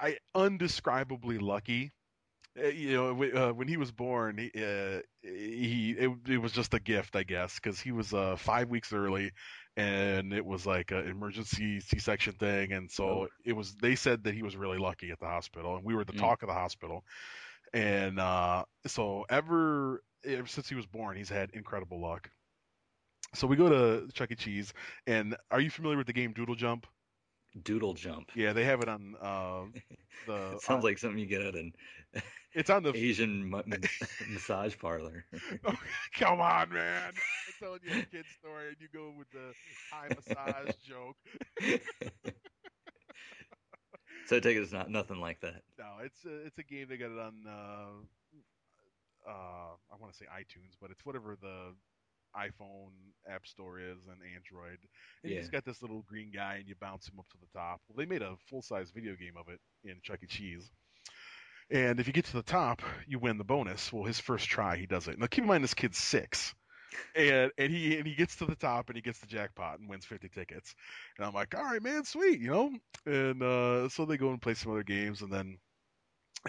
I 0.00 0.18
undescribably 0.36 1.40
lucky. 1.40 1.90
Uh, 2.58 2.66
You 2.68 2.92
know, 2.92 3.22
uh, 3.48 3.52
when 3.52 3.68
he 3.68 3.76
was 3.76 3.90
born, 3.90 4.36
he, 4.38 4.50
uh, 4.62 5.00
he 5.22 5.92
it, 5.98 6.10
it 6.28 6.38
was 6.38 6.52
just 6.52 6.74
a 6.74 6.80
gift, 6.80 7.16
I 7.16 7.22
guess, 7.22 7.54
because 7.56 7.80
he 7.80 7.92
was 7.92 8.12
uh, 8.12 8.36
five 8.36 8.68
weeks 8.68 8.92
early, 8.92 9.32
and 9.76 10.32
it 10.32 10.44
was 10.44 10.66
like 10.66 10.90
an 10.90 11.08
emergency 11.08 11.80
C-section 11.80 12.34
thing, 12.34 12.72
and 12.72 12.90
so 12.90 13.24
Oh. 13.24 13.28
it 13.44 13.54
was. 13.54 13.74
They 13.76 13.94
said 13.94 14.24
that 14.24 14.34
he 14.34 14.42
was 14.42 14.56
really 14.56 14.78
lucky 14.78 15.10
at 15.10 15.18
the 15.20 15.26
hospital, 15.26 15.76
and 15.76 15.84
we 15.84 15.94
were 15.94 16.04
the 16.04 16.12
Mm. 16.12 16.18
talk 16.20 16.42
of 16.42 16.48
the 16.48 16.54
hospital, 16.54 17.04
and 17.72 18.18
uh, 18.20 18.64
so 18.86 19.24
ever 19.30 20.02
ever 20.24 20.46
since 20.46 20.68
he 20.68 20.74
was 20.74 20.86
born, 20.86 21.16
he's 21.16 21.28
had 21.30 21.50
incredible 21.52 22.00
luck. 22.00 22.30
So 23.34 23.46
we 23.46 23.56
go 23.56 23.68
to 23.68 24.08
Chuck 24.12 24.30
E. 24.30 24.34
Cheese, 24.36 24.72
and 25.06 25.36
are 25.50 25.60
you 25.60 25.70
familiar 25.70 25.96
with 25.98 26.06
the 26.06 26.12
game 26.12 26.32
Doodle 26.32 26.54
Jump? 26.56 26.86
Doodle 27.60 27.94
jump. 27.94 28.30
Yeah, 28.34 28.52
they 28.52 28.64
have 28.64 28.80
it 28.80 28.88
on 28.88 29.14
uh, 29.20 29.62
the. 30.26 30.52
It 30.54 30.62
sounds 30.62 30.84
like 30.84 30.98
something 30.98 31.18
you 31.18 31.26
get 31.26 31.42
at 31.42 31.54
an 31.54 31.72
it's 32.54 32.70
on 32.70 32.82
the. 32.82 32.92
Asian 32.96 33.48
ma- 33.50 33.62
ma- 33.66 33.76
massage 34.30 34.76
parlor. 34.78 35.24
Oh, 35.64 35.74
come 36.18 36.40
on, 36.40 36.70
man! 36.72 37.12
I'm 37.46 37.54
telling 37.58 37.80
you 37.82 37.92
a 37.92 38.16
kid 38.16 38.26
story, 38.38 38.68
and 38.68 38.76
you 38.80 38.88
go 38.92 39.12
with 39.16 39.30
the 39.32 39.54
Thai 39.90 40.08
massage 40.14 40.76
joke. 40.76 41.16
so 44.26 44.36
I 44.36 44.40
take 44.40 44.56
it 44.56 44.62
it's 44.62 44.72
not 44.72 44.90
nothing 44.90 45.20
like 45.20 45.40
that. 45.40 45.62
No, 45.78 45.98
it's 46.04 46.24
a, 46.24 46.46
it's 46.46 46.58
a 46.58 46.62
game 46.62 46.86
they 46.88 46.96
got 46.96 47.10
it 47.10 47.18
on. 47.18 47.34
Uh, 47.46 48.04
uh, 49.28 49.74
I 49.92 49.96
want 49.98 50.12
to 50.12 50.18
say 50.18 50.26
iTunes, 50.26 50.74
but 50.80 50.90
it's 50.90 51.04
whatever 51.04 51.36
the 51.40 51.74
iPhone 52.36 52.92
app 53.28 53.46
store 53.46 53.78
is 53.78 54.06
and 54.06 54.18
Android. 54.34 54.78
And 55.22 55.30
you 55.30 55.36
Yeah. 55.36 55.40
just 55.40 55.52
got 55.52 55.64
this 55.64 55.82
little 55.82 56.02
green 56.02 56.30
guy, 56.34 56.56
and 56.56 56.68
you 56.68 56.74
bounce 56.80 57.08
him 57.08 57.18
up 57.18 57.28
to 57.30 57.38
the 57.40 57.58
top. 57.58 57.80
Well, 57.88 57.96
they 57.96 58.06
made 58.06 58.22
a 58.22 58.36
full 58.48 58.62
size 58.62 58.90
video 58.90 59.14
game 59.14 59.36
of 59.36 59.48
it 59.48 59.60
in 59.84 60.00
Chuck 60.02 60.20
E. 60.22 60.26
Cheese. 60.26 60.70
And 61.70 62.00
if 62.00 62.06
you 62.06 62.12
get 62.12 62.26
to 62.26 62.34
the 62.34 62.42
top, 62.42 62.82
you 63.06 63.18
win 63.18 63.38
the 63.38 63.44
bonus. 63.44 63.92
Well, 63.92 64.04
his 64.04 64.20
first 64.20 64.48
try, 64.48 64.76
he 64.76 64.86
does 64.86 65.08
it. 65.08 65.18
Now, 65.18 65.26
keep 65.26 65.42
in 65.44 65.48
mind, 65.48 65.64
this 65.64 65.74
kid's 65.74 65.96
six, 65.96 66.54
and 67.14 67.50
and 67.56 67.72
he 67.72 67.96
and 67.96 68.06
he 68.06 68.14
gets 68.14 68.36
to 68.36 68.46
the 68.46 68.56
top 68.56 68.88
and 68.88 68.96
he 68.96 69.02
gets 69.02 69.20
the 69.20 69.26
jackpot 69.26 69.78
and 69.78 69.88
wins 69.88 70.04
fifty 70.04 70.28
tickets. 70.28 70.74
And 71.16 71.26
I'm 71.26 71.32
like, 71.32 71.54
all 71.54 71.64
right, 71.64 71.82
man, 71.82 72.04
sweet, 72.04 72.40
you 72.40 72.50
know. 72.50 72.70
And 73.06 73.42
uh, 73.42 73.88
so 73.88 74.04
they 74.04 74.18
go 74.18 74.30
and 74.30 74.42
play 74.42 74.54
some 74.54 74.72
other 74.72 74.82
games, 74.82 75.22
and 75.22 75.32
then 75.32 75.58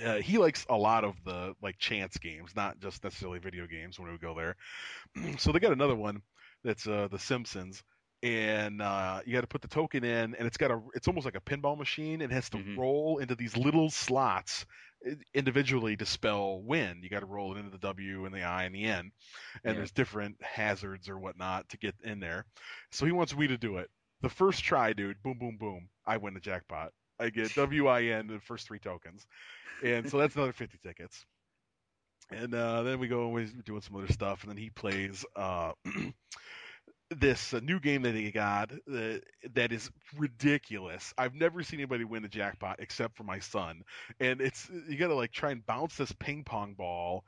uh, 0.01 0.15
he 0.15 0.37
likes 0.37 0.65
a 0.69 0.77
lot 0.77 1.03
of 1.03 1.15
the 1.23 1.55
like 1.61 1.77
chance 1.77 2.17
games, 2.17 2.55
not 2.55 2.79
just 2.79 3.03
necessarily 3.03 3.39
video 3.39 3.67
games 3.67 3.99
when 3.99 4.11
we 4.11 4.17
go 4.17 4.33
there. 4.35 4.55
so 5.37 5.51
they 5.51 5.59
got 5.59 5.73
another 5.73 5.95
one 5.95 6.21
that's 6.63 6.87
uh, 6.87 7.07
The 7.11 7.19
Simpsons, 7.19 7.83
and 8.23 8.81
uh, 8.81 9.21
you 9.25 9.33
got 9.33 9.41
to 9.41 9.47
put 9.47 9.61
the 9.61 9.67
token 9.67 10.03
in, 10.03 10.35
and 10.35 10.47
it's 10.47 10.57
got 10.57 10.71
a 10.71 10.81
it's 10.95 11.07
almost 11.07 11.25
like 11.25 11.35
a 11.35 11.41
pinball 11.41 11.77
machine, 11.77 12.21
and 12.21 12.31
it 12.31 12.35
has 12.35 12.49
to 12.51 12.59
Mhm. 12.59 12.77
roll 12.77 13.19
into 13.19 13.35
these 13.35 13.55
little 13.57 13.89
slots 13.89 14.65
individually 15.33 15.97
to 15.97 16.05
spell 16.05 16.61
win. 16.63 17.01
You 17.03 17.09
got 17.09 17.19
to 17.21 17.25
roll 17.25 17.55
it 17.55 17.59
into 17.59 17.71
the 17.71 17.77
W 17.79 18.25
and 18.25 18.33
the 18.33 18.43
I 18.43 18.63
and 18.63 18.75
the 18.75 18.85
N, 18.85 19.11
and 19.65 19.77
Yeah. 19.77 19.77
there's 19.77 19.91
different 19.91 20.41
hazards 20.41 21.09
or 21.09 21.19
whatnot 21.19 21.69
to 21.69 21.77
get 21.77 21.95
in 22.03 22.19
there. 22.19 22.45
So 22.91 23.05
he 23.05 23.11
wants 23.11 23.35
me 23.35 23.47
to 23.47 23.57
do 23.57 23.77
it. 23.77 23.89
The 24.21 24.29
first 24.29 24.63
try, 24.63 24.93
dude, 24.93 25.21
boom, 25.23 25.37
boom, 25.39 25.57
boom, 25.57 25.89
I 26.05 26.17
win 26.17 26.33
the 26.33 26.39
jackpot. 26.39 26.91
I 27.19 27.29
get 27.29 27.53
W 27.55 27.87
I 27.87 28.03
N 28.03 28.27
the 28.27 28.39
first 28.39 28.67
three 28.67 28.79
tokens, 28.79 29.27
and 29.83 30.09
so 30.09 30.17
that's 30.17 30.35
another 30.35 30.53
fifty 30.53 30.77
tickets. 30.77 31.25
And 32.29 32.53
uh, 32.53 32.83
then 32.83 32.99
we 32.99 33.07
go 33.07 33.25
and 33.25 33.33
we're 33.33 33.45
doing 33.65 33.81
some 33.81 33.95
other 33.95 34.11
stuff, 34.11 34.43
and 34.43 34.51
then 34.51 34.57
he 34.57 34.69
plays 34.69 35.25
uh, 35.35 35.73
this 37.09 37.53
uh, 37.53 37.59
new 37.59 37.79
game 37.79 38.03
that 38.03 38.15
he 38.15 38.31
got 38.31 38.71
uh, 38.71 39.17
that 39.53 39.71
is 39.71 39.89
ridiculous. 40.17 41.13
I've 41.17 41.35
never 41.35 41.63
seen 41.63 41.79
anybody 41.79 42.05
win 42.05 42.23
the 42.23 42.29
jackpot 42.29 42.77
except 42.79 43.17
for 43.17 43.23
my 43.23 43.39
son, 43.39 43.83
and 44.19 44.41
it's 44.41 44.69
you 44.87 44.97
got 44.97 45.07
to 45.07 45.15
like 45.15 45.31
try 45.31 45.51
and 45.51 45.65
bounce 45.65 45.95
this 45.97 46.11
ping 46.13 46.43
pong 46.43 46.73
ball, 46.73 47.23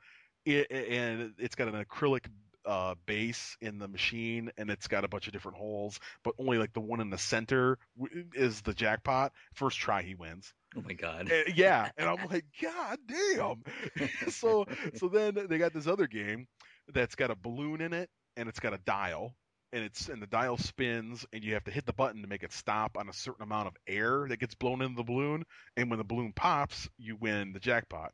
i 0.46 0.66
and 0.70 1.34
it's 1.38 1.54
got 1.54 1.68
an 1.68 1.84
acrylic 1.84 2.26
uh, 2.66 2.94
base 3.06 3.56
in 3.60 3.78
the 3.78 3.88
machine, 3.88 4.50
and 4.58 4.70
it's 4.70 4.88
got 4.88 5.04
a 5.04 5.08
bunch 5.08 5.26
of 5.28 5.32
different 5.32 5.56
holes, 5.56 6.00
but 6.24 6.34
only 6.38 6.58
like 6.58 6.72
the 6.72 6.80
one 6.80 7.00
in 7.00 7.10
the 7.10 7.18
center 7.18 7.78
is 8.34 8.60
the 8.62 8.74
jackpot. 8.74 9.32
First 9.54 9.78
try, 9.78 10.02
he 10.02 10.14
wins. 10.14 10.52
Oh 10.74 10.82
my 10.84 10.92
god. 10.94 11.30
Uh, 11.30 11.42
yeah, 11.54 11.90
and 11.96 12.08
I'm 12.08 12.26
like, 12.28 12.44
God 12.62 12.98
damn. 13.06 13.62
so 14.30 14.66
so 14.94 15.08
then 15.08 15.46
they 15.48 15.58
got 15.58 15.72
this 15.72 15.86
other 15.86 16.06
game 16.06 16.46
that's 16.92 17.14
got 17.14 17.30
a 17.30 17.36
balloon 17.36 17.80
in 17.80 17.92
it 17.92 18.08
and 18.36 18.48
it's 18.48 18.60
got 18.60 18.74
a 18.74 18.78
dial 18.78 19.34
and 19.72 19.82
it's 19.82 20.08
and 20.08 20.22
the 20.22 20.26
dial 20.26 20.56
spins 20.56 21.26
and 21.32 21.42
you 21.42 21.54
have 21.54 21.64
to 21.64 21.70
hit 21.70 21.84
the 21.86 21.92
button 21.92 22.22
to 22.22 22.28
make 22.28 22.42
it 22.42 22.52
stop 22.52 22.96
on 22.96 23.08
a 23.08 23.12
certain 23.12 23.42
amount 23.42 23.66
of 23.66 23.76
air 23.88 24.26
that 24.28 24.38
gets 24.38 24.54
blown 24.54 24.80
into 24.82 24.96
the 24.96 25.02
balloon 25.02 25.42
and 25.76 25.90
when 25.90 25.98
the 25.98 26.04
balloon 26.04 26.32
pops 26.32 26.88
you 26.98 27.16
win 27.20 27.52
the 27.52 27.58
jackpot 27.58 28.12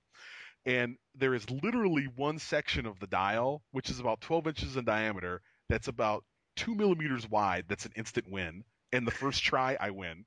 and 0.65 0.97
there 1.15 1.35
is 1.35 1.49
literally 1.51 2.07
one 2.17 2.39
section 2.39 2.87
of 2.87 2.99
the 3.01 3.07
dial 3.07 3.63
which 3.73 3.91
is 3.91 4.01
about 4.01 4.21
12 4.23 4.47
inches 4.47 4.77
in 4.77 4.85
diameter 4.85 5.43
that's 5.69 5.89
about 5.89 6.25
two 6.57 6.75
millimeters 6.75 7.29
wide 7.29 7.65
that's 7.69 7.85
an 7.87 7.93
instant 7.97 8.27
win 8.31 8.65
and 8.93 9.07
the 9.07 9.11
first 9.11 9.43
try 9.43 9.77
i 9.81 9.91
win 9.91 10.25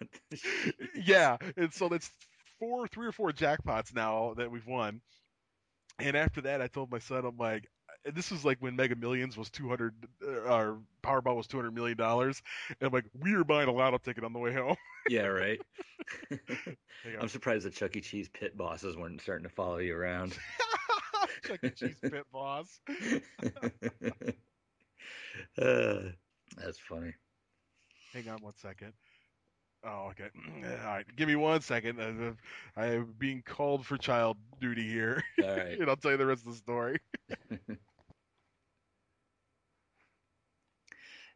yeah, 0.94 1.36
and 1.56 1.72
so 1.72 1.88
that's 1.88 2.10
four, 2.58 2.86
three 2.88 3.06
or 3.06 3.12
four 3.12 3.30
jackpots 3.30 3.94
now 3.94 4.34
that 4.36 4.50
we've 4.50 4.66
won. 4.66 5.00
And 5.98 6.16
after 6.16 6.42
that, 6.42 6.60
I 6.60 6.66
told 6.66 6.90
my 6.90 6.98
son, 6.98 7.24
I'm 7.24 7.38
like, 7.38 7.68
this 8.14 8.30
was 8.30 8.44
like 8.44 8.58
when 8.60 8.76
Mega 8.76 8.94
Millions 8.94 9.36
was 9.36 9.50
200, 9.50 9.94
uh, 10.22 10.30
or 10.52 10.78
Powerball 11.02 11.36
was 11.36 11.46
200 11.46 11.74
million 11.74 11.96
dollars. 11.96 12.42
And 12.68 12.86
I'm 12.86 12.92
like, 12.92 13.06
we 13.18 13.34
are 13.34 13.44
buying 13.44 13.68
a 13.68 13.72
lotto 13.72 13.98
ticket 13.98 14.24
on 14.24 14.32
the 14.32 14.38
way 14.38 14.52
home. 14.52 14.76
Yeah, 15.08 15.26
right. 15.26 15.60
I'm 17.20 17.28
surprised 17.28 17.64
the 17.64 17.70
Chuck 17.70 17.96
E. 17.96 18.00
Cheese 18.00 18.28
pit 18.28 18.56
bosses 18.56 18.96
weren't 18.96 19.20
starting 19.20 19.48
to 19.48 19.54
follow 19.54 19.78
you 19.78 19.94
around. 19.94 20.36
Chuck 21.46 21.60
E. 21.62 21.70
Cheese 21.70 21.96
pit 22.02 22.24
boss. 22.32 22.80
uh, 25.58 26.00
that's 26.56 26.78
funny. 26.78 27.14
Hang 28.12 28.28
on 28.28 28.42
one 28.42 28.56
second. 28.56 28.92
Oh, 29.84 30.10
okay. 30.10 30.28
All 30.64 30.86
right, 30.86 31.04
give 31.16 31.28
me 31.28 31.36
one 31.36 31.60
second. 31.60 32.00
Uh, 32.00 32.32
I 32.76 32.86
am 32.86 33.14
being 33.18 33.42
called 33.42 33.86
for 33.86 33.96
child 33.96 34.36
duty 34.60 34.86
here, 34.88 35.22
All 35.42 35.48
right. 35.48 35.78
and 35.78 35.88
I'll 35.88 35.96
tell 35.96 36.10
you 36.12 36.16
the 36.16 36.26
rest 36.26 36.46
of 36.46 36.52
the 36.52 36.58
story. 36.58 36.98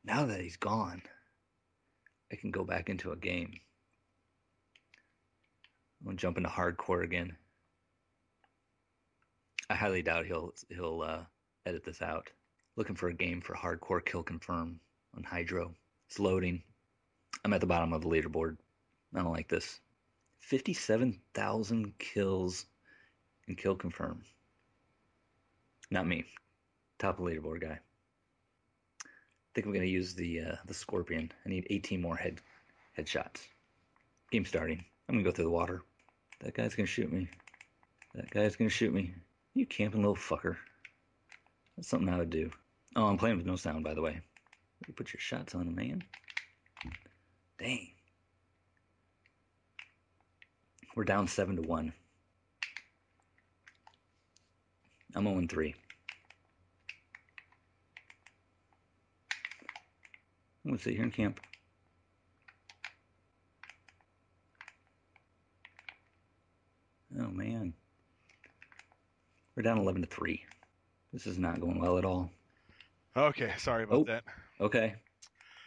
now 0.05 0.24
that 0.26 0.41
he's 0.41 0.57
gone, 0.57 1.03
I 2.32 2.36
can 2.36 2.51
go 2.51 2.64
back 2.64 2.88
into 2.88 3.12
a 3.12 3.16
game. 3.16 3.53
I'm 6.01 6.07
gonna 6.07 6.16
jump 6.16 6.38
into 6.38 6.49
hardcore 6.49 7.05
again. 7.05 7.36
I 9.68 9.74
highly 9.74 10.03
doubt 10.03 10.26
he'll 10.26 10.53
he'll 10.68 11.03
uh, 11.03 11.24
edit 11.66 11.84
this 11.84 12.03
out. 12.03 12.28
Looking 12.76 12.97
for 12.97 13.09
a 13.09 13.14
game 13.14 13.41
for 13.41 13.55
hardcore 13.55 14.05
kill 14.05 14.22
confirm 14.22 14.80
on 15.16 15.22
Hydro. 15.22 15.74
It's 16.09 16.18
loading. 16.18 16.62
I'm 17.45 17.53
at 17.53 17.61
the 17.61 17.66
bottom 17.66 17.93
of 17.93 18.03
the 18.03 18.09
leaderboard. 18.09 18.57
I 19.14 19.22
don't 19.22 19.33
like 19.33 19.49
this. 19.49 19.81
Fifty-seven 20.41 21.20
thousand 21.35 21.99
kills 21.99 22.66
and 23.49 23.57
kill 23.57 23.74
confirm. 23.74 24.22
Not 25.91 26.07
me. 26.07 26.24
Top 26.99 27.18
of 27.18 27.24
leaderboard 27.24 27.62
guy. 27.62 27.78
I 29.05 29.53
think 29.55 29.66
I'm 29.66 29.72
gonna 29.72 29.87
use 29.87 30.14
the 30.14 30.41
uh, 30.41 30.57
the 30.66 30.74
scorpion. 30.74 31.33
I 31.45 31.49
need 31.49 31.66
18 31.70 32.01
more 32.01 32.16
head 32.16 32.41
headshots. 32.97 33.41
Game 34.31 34.45
starting. 34.45 34.85
I'm 35.09 35.16
gonna 35.16 35.24
go 35.24 35.33
through 35.33 35.47
the 35.47 35.51
water. 35.51 35.83
That 36.41 36.55
guy's 36.55 36.74
gonna 36.74 36.87
shoot 36.87 37.12
me. 37.12 37.28
That 38.14 38.31
guy's 38.31 38.55
gonna 38.55 38.70
shoot 38.70 38.95
me. 38.95 39.14
You 39.55 39.66
camping 39.66 40.03
little 40.03 40.14
fucker. 40.14 40.57
That's 41.76 41.89
something 41.89 42.09
I 42.09 42.18
would 42.18 42.31
do. 42.31 42.51
Oh, 42.95 43.07
I'm 43.07 43.18
playing 43.18 43.39
with 43.39 43.47
no 43.47 43.57
sound, 43.57 43.83
by 43.83 43.95
the 43.95 44.03
way. 44.03 44.20
You 44.87 44.95
put 44.95 45.12
your 45.12 45.20
shots 45.20 45.55
on 45.55 45.74
man. 45.74 46.05
Dang. 47.61 47.88
We're 50.96 51.04
down 51.04 51.28
seven 51.28 51.56
to 51.56 51.62
one. 51.62 51.92
I'm 55.14 55.24
0 55.24 55.46
3. 55.48 55.74
I'm 60.64 60.70
gonna 60.70 60.78
sit 60.82 60.94
here 60.94 61.04
in 61.04 61.11
camp. 61.11 61.40
Oh 67.18 67.30
man. 67.30 67.74
We're 69.56 69.62
down 69.62 69.78
11 69.78 70.02
to 70.02 70.08
3. 70.08 70.42
This 71.12 71.26
is 71.26 71.38
not 71.38 71.61
going 71.61 71.80
well 71.80 71.98
at 71.98 72.04
all. 72.04 72.30
Okay, 73.16 73.52
sorry 73.58 73.82
about 73.84 73.98
Oh. 73.98 74.04
that. 74.04 74.24
Okay. 74.61 74.94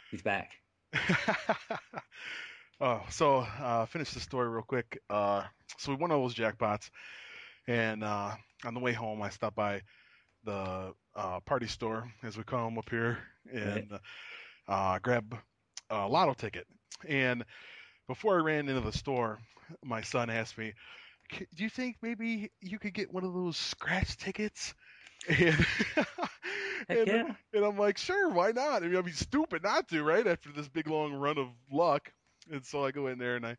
He's 0.09 0.21
back. 0.21 0.51
oh, 2.81 3.01
so 3.09 3.37
uh, 3.59 3.85
finish 3.85 4.11
the 4.11 4.19
story 4.19 4.49
real 4.49 4.63
quick. 4.63 4.99
Uh, 5.09 5.43
so 5.77 5.91
we 5.91 5.97
won 5.97 6.11
all 6.11 6.21
those 6.21 6.35
jackpots, 6.35 6.89
and 7.67 8.03
uh, 8.03 8.33
on 8.65 8.73
the 8.73 8.79
way 8.79 8.93
home, 8.93 9.21
I 9.21 9.29
stopped 9.29 9.55
by 9.55 9.81
the 10.45 10.93
uh, 11.15 11.39
party 11.41 11.67
store, 11.67 12.11
as 12.23 12.37
we 12.37 12.43
call 12.43 12.65
them 12.65 12.77
up 12.77 12.89
here, 12.89 13.19
and 13.53 13.91
uh, 14.67 14.99
grab 14.99 15.35
a 15.89 16.07
lotto 16.07 16.33
ticket. 16.33 16.67
And 17.07 17.43
before 18.07 18.37
I 18.37 18.43
ran 18.43 18.69
into 18.69 18.81
the 18.81 18.91
store, 18.97 19.39
my 19.83 20.01
son 20.01 20.29
asked 20.29 20.57
me, 20.57 20.73
"Do 21.55 21.63
you 21.63 21.69
think 21.69 21.97
maybe 22.01 22.51
you 22.61 22.79
could 22.79 22.93
get 22.93 23.13
one 23.13 23.23
of 23.23 23.33
those 23.33 23.57
scratch 23.57 24.17
tickets?" 24.17 24.73
And, 25.29 25.65
and 26.89 27.07
yeah. 27.07 27.36
and 27.53 27.63
I'm 27.65 27.77
like, 27.77 27.97
sure, 27.97 28.29
why 28.29 28.51
not? 28.51 28.84
I 28.84 28.88
mean, 28.88 28.97
I'd 28.97 29.05
be 29.05 29.11
stupid 29.11 29.63
not 29.63 29.88
to, 29.89 30.03
right? 30.03 30.25
After 30.25 30.51
this 30.51 30.67
big 30.69 30.88
long 30.88 31.13
run 31.13 31.38
of 31.38 31.47
luck. 31.71 32.11
And 32.51 32.65
so 32.65 32.84
I 32.86 32.91
go 32.91 33.07
in 33.07 33.17
there 33.17 33.36
and 33.36 33.45
I 33.45 33.49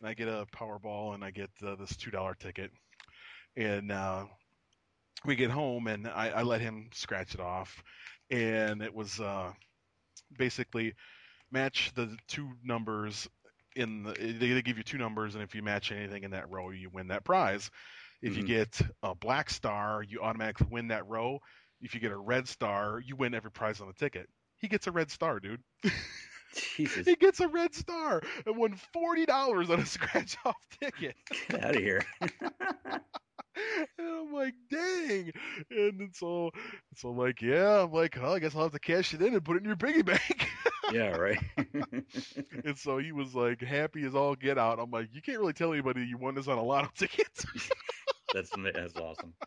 and 0.00 0.08
I 0.08 0.14
get 0.14 0.28
a 0.28 0.46
Powerball 0.52 1.14
and 1.14 1.24
I 1.24 1.30
get 1.30 1.50
uh, 1.64 1.76
this 1.76 1.96
two 1.96 2.10
dollar 2.10 2.34
ticket. 2.34 2.70
And 3.56 3.90
uh, 3.92 4.26
we 5.24 5.36
get 5.36 5.50
home 5.50 5.86
and 5.86 6.06
I, 6.06 6.28
I 6.30 6.42
let 6.42 6.60
him 6.60 6.90
scratch 6.92 7.34
it 7.34 7.40
off, 7.40 7.82
and 8.30 8.82
it 8.82 8.94
was 8.94 9.20
uh, 9.20 9.52
basically 10.36 10.94
match 11.50 11.92
the 11.94 12.16
two 12.28 12.52
numbers 12.64 13.28
in 13.76 14.02
the. 14.04 14.12
They, 14.12 14.52
they 14.52 14.62
give 14.62 14.76
you 14.78 14.84
two 14.84 14.98
numbers, 14.98 15.34
and 15.34 15.42
if 15.42 15.54
you 15.54 15.62
match 15.62 15.92
anything 15.92 16.24
in 16.24 16.30
that 16.32 16.50
row, 16.50 16.70
you 16.70 16.90
win 16.90 17.08
that 17.08 17.24
prize. 17.24 17.70
If 18.22 18.36
you 18.36 18.42
Mhm. 18.42 18.44
get 18.44 18.80
a 19.02 19.14
black 19.14 19.50
star, 19.50 20.02
you 20.02 20.20
automatically 20.20 20.68
win 20.70 20.88
that 20.88 21.06
row. 21.06 21.40
If 21.80 21.94
you 21.94 22.00
get 22.00 22.12
a 22.12 22.16
red 22.16 22.48
star, 22.48 23.00
you 23.04 23.16
win 23.16 23.34
every 23.34 23.50
prize 23.50 23.80
on 23.80 23.88
the 23.88 23.94
ticket. 23.94 24.28
He 24.58 24.68
gets 24.68 24.86
a 24.86 24.92
red 24.92 25.10
star, 25.10 25.40
dude. 25.40 25.60
Jesus. 26.54 27.06
He 27.06 27.16
gets 27.16 27.40
a 27.40 27.48
red 27.48 27.74
star 27.74 28.22
and 28.46 28.56
won 28.56 28.74
forty 28.92 29.26
dollars 29.26 29.68
on 29.70 29.80
a 29.80 29.86
scratch 29.86 30.36
off 30.44 30.56
ticket. 30.80 31.16
Get 31.48 31.64
out 31.64 31.76
of 31.76 31.82
here. 31.82 32.02
And 32.20 32.30
I'm 33.98 34.32
like, 34.32 34.54
dang. 34.70 35.32
And 35.70 36.00
then 36.00 36.10
so 36.12 36.50
so 36.94 37.10
I'm 37.10 37.18
like, 37.18 37.42
yeah, 37.42 37.82
I'm 37.82 37.92
like, 37.92 38.16
oh, 38.20 38.34
I 38.34 38.38
guess 38.38 38.54
I'll 38.54 38.62
have 38.62 38.72
to 38.72 38.78
cash 38.78 39.12
it 39.12 39.22
in 39.22 39.34
and 39.34 39.44
put 39.44 39.56
it 39.56 39.60
in 39.60 39.66
your 39.66 39.76
piggy 39.76 40.02
bank. 40.02 40.48
yeah, 40.92 41.10
right. 41.16 41.38
and 42.64 42.78
so 42.78 42.98
he 42.98 43.12
was 43.12 43.34
like 43.34 43.60
happy 43.60 44.04
as 44.04 44.14
all 44.14 44.34
get 44.34 44.56
out. 44.56 44.78
I'm 44.78 44.90
like, 44.90 45.08
you 45.12 45.20
can't 45.20 45.38
really 45.38 45.52
tell 45.52 45.72
anybody 45.72 46.04
you 46.06 46.16
won 46.16 46.34
this 46.34 46.48
on 46.48 46.58
a 46.58 46.62
lotto 46.62 46.90
ticket. 46.96 47.44
That's 48.32 48.50
that's 48.74 48.96
awesome. 48.96 49.34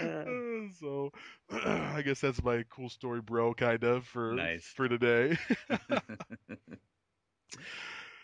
Uh, 0.00 0.04
Uh, 0.04 0.68
so 0.80 1.12
I 1.50 2.02
guess 2.02 2.20
that's 2.20 2.42
my 2.42 2.64
cool 2.70 2.88
story, 2.88 3.20
bro, 3.20 3.52
kind 3.54 3.82
of 3.84 4.04
for 4.06 4.32
Nice. 4.34 4.64
for 4.64 4.88
today. 4.88 5.36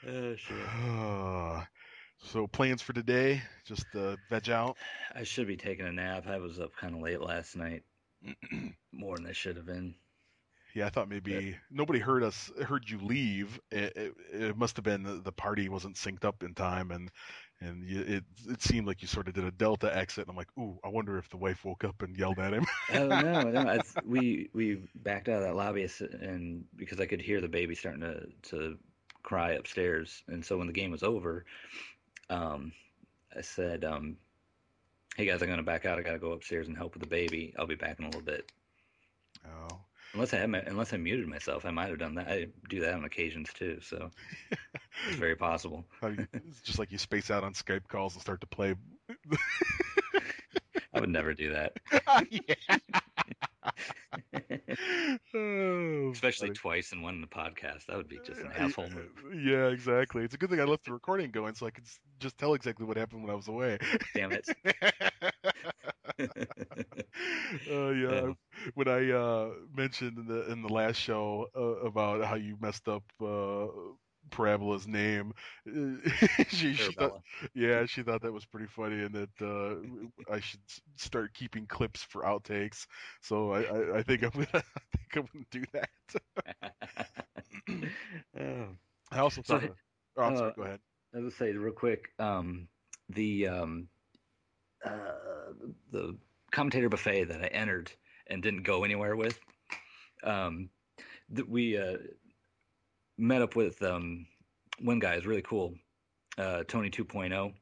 oh 0.09 0.37
shit. 0.37 0.57
so 2.19 2.47
plans 2.47 2.83
for 2.83 2.93
today? 2.93 3.43
Just 3.65 3.87
uh, 3.97 4.17
veg 4.31 4.51
out. 4.51 4.77
I 5.15 5.25
should 5.25 5.47
be 5.47 5.57
taking 5.57 5.87
a 5.87 5.93
nap. 5.93 6.27
I 6.29 6.39
was 6.39 6.61
up 6.61 6.75
kind 6.77 6.95
of 6.95 7.01
late 7.01 7.21
last 7.21 7.57
night, 7.57 7.83
more 8.93 9.17
than 9.17 9.27
I 9.27 9.33
should 9.33 9.57
have 9.57 9.67
been. 9.67 9.95
Yeah, 10.75 10.87
I 10.87 10.91
thought 10.91 11.09
maybe 11.09 11.55
nobody 11.71 11.99
heard 11.99 12.23
us 12.23 12.51
heard 12.65 12.89
you 12.89 12.99
leave. 12.99 13.61
It, 13.71 13.93
it, 13.95 14.15
it 14.33 14.57
must 14.57 14.77
have 14.77 14.85
been 14.85 15.03
the, 15.03 15.15
the 15.17 15.33
party 15.33 15.69
wasn't 15.69 15.97
synced 15.97 16.25
up 16.25 16.43
in 16.43 16.55
time, 16.55 16.91
and 16.91 17.11
and 17.63 17.89
you, 17.89 18.01
it 18.03 18.25
it 18.49 18.63
seemed 18.63 18.87
like 18.87 19.03
you 19.03 19.09
sort 19.09 19.29
of 19.29 19.35
did 19.35 19.45
a 19.45 19.51
delta 19.53 19.95
exit. 19.97 20.23
And 20.27 20.31
I'm 20.31 20.37
like, 20.37 20.51
ooh, 20.59 20.79
I 20.85 20.89
wonder 20.89 21.19
if 21.19 21.29
the 21.31 21.37
wife 21.37 21.65
woke 21.65 21.85
up 21.85 22.03
and 22.03 22.17
yelled 22.17 22.39
at 22.39 22.53
him. 22.53 22.67
Oh 22.95 23.09
no, 23.09 23.43
no. 23.51 23.61
I, 23.69 23.81
we 24.05 24.51
we 24.55 24.83
backed 24.97 25.29
out 25.29 25.39
of 25.39 25.43
that 25.43 25.57
lobby 25.57 25.89
and 26.21 26.65
because 26.77 27.01
I 27.01 27.07
could 27.07 27.21
hear 27.23 27.41
the 27.41 27.49
baby 27.49 27.75
starting 27.75 28.03
to 28.03 28.27
to 28.51 28.79
cry 29.23 29.53
upstairs, 29.53 30.23
and 30.29 30.45
so 30.45 30.59
when 30.59 30.67
the 30.67 30.73
game 30.73 30.91
was 30.91 31.03
over, 31.03 31.45
um, 32.31 32.73
I 33.37 33.41
said, 33.43 33.85
um, 33.85 34.17
"Hey 35.17 35.27
guys, 35.27 35.43
I'm 35.43 35.49
gonna 35.49 35.63
back 35.63 35.87
out. 35.87 35.99
I 35.99 36.03
gotta 36.03 36.19
go 36.19 36.33
upstairs 36.33 36.69
and 36.69 36.77
help 36.77 36.95
with 36.95 37.03
the 37.03 37.09
baby. 37.09 37.55
I'll 37.59 37.67
be 37.67 37.75
back 37.77 37.99
in 37.99 38.05
a 38.05 38.09
little 38.09 38.23
bit." 38.23 38.51
oh, 39.47 39.81
Unless 40.15 40.35
I 40.35 40.39
had 40.39 40.51
my, 40.51 40.59
unless 40.67 40.93
I 40.93 40.99
muted 40.99 41.27
myself, 41.27 41.65
I 41.65 41.71
might 41.71 41.89
have 41.89 41.99
done 41.99 42.15
that. 42.17 42.29
I 42.29 42.47
do 42.69 42.81
that 42.81 42.95
on 42.95 43.05
occasions 43.05 43.51
too, 43.55 43.79
so 43.81 44.11
it's 45.09 45.17
very 45.17 45.37
possible. 45.37 45.87
it's 46.03 46.61
just 46.63 46.79
like 46.79 46.93
you 46.93 46.99
space 46.99 47.31
out 47.31 47.45
on 47.45 47.55
Skype 47.55 47.89
calls 47.89 48.15
and 48.15 48.21
start 48.21 48.41
to 48.43 48.47
play. 48.47 48.75
I 50.95 51.01
would 51.01 51.09
never 51.09 51.33
do 51.33 51.53
that, 51.53 51.73
yeah. 52.31 52.79
Oh, 55.35 56.11
especially 56.13 56.51
twice 56.51 56.93
and 56.93 57.03
one 57.03 57.15
in 57.15 57.21
the 57.21 57.27
podcast. 57.27 57.87
That 57.87 57.97
would 57.97 58.09
be 58.09 58.21
just 58.21 58.43
an 58.45 58.53
asshole 58.53 58.91
move. 58.91 59.13
Yeah, 59.35 59.69
exactly. 59.69 60.25
It's 60.25 60.35
a 60.35 60.39
good 60.39 60.51
thing 60.51 60.61
I 60.61 60.65
left 60.65 60.85
the 60.85 60.93
recording 60.93 61.31
going 61.31 61.55
so 61.55 61.67
I 61.67 61.71
could 61.71 61.85
just 62.21 62.39
tell 62.39 62.55
exactly 62.55 62.87
what 62.87 62.97
happened 62.97 63.23
when 63.23 63.31
I 63.31 63.35
was 63.35 63.49
away. 63.49 63.79
Damn 64.15 64.33
it. 64.33 64.49
uh, 67.71 67.91
yeah, 67.91 68.33
when 68.75 68.89
I 68.89 69.11
uh, 69.11 69.51
mentioned 69.75 70.19
in 70.19 70.27
the 70.27 70.51
in 70.51 70.63
the 70.63 70.69
last 70.69 70.97
show 70.97 71.47
uh, 71.57 71.87
about 71.87 72.25
how 72.25 72.35
you 72.37 72.57
messed 72.61 72.89
up 72.89 73.05
uh, 73.21 73.67
Parabola's 74.31 74.87
name, 74.87 75.33
she, 76.49 76.75
she 76.75 76.93
thought, 76.93 77.13
yeah, 77.55 77.85
she 77.87 78.03
thought 78.03 78.23
that 78.23 78.33
was 78.33 78.45
pretty 78.45 78.67
funny, 78.67 79.03
and 79.03 79.15
that 79.15 79.31
uh, 79.41 80.33
I 80.33 80.41
should 80.41 80.61
start 80.97 81.35
keeping 81.35 81.67
clips 81.67 82.03
for 82.03 82.23
outtakes. 82.23 82.87
So 83.21 83.53
I, 83.53 83.63
I, 83.63 83.99
I 83.99 84.03
think 84.03 84.23
I'm 84.23 84.31
gonna 84.31 84.47
I 84.55 84.97
think 84.97 85.17
I'm 85.17 85.27
gonna 85.33 85.45
do 85.51 85.65
that. 85.73 85.89
oh. 88.39 88.77
I 89.11 89.19
also 89.19 89.43
So, 89.43 89.59
thought. 89.59 89.77
oh, 90.17 90.23
I'm 90.23 90.35
sorry. 90.37 90.51
uh, 90.51 90.53
Go 90.57 90.63
ahead. 90.63 90.81
I 91.15 91.19
would 91.21 91.33
say 91.33 91.53
real 91.53 91.73
quick, 91.73 92.13
um, 92.19 92.69
the 93.09 93.49
um, 93.49 93.89
uh, 94.85 95.53
the 95.91 96.17
commentator 96.51 96.89
buffet 96.89 97.25
that 97.25 97.43
I 97.43 97.47
entered 97.49 97.93
and 98.27 98.43
didn't 98.43 98.63
go 98.63 98.85
anywhere 98.85 99.17
with. 99.17 99.39
Um, 100.23 100.71
th- 101.35 101.49
we 101.49 101.77
uh, 101.77 101.99
met 103.19 103.43
up 103.43 103.57
with 103.57 103.83
um, 103.83 104.27
one 104.81 104.99
guy 104.99 105.15
is 105.15 105.27
really 105.27 105.43
cool, 105.43 105.75
uh, 106.39 106.65
Tony 106.69 106.91
2.0. 106.91 107.53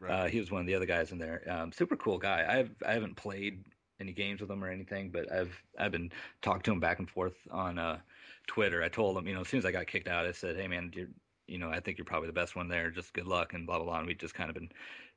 Right. 0.00 0.10
Uh, 0.10 0.26
he 0.26 0.40
was 0.40 0.50
one 0.50 0.60
of 0.60 0.66
the 0.66 0.74
other 0.74 0.86
guys 0.86 1.12
in 1.12 1.18
there. 1.18 1.42
Um, 1.48 1.72
super 1.72 1.96
cool 1.96 2.18
guy. 2.18 2.44
I've 2.48 2.70
I 2.86 2.92
haven't 2.92 3.16
played 3.16 3.64
any 4.00 4.12
games 4.12 4.40
with 4.40 4.50
him 4.50 4.62
or 4.62 4.68
anything, 4.68 5.10
but 5.10 5.30
I've 5.32 5.54
I've 5.78 5.92
been 5.92 6.10
talking 6.42 6.62
to 6.62 6.72
him 6.72 6.80
back 6.80 6.98
and 6.98 7.08
forth 7.08 7.34
on 7.50 7.78
uh, 7.78 7.98
Twitter. 8.46 8.82
I 8.82 8.88
told 8.88 9.16
him, 9.16 9.26
you 9.26 9.34
know, 9.34 9.40
as 9.40 9.48
soon 9.48 9.58
as 9.58 9.64
I 9.64 9.72
got 9.72 9.86
kicked 9.86 10.08
out, 10.08 10.26
I 10.26 10.32
said, 10.32 10.56
"Hey 10.56 10.66
man, 10.68 10.90
you're, 10.94 11.08
you 11.46 11.58
know, 11.58 11.70
I 11.70 11.80
think 11.80 11.98
you're 11.98 12.04
probably 12.04 12.26
the 12.26 12.34
best 12.34 12.56
one 12.56 12.68
there. 12.68 12.90
Just 12.90 13.14
good 13.14 13.26
luck 13.26 13.54
and 13.54 13.66
blah 13.66 13.78
blah 13.78 13.86
blah." 13.86 13.98
And 13.98 14.06
we 14.06 14.14
just 14.14 14.34
kind 14.34 14.50
of 14.50 14.54
been 14.54 14.70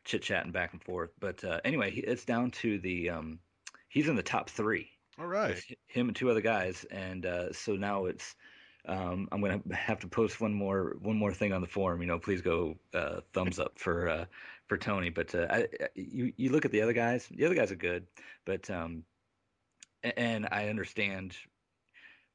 chit 0.05 0.21
chatting 0.21 0.51
back 0.51 0.73
and 0.73 0.83
forth. 0.83 1.11
But 1.19 1.43
uh, 1.43 1.59
anyway, 1.65 1.91
he, 1.91 2.01
it's 2.01 2.25
down 2.25 2.51
to 2.51 2.79
the 2.79 3.09
um, 3.09 3.39
he's 3.89 4.07
in 4.07 4.15
the 4.15 4.23
top 4.23 4.49
three. 4.49 4.89
All 5.19 5.27
right. 5.27 5.59
Him 5.87 6.07
and 6.07 6.15
two 6.15 6.29
other 6.29 6.41
guys, 6.41 6.85
and 6.91 7.25
uh, 7.25 7.51
so 7.51 7.75
now 7.75 8.05
it's 8.05 8.35
um, 8.87 9.27
I'm 9.31 9.41
gonna 9.41 9.61
have 9.73 9.99
to 10.01 10.07
post 10.07 10.39
one 10.41 10.53
more 10.53 10.95
one 11.01 11.17
more 11.17 11.33
thing 11.33 11.53
on 11.53 11.61
the 11.61 11.67
forum. 11.67 12.01
You 12.01 12.07
know, 12.07 12.19
please 12.19 12.41
go 12.41 12.77
uh, 12.93 13.21
thumbs 13.33 13.59
up 13.59 13.77
for 13.79 14.09
uh, 14.09 14.25
for 14.67 14.77
Tony. 14.77 15.09
But 15.09 15.33
uh, 15.35 15.47
I- 15.49 15.67
you 15.95 16.33
you 16.37 16.49
look 16.51 16.65
at 16.65 16.71
the 16.71 16.81
other 16.81 16.93
guys. 16.93 17.27
The 17.27 17.45
other 17.45 17.55
guys 17.55 17.71
are 17.71 17.75
good, 17.75 18.07
but 18.45 18.69
um, 18.69 19.03
and 20.03 20.47
I 20.51 20.69
understand 20.69 21.35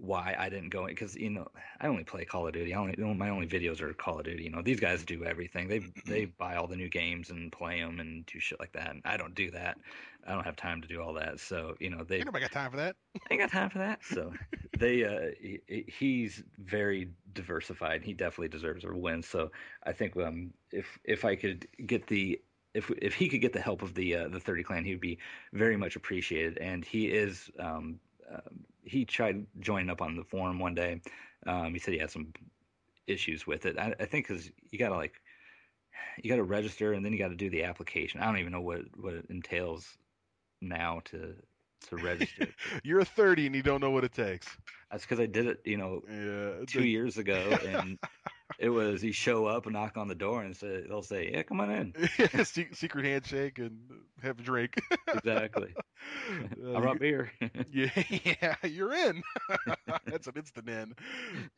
why 0.02 0.34
I 0.36 0.48
didn't 0.48 0.70
go 0.70 0.86
because 0.86 1.14
you 1.14 1.30
know 1.30 1.46
I 1.80 1.86
only 1.86 2.02
play 2.02 2.24
Call 2.24 2.46
of 2.48 2.52
Duty. 2.52 2.74
I 2.74 2.78
only 2.78 2.96
my 3.14 3.28
only 3.28 3.46
videos 3.46 3.80
are 3.80 3.94
Call 3.94 4.18
of 4.18 4.24
Duty. 4.24 4.42
You 4.42 4.50
know 4.50 4.60
these 4.60 4.80
guys 4.80 5.04
do 5.04 5.24
everything. 5.24 5.68
They 5.68 5.80
they 6.06 6.24
buy 6.24 6.56
all 6.56 6.66
the 6.66 6.76
new 6.76 6.88
games 6.88 7.30
and 7.30 7.52
play 7.52 7.80
them 7.80 8.00
and 8.00 8.26
do 8.26 8.40
shit 8.40 8.58
like 8.58 8.72
that. 8.72 8.90
And 8.90 9.02
I 9.04 9.16
don't 9.16 9.34
do 9.34 9.52
that. 9.52 9.78
I 10.26 10.32
don't 10.32 10.44
have 10.44 10.56
time 10.56 10.82
to 10.82 10.88
do 10.88 11.00
all 11.00 11.14
that. 11.14 11.38
So 11.38 11.76
you 11.78 11.88
know 11.88 12.02
they 12.02 12.16
Ain't 12.16 12.26
nobody 12.26 12.42
got 12.42 12.52
time 12.52 12.70
for 12.72 12.78
that. 12.78 12.96
I 13.14 13.18
ain't 13.34 13.40
got 13.42 13.50
time 13.52 13.70
for 13.70 13.78
that. 13.78 14.00
So 14.02 14.32
they 14.76 15.04
uh 15.04 15.30
he- 15.40 15.84
he's 15.86 16.42
very 16.58 17.08
diversified. 17.32 18.02
He 18.02 18.12
definitely 18.12 18.48
deserves 18.48 18.84
a 18.84 18.92
win. 18.92 19.22
So 19.22 19.52
I 19.84 19.92
think 19.92 20.16
um 20.16 20.52
if 20.72 20.98
if 21.04 21.24
I 21.24 21.36
could 21.36 21.68
get 21.86 22.08
the 22.08 22.40
if 22.74 22.90
if 23.00 23.14
he 23.14 23.28
could 23.28 23.40
get 23.40 23.52
the 23.52 23.60
help 23.60 23.82
of 23.82 23.94
the 23.94 24.16
uh, 24.16 24.28
the 24.28 24.40
30 24.40 24.64
clan, 24.64 24.84
he 24.84 24.90
would 24.90 25.00
be 25.00 25.18
very 25.52 25.76
much 25.76 25.94
appreciated. 25.94 26.58
And 26.58 26.84
he 26.84 27.06
is 27.06 27.52
um 27.60 28.00
uh, 28.32 28.40
he 28.84 29.04
tried 29.04 29.46
joining 29.60 29.90
up 29.90 30.02
on 30.02 30.16
the 30.16 30.24
forum 30.24 30.58
one 30.58 30.74
day. 30.74 31.00
Um, 31.46 31.72
he 31.72 31.78
said 31.78 31.94
he 31.94 32.00
had 32.00 32.10
some 32.10 32.32
issues 33.06 33.46
with 33.46 33.66
it. 33.66 33.78
I, 33.78 33.94
I 34.00 34.04
think 34.06 34.26
because 34.28 34.50
you 34.70 34.78
gotta 34.78 34.96
like 34.96 35.14
you 36.22 36.30
gotta 36.30 36.42
register 36.44 36.92
and 36.92 37.04
then 37.04 37.12
you 37.12 37.18
gotta 37.18 37.34
do 37.36 37.50
the 37.50 37.64
application. 37.64 38.20
I 38.20 38.26
don't 38.26 38.38
even 38.38 38.52
know 38.52 38.60
what 38.60 38.82
what 38.96 39.14
it 39.14 39.26
entails 39.30 39.98
now 40.60 41.00
to 41.06 41.34
to 41.88 41.96
register. 41.96 42.54
You're 42.84 43.00
a 43.00 43.04
30 43.04 43.46
and 43.46 43.54
you 43.54 43.62
don't 43.62 43.80
know 43.80 43.90
what 43.90 44.04
it 44.04 44.12
takes. 44.12 44.58
That's 44.90 45.04
because 45.04 45.20
I 45.20 45.26
did 45.26 45.46
it, 45.46 45.60
you 45.64 45.76
know, 45.76 46.02
Yeah. 46.08 46.64
two 46.66 46.82
years 46.84 47.18
ago, 47.18 47.58
and 47.64 47.98
it 48.58 48.68
was 48.70 49.02
you 49.02 49.12
show 49.12 49.46
up 49.46 49.66
and 49.66 49.74
knock 49.74 49.96
on 49.96 50.08
the 50.08 50.14
door 50.14 50.42
and 50.42 50.56
say 50.56 50.82
they'll 50.86 51.02
say, 51.02 51.30
"Yeah, 51.32 51.42
come 51.42 51.60
on 51.60 51.70
in." 51.70 51.94
yeah. 52.18 52.42
Secret 52.44 53.04
handshake 53.04 53.58
and 53.58 53.90
have 54.22 54.38
a 54.38 54.42
drink. 54.42 54.80
Exactly. 55.12 55.76
Uh, 56.62 56.76
I 56.76 56.80
brought 56.80 56.98
beer. 56.98 57.32
Yeah, 57.66 57.90
yeah, 58.08 58.56
you're 58.64 58.92
in. 58.92 59.22
That's 60.10 60.26
an 60.26 60.34
instant 60.36 60.68
in. 60.68 60.94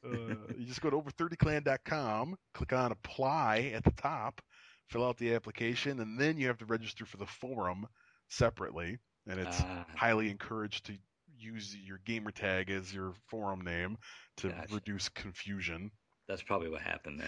Uh, 0.04 0.52
you 0.56 0.66
just 0.66 0.80
go 0.80 0.90
to 0.90 0.96
over30clan.com, 0.96 2.36
click 2.52 2.72
on 2.72 2.92
apply 2.92 3.72
at 3.74 3.84
the 3.84 3.92
top, 3.92 4.40
fill 4.88 5.04
out 5.04 5.16
the 5.18 5.34
application, 5.34 6.00
and 6.00 6.18
then 6.20 6.38
you 6.38 6.46
have 6.48 6.58
to 6.58 6.66
register 6.66 7.04
for 7.06 7.16
the 7.16 7.26
forum 7.26 7.86
separately. 8.28 8.98
And 9.26 9.40
it's 9.40 9.64
Ah, 9.64 9.86
highly 9.94 10.30
encouraged 10.30 10.86
to 10.86 10.98
use 11.36 11.76
your 11.76 11.98
gamer 11.98 12.30
tag 12.32 12.70
as 12.70 12.92
your 12.94 13.14
forum 13.28 13.62
name 13.62 13.96
to 14.38 14.48
Gotcha. 14.48 14.66
reduce 14.68 15.08
confusion. 15.08 15.90
That's 16.28 16.42
probably 16.42 16.68
what 16.70 16.80
happened 16.82 17.20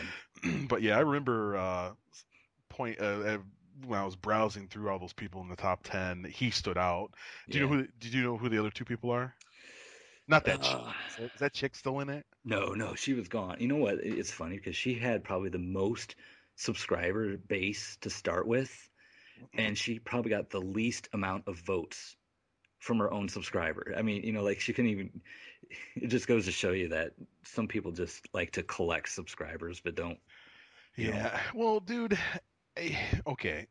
then. 0.43 0.67
but 0.69 0.83
yeah, 0.83 0.97
I 0.97 1.01
remember 1.01 1.57
uh, 1.57 1.91
point 2.69 3.01
uh, 3.01 3.05
uh, 3.05 3.39
when 3.87 3.99
I 3.99 4.05
was 4.05 4.17
browsing 4.17 4.69
through 4.69 4.89
all 4.91 4.99
those 4.99 5.13
people 5.13 5.41
in 5.43 5.49
the 5.49 5.57
top 5.57 5.81
ten, 5.83 6.25
he 6.25 6.51
stood 6.51 6.79
out. 6.79 7.11
Do 7.49 7.59
you 7.59 7.65
know 7.65 7.73
who? 7.73 7.87
Did 8.01 8.15
you 8.15 8.23
know 8.23 8.37
who 8.37 8.49
the 8.49 8.59
other 8.59 8.71
two 8.71 8.85
people 8.85 9.11
are? 9.11 9.35
Not 10.29 10.45
that 10.47 10.61
chick. 10.63 10.75
Uh, 10.75 10.93
Is 11.09 11.17
that- 11.17 11.35
is 11.35 11.41
that 11.41 11.53
chick 11.53 11.77
still 11.77 12.01
in 12.01 12.09
it? 12.09 12.27
No, 12.45 12.73
no, 12.75 12.95
she 12.95 13.13
was 13.15 13.29
gone. 13.29 13.59
You 13.61 13.69
know 13.69 13.77
what? 13.77 13.99
It's 14.03 14.31
funny 14.33 14.57
because 14.57 14.75
she 14.77 14.95
had 14.95 15.23
probably 15.25 15.51
the 15.51 15.59
most 15.59 16.17
subscriber 16.57 17.37
base 17.37 17.97
to 18.01 18.11
start 18.11 18.47
with, 18.47 18.89
and 19.55 19.77
she 19.79 19.99
probably 20.01 20.31
got 20.31 20.51
the 20.51 20.61
least 20.61 21.09
amount 21.13 21.45
of 21.47 21.59
votes 21.59 22.17
from 22.79 22.99
her 22.99 23.13
own 23.13 23.29
subscriber. 23.29 23.95
I 23.97 24.03
mean, 24.03 24.23
you 24.23 24.33
know, 24.33 24.43
like 24.43 24.61
she 24.61 24.73
couldn't 24.73 24.91
even. 24.91 25.21
It 25.97 26.09
just 26.09 26.29
goes 26.29 26.45
to 26.45 26.53
show 26.53 26.71
you 26.71 26.89
that 26.89 27.13
some 27.43 27.67
people 27.67 27.91
just 27.91 28.29
like 28.33 28.53
to 28.53 28.63
collect 28.63 29.09
subscribers, 29.09 29.81
but 29.81 29.95
don't. 29.97 30.19
you 30.95 31.11
know. 31.11 31.17
Yeah. 31.17 31.41
Well, 31.55 31.81
dude. 31.81 32.17
eh, 32.77 32.95
Okay, 33.27 33.67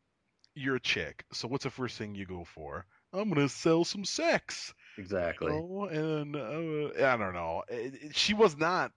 you're 0.54 0.76
a 0.76 0.80
chick. 0.80 1.24
So 1.32 1.48
what's 1.48 1.64
the 1.64 1.70
first 1.70 1.96
thing 1.96 2.14
you 2.14 2.26
go 2.26 2.44
for? 2.44 2.84
I'm 3.12 3.28
gonna 3.30 3.48
sell 3.48 3.84
some 3.84 4.04
sex. 4.04 4.74
Exactly. 4.98 5.52
Oh, 5.52 5.84
and 5.86 6.36
uh, 6.36 7.04
I 7.06 7.16
don't 7.16 7.32
know. 7.34 7.62
It, 7.68 7.94
it- 8.02 8.16
she 8.16 8.34
was 8.34 8.56
not 8.58 8.92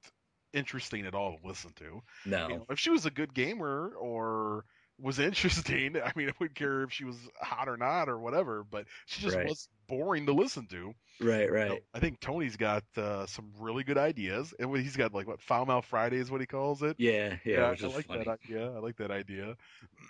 interesting 0.51 1.05
at 1.05 1.13
all 1.13 1.37
to 1.37 1.47
listen 1.47 1.71
to. 1.77 2.01
No. 2.25 2.47
You 2.49 2.55
know, 2.57 2.65
if 2.69 2.79
she 2.79 2.89
was 2.89 3.05
a 3.05 3.11
good 3.11 3.33
gamer 3.33 3.93
or 3.99 4.65
was 5.01 5.19
interesting, 5.19 5.95
I 6.03 6.11
mean, 6.15 6.29
I 6.29 6.33
wouldn't 6.39 6.57
care 6.57 6.83
if 6.83 6.91
she 6.91 7.03
was 7.05 7.17
hot 7.41 7.67
or 7.69 7.77
not 7.77 8.09
or 8.09 8.19
whatever. 8.19 8.63
But 8.69 8.85
she 9.05 9.21
just 9.21 9.35
Right. 9.35 9.47
was 9.47 9.67
boring 9.87 10.25
to 10.27 10.33
listen 10.33 10.67
to. 10.67 10.93
Right. 11.21 11.41
You 11.45 11.47
know, 11.47 11.53
Right. 11.71 11.83
I 11.93 11.99
think 11.99 12.19
Tony's 12.19 12.55
got 12.57 12.83
uh, 12.95 13.25
some 13.25 13.51
really 13.59 13.83
good 13.83 13.97
ideas, 13.97 14.53
and 14.59 14.75
he's 14.77 14.95
got 14.95 15.13
like 15.13 15.27
what 15.27 15.41
Foul 15.41 15.65
Mouth 15.65 15.85
Friday 15.85 16.17
is 16.17 16.29
what 16.31 16.41
he 16.41 16.47
calls 16.47 16.81
it. 16.83 16.95
Yeah. 16.99 17.37
Yeah. 17.45 17.71
which 17.71 17.83
I 17.83 17.87
like 17.87 18.07
funny. 18.07 18.23
that 18.23 18.39
idea. 18.43 18.71
I 18.71 18.79
like 18.79 18.97
that 18.97 19.11
idea. 19.11 19.55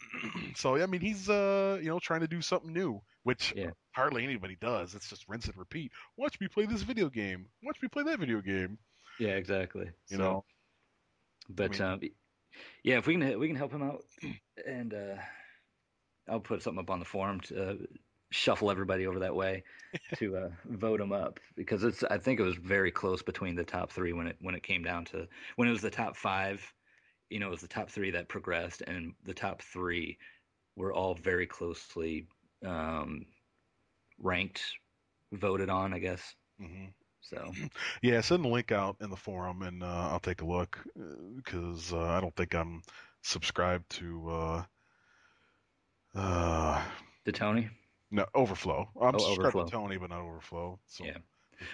so 0.55 0.75
yeah, 0.75 0.83
I 0.83 0.87
mean, 0.87 1.01
he's 1.01 1.29
uh, 1.29 1.79
you 1.81 1.87
know, 1.89 1.99
trying 1.99 2.21
to 2.21 2.27
do 2.27 2.41
something 2.41 2.71
new, 2.73 3.01
which 3.23 3.53
Yeah. 3.55 3.71
hardly 3.91 4.23
anybody 4.23 4.57
does. 4.59 4.95
It's 4.95 5.09
just 5.09 5.27
rinse 5.27 5.45
and 5.47 5.57
repeat. 5.57 5.91
Watch 6.17 6.39
me 6.39 6.47
play 6.47 6.65
this 6.65 6.81
video 6.81 7.09
game. 7.09 7.47
Watch 7.63 7.81
me 7.81 7.87
play 7.87 8.03
that 8.03 8.19
video 8.19 8.41
game. 8.41 8.77
Yeah. 9.19 9.29
Exactly. 9.35 9.85
You 10.09 10.17
So, 10.17 10.23
know. 10.23 10.45
But 11.49 11.71
mean- 11.71 11.81
um, 11.81 11.99
yeah, 12.83 12.97
if 12.97 13.07
we 13.07 13.15
can 13.17 13.39
we 13.39 13.47
can 13.47 13.55
help 13.55 13.71
him 13.71 13.83
out, 13.83 14.03
and 14.65 14.93
uh, 14.93 15.15
I'll 16.27 16.39
put 16.39 16.61
something 16.61 16.79
up 16.79 16.89
on 16.89 16.99
the 16.99 17.05
forum 17.05 17.39
to 17.41 17.69
uh, 17.71 17.75
shuffle 18.31 18.69
everybody 18.71 19.07
over 19.07 19.19
that 19.19 19.35
way 19.35 19.63
to 20.15 20.37
uh, 20.37 20.49
vote 20.65 21.01
him 21.01 21.11
up 21.11 21.39
because 21.55 21.83
it's 21.83 22.03
I 22.03 22.17
think 22.17 22.39
it 22.39 22.43
was 22.43 22.55
very 22.55 22.91
close 22.91 23.21
between 23.21 23.55
the 23.55 23.63
top 23.63 23.91
three 23.91 24.13
when 24.13 24.27
it 24.27 24.37
when 24.41 24.55
it 24.55 24.63
came 24.63 24.83
down 24.83 25.05
to 25.05 25.27
when 25.55 25.67
it 25.67 25.71
was 25.71 25.81
the 25.81 25.89
top 25.89 26.15
five, 26.15 26.73
you 27.29 27.39
know, 27.39 27.47
it 27.47 27.51
was 27.51 27.61
the 27.61 27.67
top 27.67 27.89
three 27.89 28.11
that 28.11 28.29
progressed, 28.29 28.81
and 28.81 29.13
the 29.25 29.33
top 29.33 29.61
three 29.61 30.17
were 30.75 30.93
all 30.93 31.15
very 31.15 31.47
closely 31.47 32.27
um, 32.65 33.25
ranked, 34.19 34.63
voted 35.33 35.69
on, 35.69 35.93
I 35.93 35.99
guess. 35.99 36.35
hmm 36.59 36.87
So 37.30 37.51
Yeah, 38.01 38.21
send 38.21 38.43
the 38.43 38.47
link 38.49 38.71
out 38.71 38.97
in 39.01 39.09
the 39.09 39.15
forum, 39.15 39.61
and 39.61 39.84
uh, 39.84 40.09
I'll 40.11 40.19
take 40.19 40.41
a 40.41 40.45
look 40.45 40.80
because 41.36 41.93
uh, 41.93 42.01
I 42.03 42.21
don't 42.21 42.36
think 42.36 42.53
I'm 42.55 42.82
subscribed 43.21 43.89
to. 43.91 44.30
Uh, 44.30 44.63
uh, 46.15 46.84
to 47.25 47.32
Tony. 47.32 47.69
no, 48.11 48.25
Overflow. 48.34 48.89
I'm 48.99 49.13
Oh, 49.15 49.17
subscribed 49.19 49.55
Overflow. 49.55 49.65
to 49.65 49.71
Tony, 49.71 49.97
but 49.97 50.09
not 50.09 50.21
Overflow. 50.21 50.80
So 50.88 51.05
Yeah. 51.05 51.17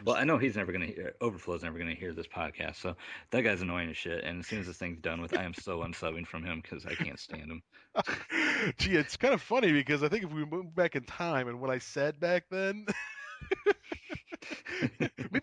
Well, 0.04 0.16
I 0.16 0.24
know 0.24 0.40
he's 0.40 0.56
never 0.58 0.72
gonna 0.72 0.88
hear 0.88 1.14
Overflow's 1.22 1.62
never 1.64 1.78
gonna 1.78 1.94
hear 1.94 2.12
this 2.12 2.28
podcast, 2.28 2.78
so 2.78 2.96
that 3.30 3.42
guy's 3.44 3.62
annoying 3.62 3.92
as 3.92 3.98
shit. 3.98 4.24
And 4.24 4.40
as 4.40 4.48
soon 4.48 4.60
as 4.60 4.66
this 4.66 4.78
thing's 4.78 5.00
done 5.00 5.22
with, 5.22 5.38
I 5.38 5.44
am 5.44 5.54
so 5.54 5.82
unsubbing 5.82 6.26
from 6.26 6.44
him 6.44 6.60
because 6.62 6.86
I 6.88 6.96
can't 6.96 7.20
stand 7.20 7.52
him. 7.52 7.62
Gee, 8.80 8.96
it's 8.96 9.16
kind 9.16 9.34
of 9.36 9.44
funny 9.44 9.72
because 9.72 10.02
I 10.02 10.10
think 10.10 10.24
if 10.26 10.34
we 10.34 10.44
move 10.44 10.74
back 10.76 10.96
in 10.96 11.04
time 11.04 11.48
and 11.48 11.62
what 11.62 11.70
I 11.70 11.78
said 11.78 12.20
back 12.20 12.46
then, 12.50 12.88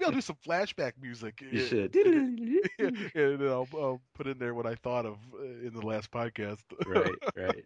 maybe 0.03 0.11
I'll 0.11 0.15
do 0.15 0.21
some 0.21 0.37
flashback 0.47 0.93
music. 1.01 1.43
You 1.51 1.67
should. 1.67 1.95
yeah, 1.95 2.03
and 3.15 3.41
then 3.41 3.49
I'll, 3.49 3.69
I'll 3.75 4.01
put 4.15 4.27
in 4.27 4.39
there 4.39 4.55
what 4.55 4.67
I 4.67 4.75
thought 4.75 5.07
of 5.07 5.19
uh, 5.35 5.43
in 5.45 5.73
the 5.75 5.87
last 5.87 6.11
podcast. 6.11 6.63
right, 6.87 7.13
right. 7.37 7.65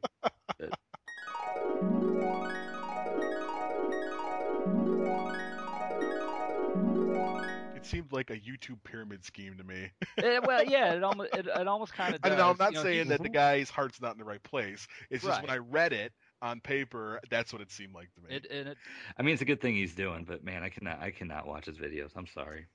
It 7.75 7.87
seemed 7.87 8.13
like 8.13 8.31
a 8.31 8.37
YouTube 8.37 8.83
pyramid 8.85 9.25
scheme 9.25 9.57
to 9.59 9.65
me. 9.65 9.91
Eh, 10.19 10.41
well, 10.45 10.65
yeah, 10.65 10.95
it 10.95 11.03
almost 11.03 11.35
it, 11.35 11.47
it 11.47 11.69
almost 11.69 11.93
kind 11.95 12.15
of. 12.15 12.21
I 12.25 12.31
am 12.31 12.57
not 12.59 12.73
you 12.73 12.77
know, 12.77 12.83
saying 12.83 13.05
he- 13.05 13.09
that 13.11 13.23
the 13.23 13.29
guy's 13.29 13.71
heart's 13.71 14.01
not 14.01 14.13
in 14.13 14.19
the 14.19 14.25
right 14.25 14.43
place. 14.43 14.87
It's 15.11 15.25
just 15.25 15.41
when 15.43 15.51
I 15.51 15.59
read 15.59 15.93
it 15.93 16.13
on 16.43 16.61
paper, 16.61 17.21
that's 17.31 17.53
what 17.53 17.63
it 17.63 17.71
seemed 17.71 17.95
like 17.95 18.09
to 18.15 18.21
me. 18.21 18.37
It, 18.37 18.47
and 18.51 18.69
it, 18.69 18.79
I 19.19 19.23
mean, 19.23 19.33
it's 19.33 19.43
a 19.43 19.47
good 19.47 19.61
thing 19.61 19.75
he's 19.75 19.95
doing, 19.95 20.25
but 20.25 20.45
man, 20.45 20.63
I 20.63 20.69
cannot, 20.69 21.01
I 21.01 21.11
cannot 21.11 21.47
watch 21.47 21.67
his 21.67 21.79
videos. 21.79 22.11
I'm 22.17 22.27
sorry. 22.27 22.67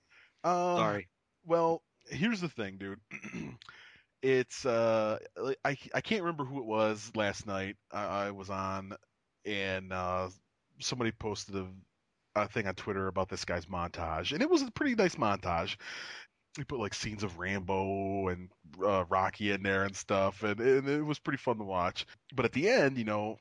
Uh, 0.43 0.78
Sorry. 0.78 1.07
Well, 1.45 1.84
here's 2.09 2.41
the 2.41 2.49
thing, 2.49 2.78
dude. 2.78 2.99
it's 4.22 4.66
uh, 4.66 5.20
I 5.64 5.78
I 5.93 6.01
can't 6.01 6.24
remember 6.24 6.45
who 6.45 6.59
it 6.59 6.66
was 6.66 7.12
last 7.16 7.45
night. 7.47 7.76
I, 7.91 8.05
I 8.05 8.32
was 8.32 8.49
on, 8.49 8.93
and 9.45 9.91
uh, 9.93 10.30
somebody 10.80 11.12
posted 11.12 11.55
a 11.55 11.68
a 12.36 12.47
thing 12.47 12.68
on 12.68 12.76
Twitter 12.76 13.07
about 13.07 13.30
this 13.30 13.45
guy's 13.45 13.66
montage, 13.66 14.32
and 14.32 14.41
it 14.41 14.49
was 14.49 14.62
a 14.62 14.72
pretty 14.72 14.95
nice 14.95 15.16
montage. 15.16 15.76
He 16.57 16.64
put 16.64 16.80
like 16.80 16.93
scenes 16.93 17.24
of 17.24 17.39
Rambo 17.39 18.28
and 18.28 18.49
uh, 18.84 19.05
Rocky 19.09 19.51
in 19.51 19.64
there 19.64 19.84
and 19.84 19.95
stuff, 19.95 20.43
and, 20.43 20.59
and 20.59 20.88
it 20.88 21.01
was 21.01 21.20
pretty 21.20 21.38
fun 21.38 21.57
to 21.57 21.64
watch. 21.64 22.05
But 22.34 22.45
at 22.45 22.51
the 22.51 22.70
end, 22.70 22.97
you 22.97 23.05
know, 23.05 23.38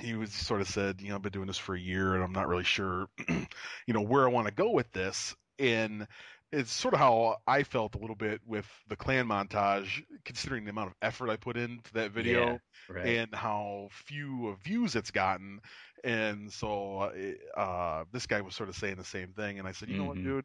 he 0.00 0.14
was 0.14 0.32
sort 0.32 0.60
of 0.60 0.68
said, 0.68 1.00
you 1.00 1.08
know, 1.08 1.16
I've 1.16 1.22
been 1.22 1.32
doing 1.32 1.46
this 1.46 1.58
for 1.58 1.74
a 1.74 1.80
year 1.80 2.14
and 2.14 2.22
I'm 2.22 2.32
not 2.32 2.48
really 2.48 2.64
sure, 2.64 3.08
you 3.28 3.94
know, 3.94 4.02
where 4.02 4.24
I 4.28 4.32
want 4.32 4.48
to 4.48 4.54
go 4.54 4.70
with 4.70 4.90
this. 4.92 5.34
And 5.58 6.06
it's 6.52 6.72
sort 6.72 6.94
of 6.94 7.00
how 7.00 7.36
I 7.46 7.62
felt 7.62 7.94
a 7.94 7.98
little 7.98 8.16
bit 8.16 8.40
with 8.46 8.66
the 8.88 8.96
clan 8.96 9.26
montage, 9.26 10.02
considering 10.24 10.64
the 10.64 10.70
amount 10.70 10.88
of 10.90 10.96
effort 11.02 11.30
I 11.30 11.36
put 11.36 11.56
into 11.56 11.92
that 11.94 12.10
video 12.12 12.48
Yeah, 12.48 12.58
right. 12.88 13.18
and 13.18 13.34
how 13.34 13.88
few 13.92 14.56
views 14.64 14.96
it's 14.96 15.10
gotten. 15.10 15.60
And 16.02 16.52
so 16.52 17.10
uh, 17.56 18.04
this 18.12 18.26
guy 18.26 18.40
was 18.40 18.54
sort 18.54 18.68
of 18.68 18.76
saying 18.76 18.96
the 18.96 19.04
same 19.04 19.32
thing. 19.32 19.58
And 19.58 19.66
I 19.66 19.72
said, 19.72 19.90
you 19.90 19.96
know 19.96 20.04
what, 20.06 20.20
Mhm. 20.20 20.22
dude? 20.22 20.44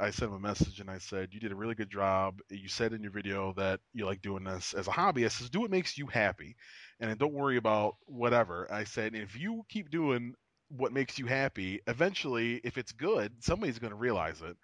I 0.00 0.10
sent 0.10 0.30
him 0.30 0.36
a 0.36 0.40
message 0.40 0.80
and 0.80 0.90
I 0.90 0.98
said, 0.98 1.28
you 1.32 1.40
did 1.40 1.52
a 1.52 1.56
really 1.56 1.74
good 1.74 1.90
job. 1.90 2.40
You 2.48 2.68
said 2.68 2.92
in 2.92 3.02
your 3.02 3.12
video 3.12 3.52
that 3.56 3.80
you 3.92 4.06
like 4.06 4.22
doing 4.22 4.44
this 4.44 4.72
as 4.74 4.88
a 4.88 4.92
hobby. 4.92 5.24
I 5.24 5.28
says, 5.28 5.50
do 5.50 5.60
what 5.60 5.70
makes 5.70 5.98
you 5.98 6.06
happy. 6.06 6.56
And 7.00 7.18
don't 7.18 7.34
worry 7.34 7.56
about 7.56 7.96
whatever. 8.06 8.66
I 8.72 8.84
said, 8.84 9.14
if 9.14 9.38
you 9.38 9.62
keep 9.68 9.90
doing 9.90 10.34
what 10.68 10.92
makes 10.92 11.18
you 11.18 11.26
happy, 11.26 11.80
eventually, 11.86 12.60
if 12.64 12.78
it's 12.78 12.92
good, 12.92 13.32
somebody's 13.42 13.78
going 13.78 13.92
to 13.92 13.96
realize 13.96 14.40
it 14.42 14.56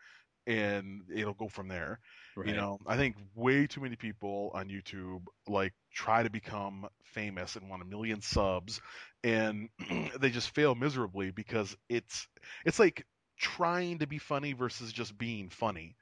and 0.46 1.02
it'll 1.14 1.34
go 1.34 1.48
from 1.48 1.68
there. 1.68 1.98
right. 2.36 2.48
You 2.48 2.54
know, 2.54 2.78
I 2.86 2.96
think 2.96 3.16
way 3.34 3.66
too 3.66 3.80
many 3.80 3.96
people 3.96 4.50
on 4.54 4.68
YouTube 4.68 5.22
like 5.48 5.72
try 5.92 6.22
to 6.22 6.30
become 6.30 6.86
famous 7.04 7.56
and 7.56 7.68
want 7.68 7.82
a 7.82 7.86
million 7.86 8.20
subs, 8.20 8.80
and 9.24 9.68
they 10.20 10.30
just 10.30 10.54
fail 10.54 10.74
miserably 10.74 11.30
because 11.30 11.76
it's 11.88 12.28
it's 12.64 12.78
like 12.78 13.04
trying 13.38 13.98
to 13.98 14.06
be 14.06 14.18
funny 14.18 14.52
versus 14.52 14.92
just 14.92 15.16
being 15.18 15.50
funny. 15.50 15.96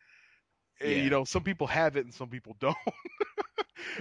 And, 0.81 0.91
Yeah. 0.91 0.97
You 0.99 1.11
know, 1.11 1.25
some 1.25 1.43
people 1.45 1.67
have 1.69 1.97
it 1.97 2.05
and 2.05 2.15
some 2.15 2.29
people 2.29 2.57
don't. 2.61 2.77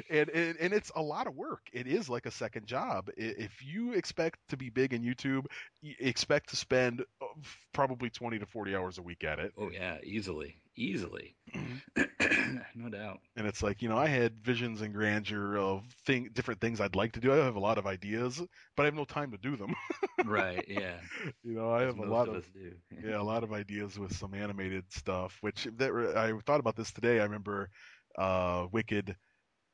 and, 0.09 0.29
and 0.29 0.57
and 0.59 0.73
it's 0.73 0.91
a 0.95 1.01
lot 1.01 1.27
of 1.27 1.35
work. 1.35 1.61
It 1.71 1.87
is 1.87 2.09
like 2.09 2.25
a 2.25 2.31
second 2.31 2.65
job. 2.67 3.09
If 3.17 3.63
you 3.63 3.93
expect 3.93 4.39
to 4.49 4.57
be 4.57 4.69
big 4.69 4.93
in 4.93 5.03
YouTube, 5.03 5.45
you 5.81 5.95
expect 5.99 6.49
to 6.49 6.55
spend 6.55 7.01
uh, 7.21 7.25
probably 7.73 8.09
20 8.09 8.39
to 8.39 8.45
40 8.45 8.75
hours 8.75 8.97
a 8.97 9.01
week 9.01 9.23
at 9.23 9.39
it. 9.39 9.53
Oh 9.57 9.69
yeah, 9.69 9.97
easily, 10.03 10.57
easily, 10.75 11.35
no 12.75 12.89
doubt. 12.89 13.19
and 13.35 13.47
it's 13.47 13.61
like 13.63 13.81
you 13.81 13.89
know 13.89 13.97
i 13.97 14.07
had 14.07 14.39
visions 14.43 14.81
and 14.81 14.93
grandeur 14.93 15.57
of 15.57 15.85
thing 16.05 16.29
different 16.33 16.59
things 16.61 16.79
i'd 16.81 16.95
like 16.95 17.11
to 17.13 17.19
do 17.19 17.31
i 17.33 17.37
have 17.37 17.55
a 17.55 17.59
lot 17.59 17.77
of 17.77 17.85
ideas 17.85 18.41
but 18.75 18.83
i 18.83 18.85
have 18.85 18.95
no 18.95 19.05
time 19.05 19.31
to 19.31 19.37
do 19.37 19.55
them 19.55 19.73
Right. 20.25 20.65
Yeah. 20.69 20.99
you 21.43 21.53
know 21.53 21.71
i 21.71 21.83
as 21.83 21.87
have 21.87 21.99
a 21.99 22.03
lot 22.05 22.29
of 22.29 22.43
do. 22.53 22.71
yeah 23.03 23.19
a 23.19 23.23
lot 23.23 23.43
of 23.43 23.51
ideas 23.53 23.97
with 23.99 24.15
some 24.15 24.33
animated 24.33 24.85
stuff 24.91 25.37
which 25.41 25.67
that 25.77 25.91
i 26.17 26.31
thought 26.45 26.59
about 26.59 26.75
this 26.75 26.91
today 26.91 27.19
i 27.19 27.23
remember 27.23 27.69
uh 28.17 28.65
wicked 28.71 29.15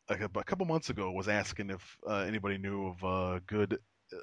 like 0.10 0.22
a, 0.22 0.30
a 0.40 0.44
couple 0.44 0.66
months 0.66 0.90
ago 0.90 1.12
was 1.12 1.28
asking 1.28 1.70
if 1.70 1.98
uh, 2.08 2.18
anybody 2.28 2.58
knew 2.58 2.88
of 2.88 3.04
uh, 3.04 3.40
good 3.48 3.78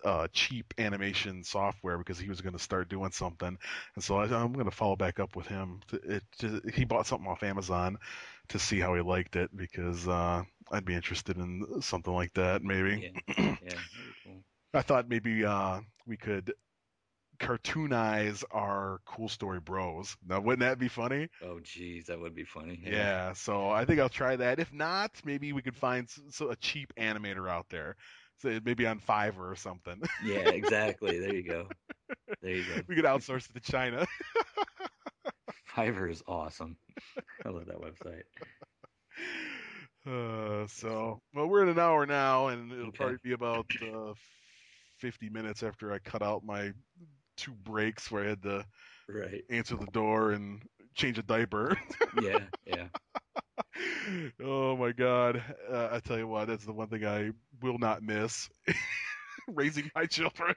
uh, 0.04 0.26
cheap 0.32 0.74
animation 0.78 1.44
software 1.44 1.98
because 1.98 2.18
he 2.18 2.28
was 2.28 2.40
going 2.40 2.52
to 2.52 2.58
start 2.62 2.88
doing 2.88 3.10
something 3.10 3.56
and 3.94 4.04
so 4.04 4.16
I, 4.16 4.24
i'm 4.24 4.52
going 4.52 4.64
to 4.66 4.70
follow 4.70 4.96
back 4.96 5.20
up 5.20 5.36
with 5.36 5.46
him 5.46 5.80
to, 5.88 5.96
it, 5.96 6.22
to, 6.38 6.60
he 6.74 6.84
bought 6.84 7.06
something 7.06 7.28
off 7.28 7.42
amazon 7.42 7.98
to 8.48 8.58
see 8.58 8.80
how 8.80 8.94
he 8.94 9.00
liked 9.00 9.36
it 9.36 9.50
because 9.56 10.06
uh, 10.08 10.42
i'd 10.72 10.84
be 10.84 10.94
interested 10.94 11.36
in 11.36 11.80
something 11.82 12.12
like 12.12 12.34
that 12.34 12.62
maybe 12.62 13.12
Yeah. 13.36 13.56
Yeah. 13.64 13.78
Cool. 14.24 14.42
i 14.74 14.82
thought 14.82 15.08
maybe 15.08 15.44
uh, 15.44 15.80
we 16.06 16.16
could 16.16 16.52
cartoonize 17.38 18.42
our 18.50 19.00
cool 19.04 19.28
story 19.28 19.60
bros 19.60 20.16
now 20.26 20.40
wouldn't 20.40 20.60
that 20.60 20.78
be 20.78 20.88
funny 20.88 21.28
Oh, 21.42 21.60
geez, 21.62 22.06
that 22.06 22.18
would 22.18 22.34
be 22.34 22.44
funny. 22.44 22.80
yeah. 22.82 23.34
so 23.34 23.68
I 23.68 23.84
think 23.84 24.00
I'll 24.00 24.08
try 24.08 24.36
that. 24.36 24.58
If 24.58 24.72
not, 24.72 25.10
maybe 25.24 25.52
we 25.52 25.60
could 25.62 25.76
find 25.76 26.08
so 26.30 26.50
a 26.50 26.56
cheap 26.56 26.92
animator 26.98 27.48
out 27.48 27.66
there, 27.68 27.96
so 28.38 28.58
maybe 28.64 28.86
on 28.86 29.00
Fiverr 29.00 29.50
or 29.50 29.56
something. 29.56 30.00
Yeah. 30.18 30.48
Exactly. 30.50 31.18
There 31.18 31.34
you 31.34 31.42
go. 31.42 31.68
There 32.42 32.52
you 32.54 32.64
go. 32.64 32.82
we 32.88 32.94
could 32.96 33.04
outsource 33.04 33.48
it 33.50 33.54
to 33.54 33.60
China. 33.72 34.06
Fiverr 35.74 36.10
is 36.10 36.22
awesome. 36.26 36.76
I 37.44 37.48
love 37.50 37.66
that 37.66 37.80
website. 37.80 38.22
Uh, 40.06 40.66
so, 40.68 41.20
well, 41.34 41.48
we're 41.48 41.62
in 41.62 41.68
an 41.68 41.78
hour 41.78 42.06
now, 42.06 42.48
and 42.48 42.72
it'll 42.72 42.88
Okay. 42.88 42.92
probably 42.92 43.18
be 43.22 43.32
about 43.32 43.66
uh, 43.82 44.12
50 44.98 45.28
minutes 45.28 45.62
after 45.62 45.92
I 45.92 45.98
cut 45.98 46.22
out 46.22 46.44
my 46.44 46.72
two 47.36 47.52
breaks 47.52 48.10
where 48.10 48.24
I 48.24 48.28
had 48.28 48.42
to 48.42 48.66
Right. 49.08 49.44
answer 49.50 49.76
the 49.76 49.86
door 49.86 50.32
and 50.32 50.62
change 50.94 51.18
a 51.18 51.22
diaper. 51.22 51.76
Yeah. 52.12 52.46
Yeah. 52.66 52.88
oh 54.42 54.76
my 54.76 54.92
god! 54.92 55.42
Uh, 55.70 55.88
I 55.92 56.00
tell 56.00 56.18
you 56.18 56.26
what, 56.28 56.46
that's 56.46 56.64
the 56.64 56.72
one 56.72 56.88
thing 56.88 57.04
I 57.04 57.30
will 57.62 57.78
not 57.78 58.02
miss: 58.02 58.48
raising 59.48 59.90
my 59.94 60.06
children. 60.06 60.54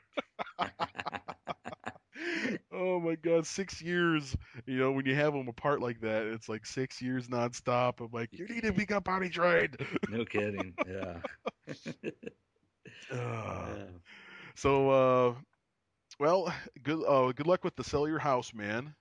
oh 2.72 3.00
my 3.00 3.16
god, 3.16 3.45
six 3.45 3.82
years! 3.82 4.36
You 4.66 4.78
know, 4.78 4.91
when 4.91 5.06
you 5.06 5.16
have 5.16 5.34
them 5.34 5.47
apart 5.47 5.82
like 5.82 6.02
that, 6.02 6.28
it's 6.28 6.50
like 6.50 6.66
six 6.66 7.02
years 7.02 7.28
nonstop. 7.28 8.02
I'm 8.02 8.10
like, 8.12 8.30
you 8.32 8.47
need 8.47 8.64
to 8.64 8.74
become 8.74 9.04
potty 9.04 9.30
trained. 9.30 9.78
no 10.08 10.26
kidding. 10.26 10.74
Yeah. 10.88 11.18
Uh, 13.12 13.16
yeah. 13.66 13.86
so, 14.56 14.89
uh, 14.89 15.34
well, 16.20 16.54
good. 16.84 17.04
Uh, 17.06 17.32
good 17.32 17.47
luck 17.47 17.64
with 17.64 17.76
the 17.76 17.84
sell 17.84 18.08
your 18.08 18.20
house, 18.20 18.54
man. 18.54 18.93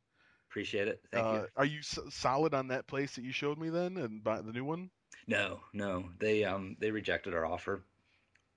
Appreciate 0.51 0.89
it. 0.89 1.01
Thank 1.13 1.27
uh, 1.27 1.31
you. 1.31 1.47
Are 1.57 1.65
you 1.65 1.79
s- 1.81 1.99
solid 2.11 2.55
on 2.55 2.69
that 2.69 2.87
place 2.87 3.15
that 3.15 3.25
you 3.25 3.33
showed 3.33 3.59
me 3.59 3.71
then, 3.71 3.97
and 3.97 4.23
buy 4.23 4.41
the 4.41 4.53
new 4.53 4.65
one? 4.65 4.91
No, 5.29 5.61
no. 5.73 6.11
They 6.19 6.43
um 6.43 6.77
they 6.81 6.91
rejected 6.91 7.33
our 7.33 7.47
offer. 7.47 7.85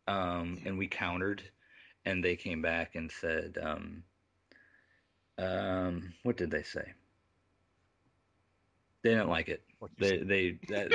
Um 0.08 0.62
and 0.66 0.78
we 0.78 0.88
countered 0.88 1.44
and 2.06 2.24
they 2.24 2.36
came 2.36 2.62
back 2.62 2.96
and 2.96 3.12
said 3.12 3.58
um 3.62 4.04
um 5.38 6.14
what 6.24 6.38
did 6.38 6.52
they 6.52 6.64
say? 6.64 6.94
They 9.04 9.12
didn't 9.12 9.30
like 9.30 9.50
it. 9.50 9.64
They 9.98 10.10
said. 10.20 10.28
they 10.28 10.60
that 10.70 10.92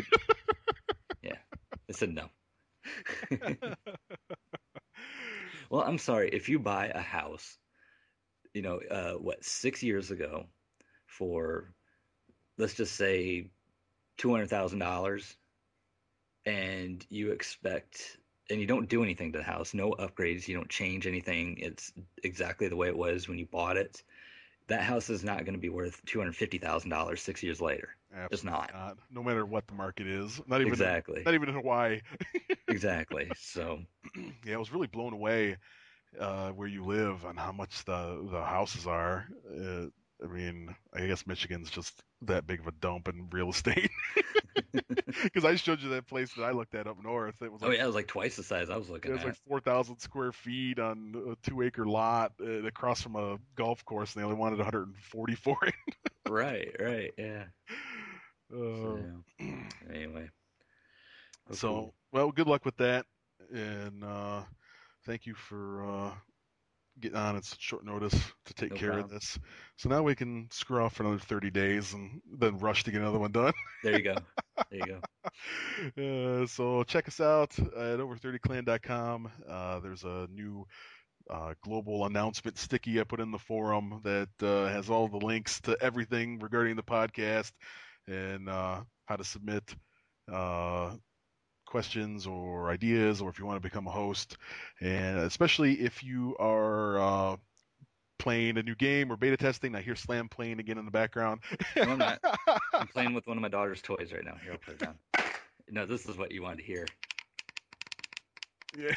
yeah. 1.22 1.38
They 1.86 1.92
said 1.94 2.14
no. 2.14 2.28
Well, 5.70 5.82
I'm 5.82 5.98
sorry. 5.98 6.28
If 6.30 6.48
you 6.48 6.58
buy 6.58 6.88
a 6.88 7.00
house, 7.00 7.58
you 8.54 8.62
know, 8.62 8.80
uh, 8.90 9.14
what, 9.14 9.44
six 9.44 9.82
years 9.82 10.10
ago 10.10 10.46
for, 11.06 11.72
let's 12.58 12.74
just 12.74 12.96
say, 12.96 13.50
$200,000, 14.18 15.36
and 16.46 17.04
you 17.10 17.32
expect, 17.32 18.18
and 18.48 18.60
you 18.60 18.66
don't 18.66 18.88
do 18.88 19.02
anything 19.02 19.32
to 19.32 19.38
the 19.38 19.44
house, 19.44 19.74
no 19.74 19.90
upgrades, 19.92 20.48
you 20.48 20.54
don't 20.56 20.70
change 20.70 21.06
anything, 21.06 21.58
it's 21.58 21.92
exactly 22.22 22.68
the 22.68 22.76
way 22.76 22.88
it 22.88 22.96
was 22.96 23.28
when 23.28 23.38
you 23.38 23.46
bought 23.46 23.76
it, 23.76 24.02
that 24.68 24.82
house 24.82 25.10
is 25.10 25.22
not 25.22 25.44
going 25.44 25.54
to 25.54 25.60
be 25.60 25.68
worth 25.68 26.04
$250,000 26.06 27.18
six 27.18 27.42
years 27.42 27.60
later. 27.60 27.90
Absolutely 28.14 28.50
not. 28.50 28.70
not. 28.72 28.96
No 29.10 29.22
matter 29.22 29.44
what 29.44 29.66
the 29.66 29.74
market 29.74 30.06
is, 30.06 30.40
not 30.46 30.60
even 30.60 30.72
Exactly. 30.72 31.22
not 31.24 31.34
even 31.34 31.48
in 31.48 31.54
Hawaii. 31.54 32.00
Exactly. 32.68 33.30
So, 33.36 33.78
yeah, 34.44 34.54
I 34.54 34.56
was 34.56 34.72
really 34.72 34.88
blown 34.88 35.12
away 35.12 35.56
uh, 36.18 36.50
where 36.50 36.66
you 36.66 36.84
live 36.84 37.24
and 37.24 37.38
how 37.38 37.52
much 37.52 37.84
the 37.84 38.26
the 38.30 38.42
houses 38.42 38.88
are. 38.88 39.28
Uh, 39.48 39.86
I 40.22 40.26
mean, 40.26 40.74
I 40.92 41.06
guess 41.06 41.28
Michigan's 41.28 41.70
just 41.70 42.02
that 42.22 42.44
big 42.46 42.58
of 42.58 42.66
a 42.66 42.72
dump 42.72 43.08
in 43.08 43.28
real 43.30 43.50
estate. 43.50 43.90
Because 45.22 45.44
I 45.44 45.54
showed 45.56 45.80
you 45.80 45.88
that 45.90 46.06
place 46.06 46.32
that 46.34 46.42
I 46.44 46.52
looked 46.52 46.74
at 46.74 46.86
up 46.86 47.02
north. 47.02 47.40
It 47.42 47.50
was 47.52 47.62
oh 47.62 47.68
like 47.68 47.76
yeah, 47.78 47.84
it 47.84 47.86
was 47.86 47.94
like 47.94 48.06
twice 48.06 48.36
the 48.36 48.42
size 48.42 48.70
I 48.70 48.76
was 48.76 48.88
looking 48.88 49.10
at. 49.10 49.14
It 49.14 49.16
was 49.18 49.22
at. 49.22 49.28
like 49.28 49.36
4,000 49.48 49.98
square 49.98 50.32
feet 50.32 50.78
on 50.78 51.14
a 51.32 51.48
two 51.48 51.62
acre 51.62 51.86
lot 51.86 52.32
uh, 52.40 52.64
across 52.64 53.02
from 53.02 53.16
a 53.16 53.38
golf 53.56 53.84
course, 53.84 54.14
and 54.14 54.20
they 54.22 54.24
only 54.24 54.36
wanted 54.38 54.58
140 54.58 55.34
for 55.34 55.56
it. 55.62 55.74
Right, 56.28 56.74
right, 56.80 57.12
yeah. 57.18 57.44
So, 58.50 58.98
Uh, 59.40 59.44
yeah. 59.44 59.54
Anyway. 59.92 60.30
Oh, 61.50 61.54
so, 61.54 61.94
well, 62.12 62.30
good 62.30 62.46
luck 62.46 62.64
with 62.64 62.76
that. 62.76 63.06
And 63.52 64.04
uh, 64.04 64.42
thank 65.04 65.26
you 65.26 65.34
for 65.34 65.84
uh, 65.84 66.10
getting 67.00 67.16
on 67.18 67.36
at 67.36 67.44
short 67.58 67.84
notice 67.84 68.14
to 68.46 68.54
take 68.54 68.70
No 68.70 68.76
care 68.76 68.88
problem. 68.92 69.04
of 69.06 69.10
this. 69.10 69.38
So 69.76 69.88
now 69.88 70.02
we 70.02 70.14
can 70.14 70.48
screw 70.50 70.82
off 70.82 70.94
for 70.94 71.02
another 71.04 71.18
30 71.18 71.50
days 71.50 71.92
and 71.92 72.20
then 72.38 72.58
rush 72.58 72.84
to 72.84 72.90
get 72.90 73.00
another 73.00 73.18
one 73.18 73.32
done. 73.32 73.52
there 73.82 73.96
you 73.96 74.02
go. 74.04 74.14
There 74.70 74.80
you 74.88 75.00
go. 75.96 76.42
uh, 76.42 76.46
so 76.46 76.82
check 76.84 77.08
us 77.08 77.20
out 77.20 77.58
at 77.58 78.00
over30clan.com. 78.00 79.30
Uh, 79.48 79.80
there's 79.80 80.04
a 80.04 80.26
new 80.32 80.66
uh, 81.30 81.52
global 81.62 82.06
announcement 82.06 82.56
sticky 82.56 82.98
I 83.00 83.04
put 83.04 83.20
in 83.20 83.32
the 83.32 83.38
forum 83.38 84.00
that 84.04 84.28
uh, 84.42 84.66
has 84.68 84.88
all 84.88 85.08
the 85.08 85.18
links 85.18 85.60
to 85.62 85.76
everything 85.80 86.38
regarding 86.38 86.76
the 86.76 86.82
podcast 86.82 87.52
and 88.08 88.48
uh, 88.48 88.80
how 89.06 89.16
to 89.16 89.24
submit 89.24 89.74
uh, 90.32 90.92
questions 91.66 92.26
or 92.26 92.70
ideas, 92.70 93.20
or 93.20 93.28
if 93.28 93.38
you 93.38 93.46
want 93.46 93.56
to 93.56 93.68
become 93.68 93.86
a 93.86 93.90
host, 93.90 94.36
and 94.80 95.18
especially 95.18 95.74
if 95.74 96.02
you 96.02 96.36
are 96.38 96.98
uh, 96.98 97.36
playing 98.18 98.58
a 98.58 98.62
new 98.62 98.74
game 98.74 99.10
or 99.12 99.16
beta 99.16 99.36
testing. 99.36 99.74
I 99.74 99.82
hear 99.82 99.94
Slam 99.94 100.28
playing 100.28 100.58
again 100.58 100.78
in 100.78 100.84
the 100.84 100.90
background. 100.90 101.40
No, 101.76 101.82
I'm 101.82 101.98
not. 101.98 102.18
I'm 102.74 102.88
playing 102.88 103.14
with 103.14 103.26
one 103.26 103.36
of 103.36 103.42
my 103.42 103.48
daughter's 103.48 103.82
toys 103.82 104.10
right 104.12 104.24
now. 104.24 104.36
Here, 104.42 104.52
I'll 104.52 104.58
put 104.58 104.74
it 104.74 104.80
down. 104.80 104.94
No, 105.68 105.86
this 105.86 106.06
is 106.06 106.16
what 106.16 106.32
you 106.32 106.42
wanted 106.42 106.58
to 106.58 106.64
hear. 106.64 106.86
yeah. 108.78 108.94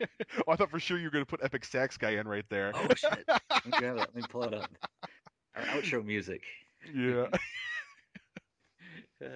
oh, 0.46 0.52
I 0.52 0.56
thought 0.56 0.70
for 0.70 0.80
sure 0.80 0.98
you 0.98 1.04
were 1.04 1.10
going 1.10 1.24
to 1.24 1.30
put 1.30 1.42
Epic 1.42 1.64
Sax 1.64 1.96
Guy 1.96 2.10
in 2.10 2.28
right 2.28 2.44
there. 2.50 2.72
Oh 2.74 2.88
shit! 2.94 3.24
Let 3.28 3.80
me. 3.80 3.90
Let 3.90 4.14
me 4.14 4.22
pull 4.28 4.42
it 4.44 4.54
up. 4.54 4.70
Our 5.56 5.62
outro 5.64 6.04
music. 6.04 6.42
yeah. 6.94 7.26
Uh, 9.22 9.28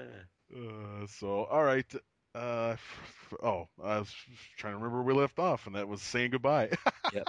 Uh, 0.54 1.06
so, 1.06 1.44
all 1.44 1.64
right. 1.64 1.92
Uh, 2.34 2.70
f- 2.72 3.34
oh, 3.42 3.68
I 3.82 3.98
was 3.98 4.12
trying 4.56 4.72
to 4.72 4.76
remember 4.76 5.02
where 5.02 5.14
we 5.14 5.20
left 5.20 5.38
off, 5.38 5.66
and 5.66 5.76
that 5.76 5.86
was 5.86 6.02
saying 6.02 6.30
goodbye. 6.32 6.70
Yep. 7.12 7.28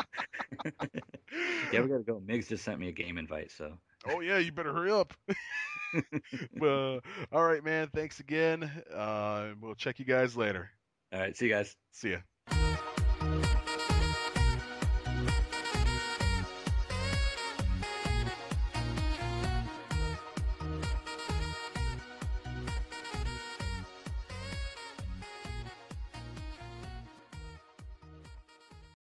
yeah, 1.71 1.81
we 1.81 1.87
gotta 1.87 2.03
go. 2.03 2.21
Migs 2.25 2.47
just 2.47 2.63
sent 2.63 2.79
me 2.79 2.89
a 2.89 2.91
game 2.91 3.17
invite, 3.17 3.51
so 3.51 3.77
oh 4.07 4.19
yeah, 4.21 4.37
you 4.37 4.51
better 4.51 4.73
hurry 4.73 4.91
up. 4.91 5.13
uh, 6.61 6.99
all 7.31 7.43
right, 7.43 7.63
man. 7.63 7.89
Thanks 7.93 8.19
again. 8.19 8.69
Uh, 8.93 9.49
we'll 9.61 9.75
check 9.75 9.99
you 9.99 10.05
guys 10.05 10.35
later. 10.35 10.71
all 11.13 11.19
right. 11.19 11.37
See 11.37 11.45
you 11.45 11.51
guys. 11.51 11.75
See 11.91 12.11
ya. 12.11 12.17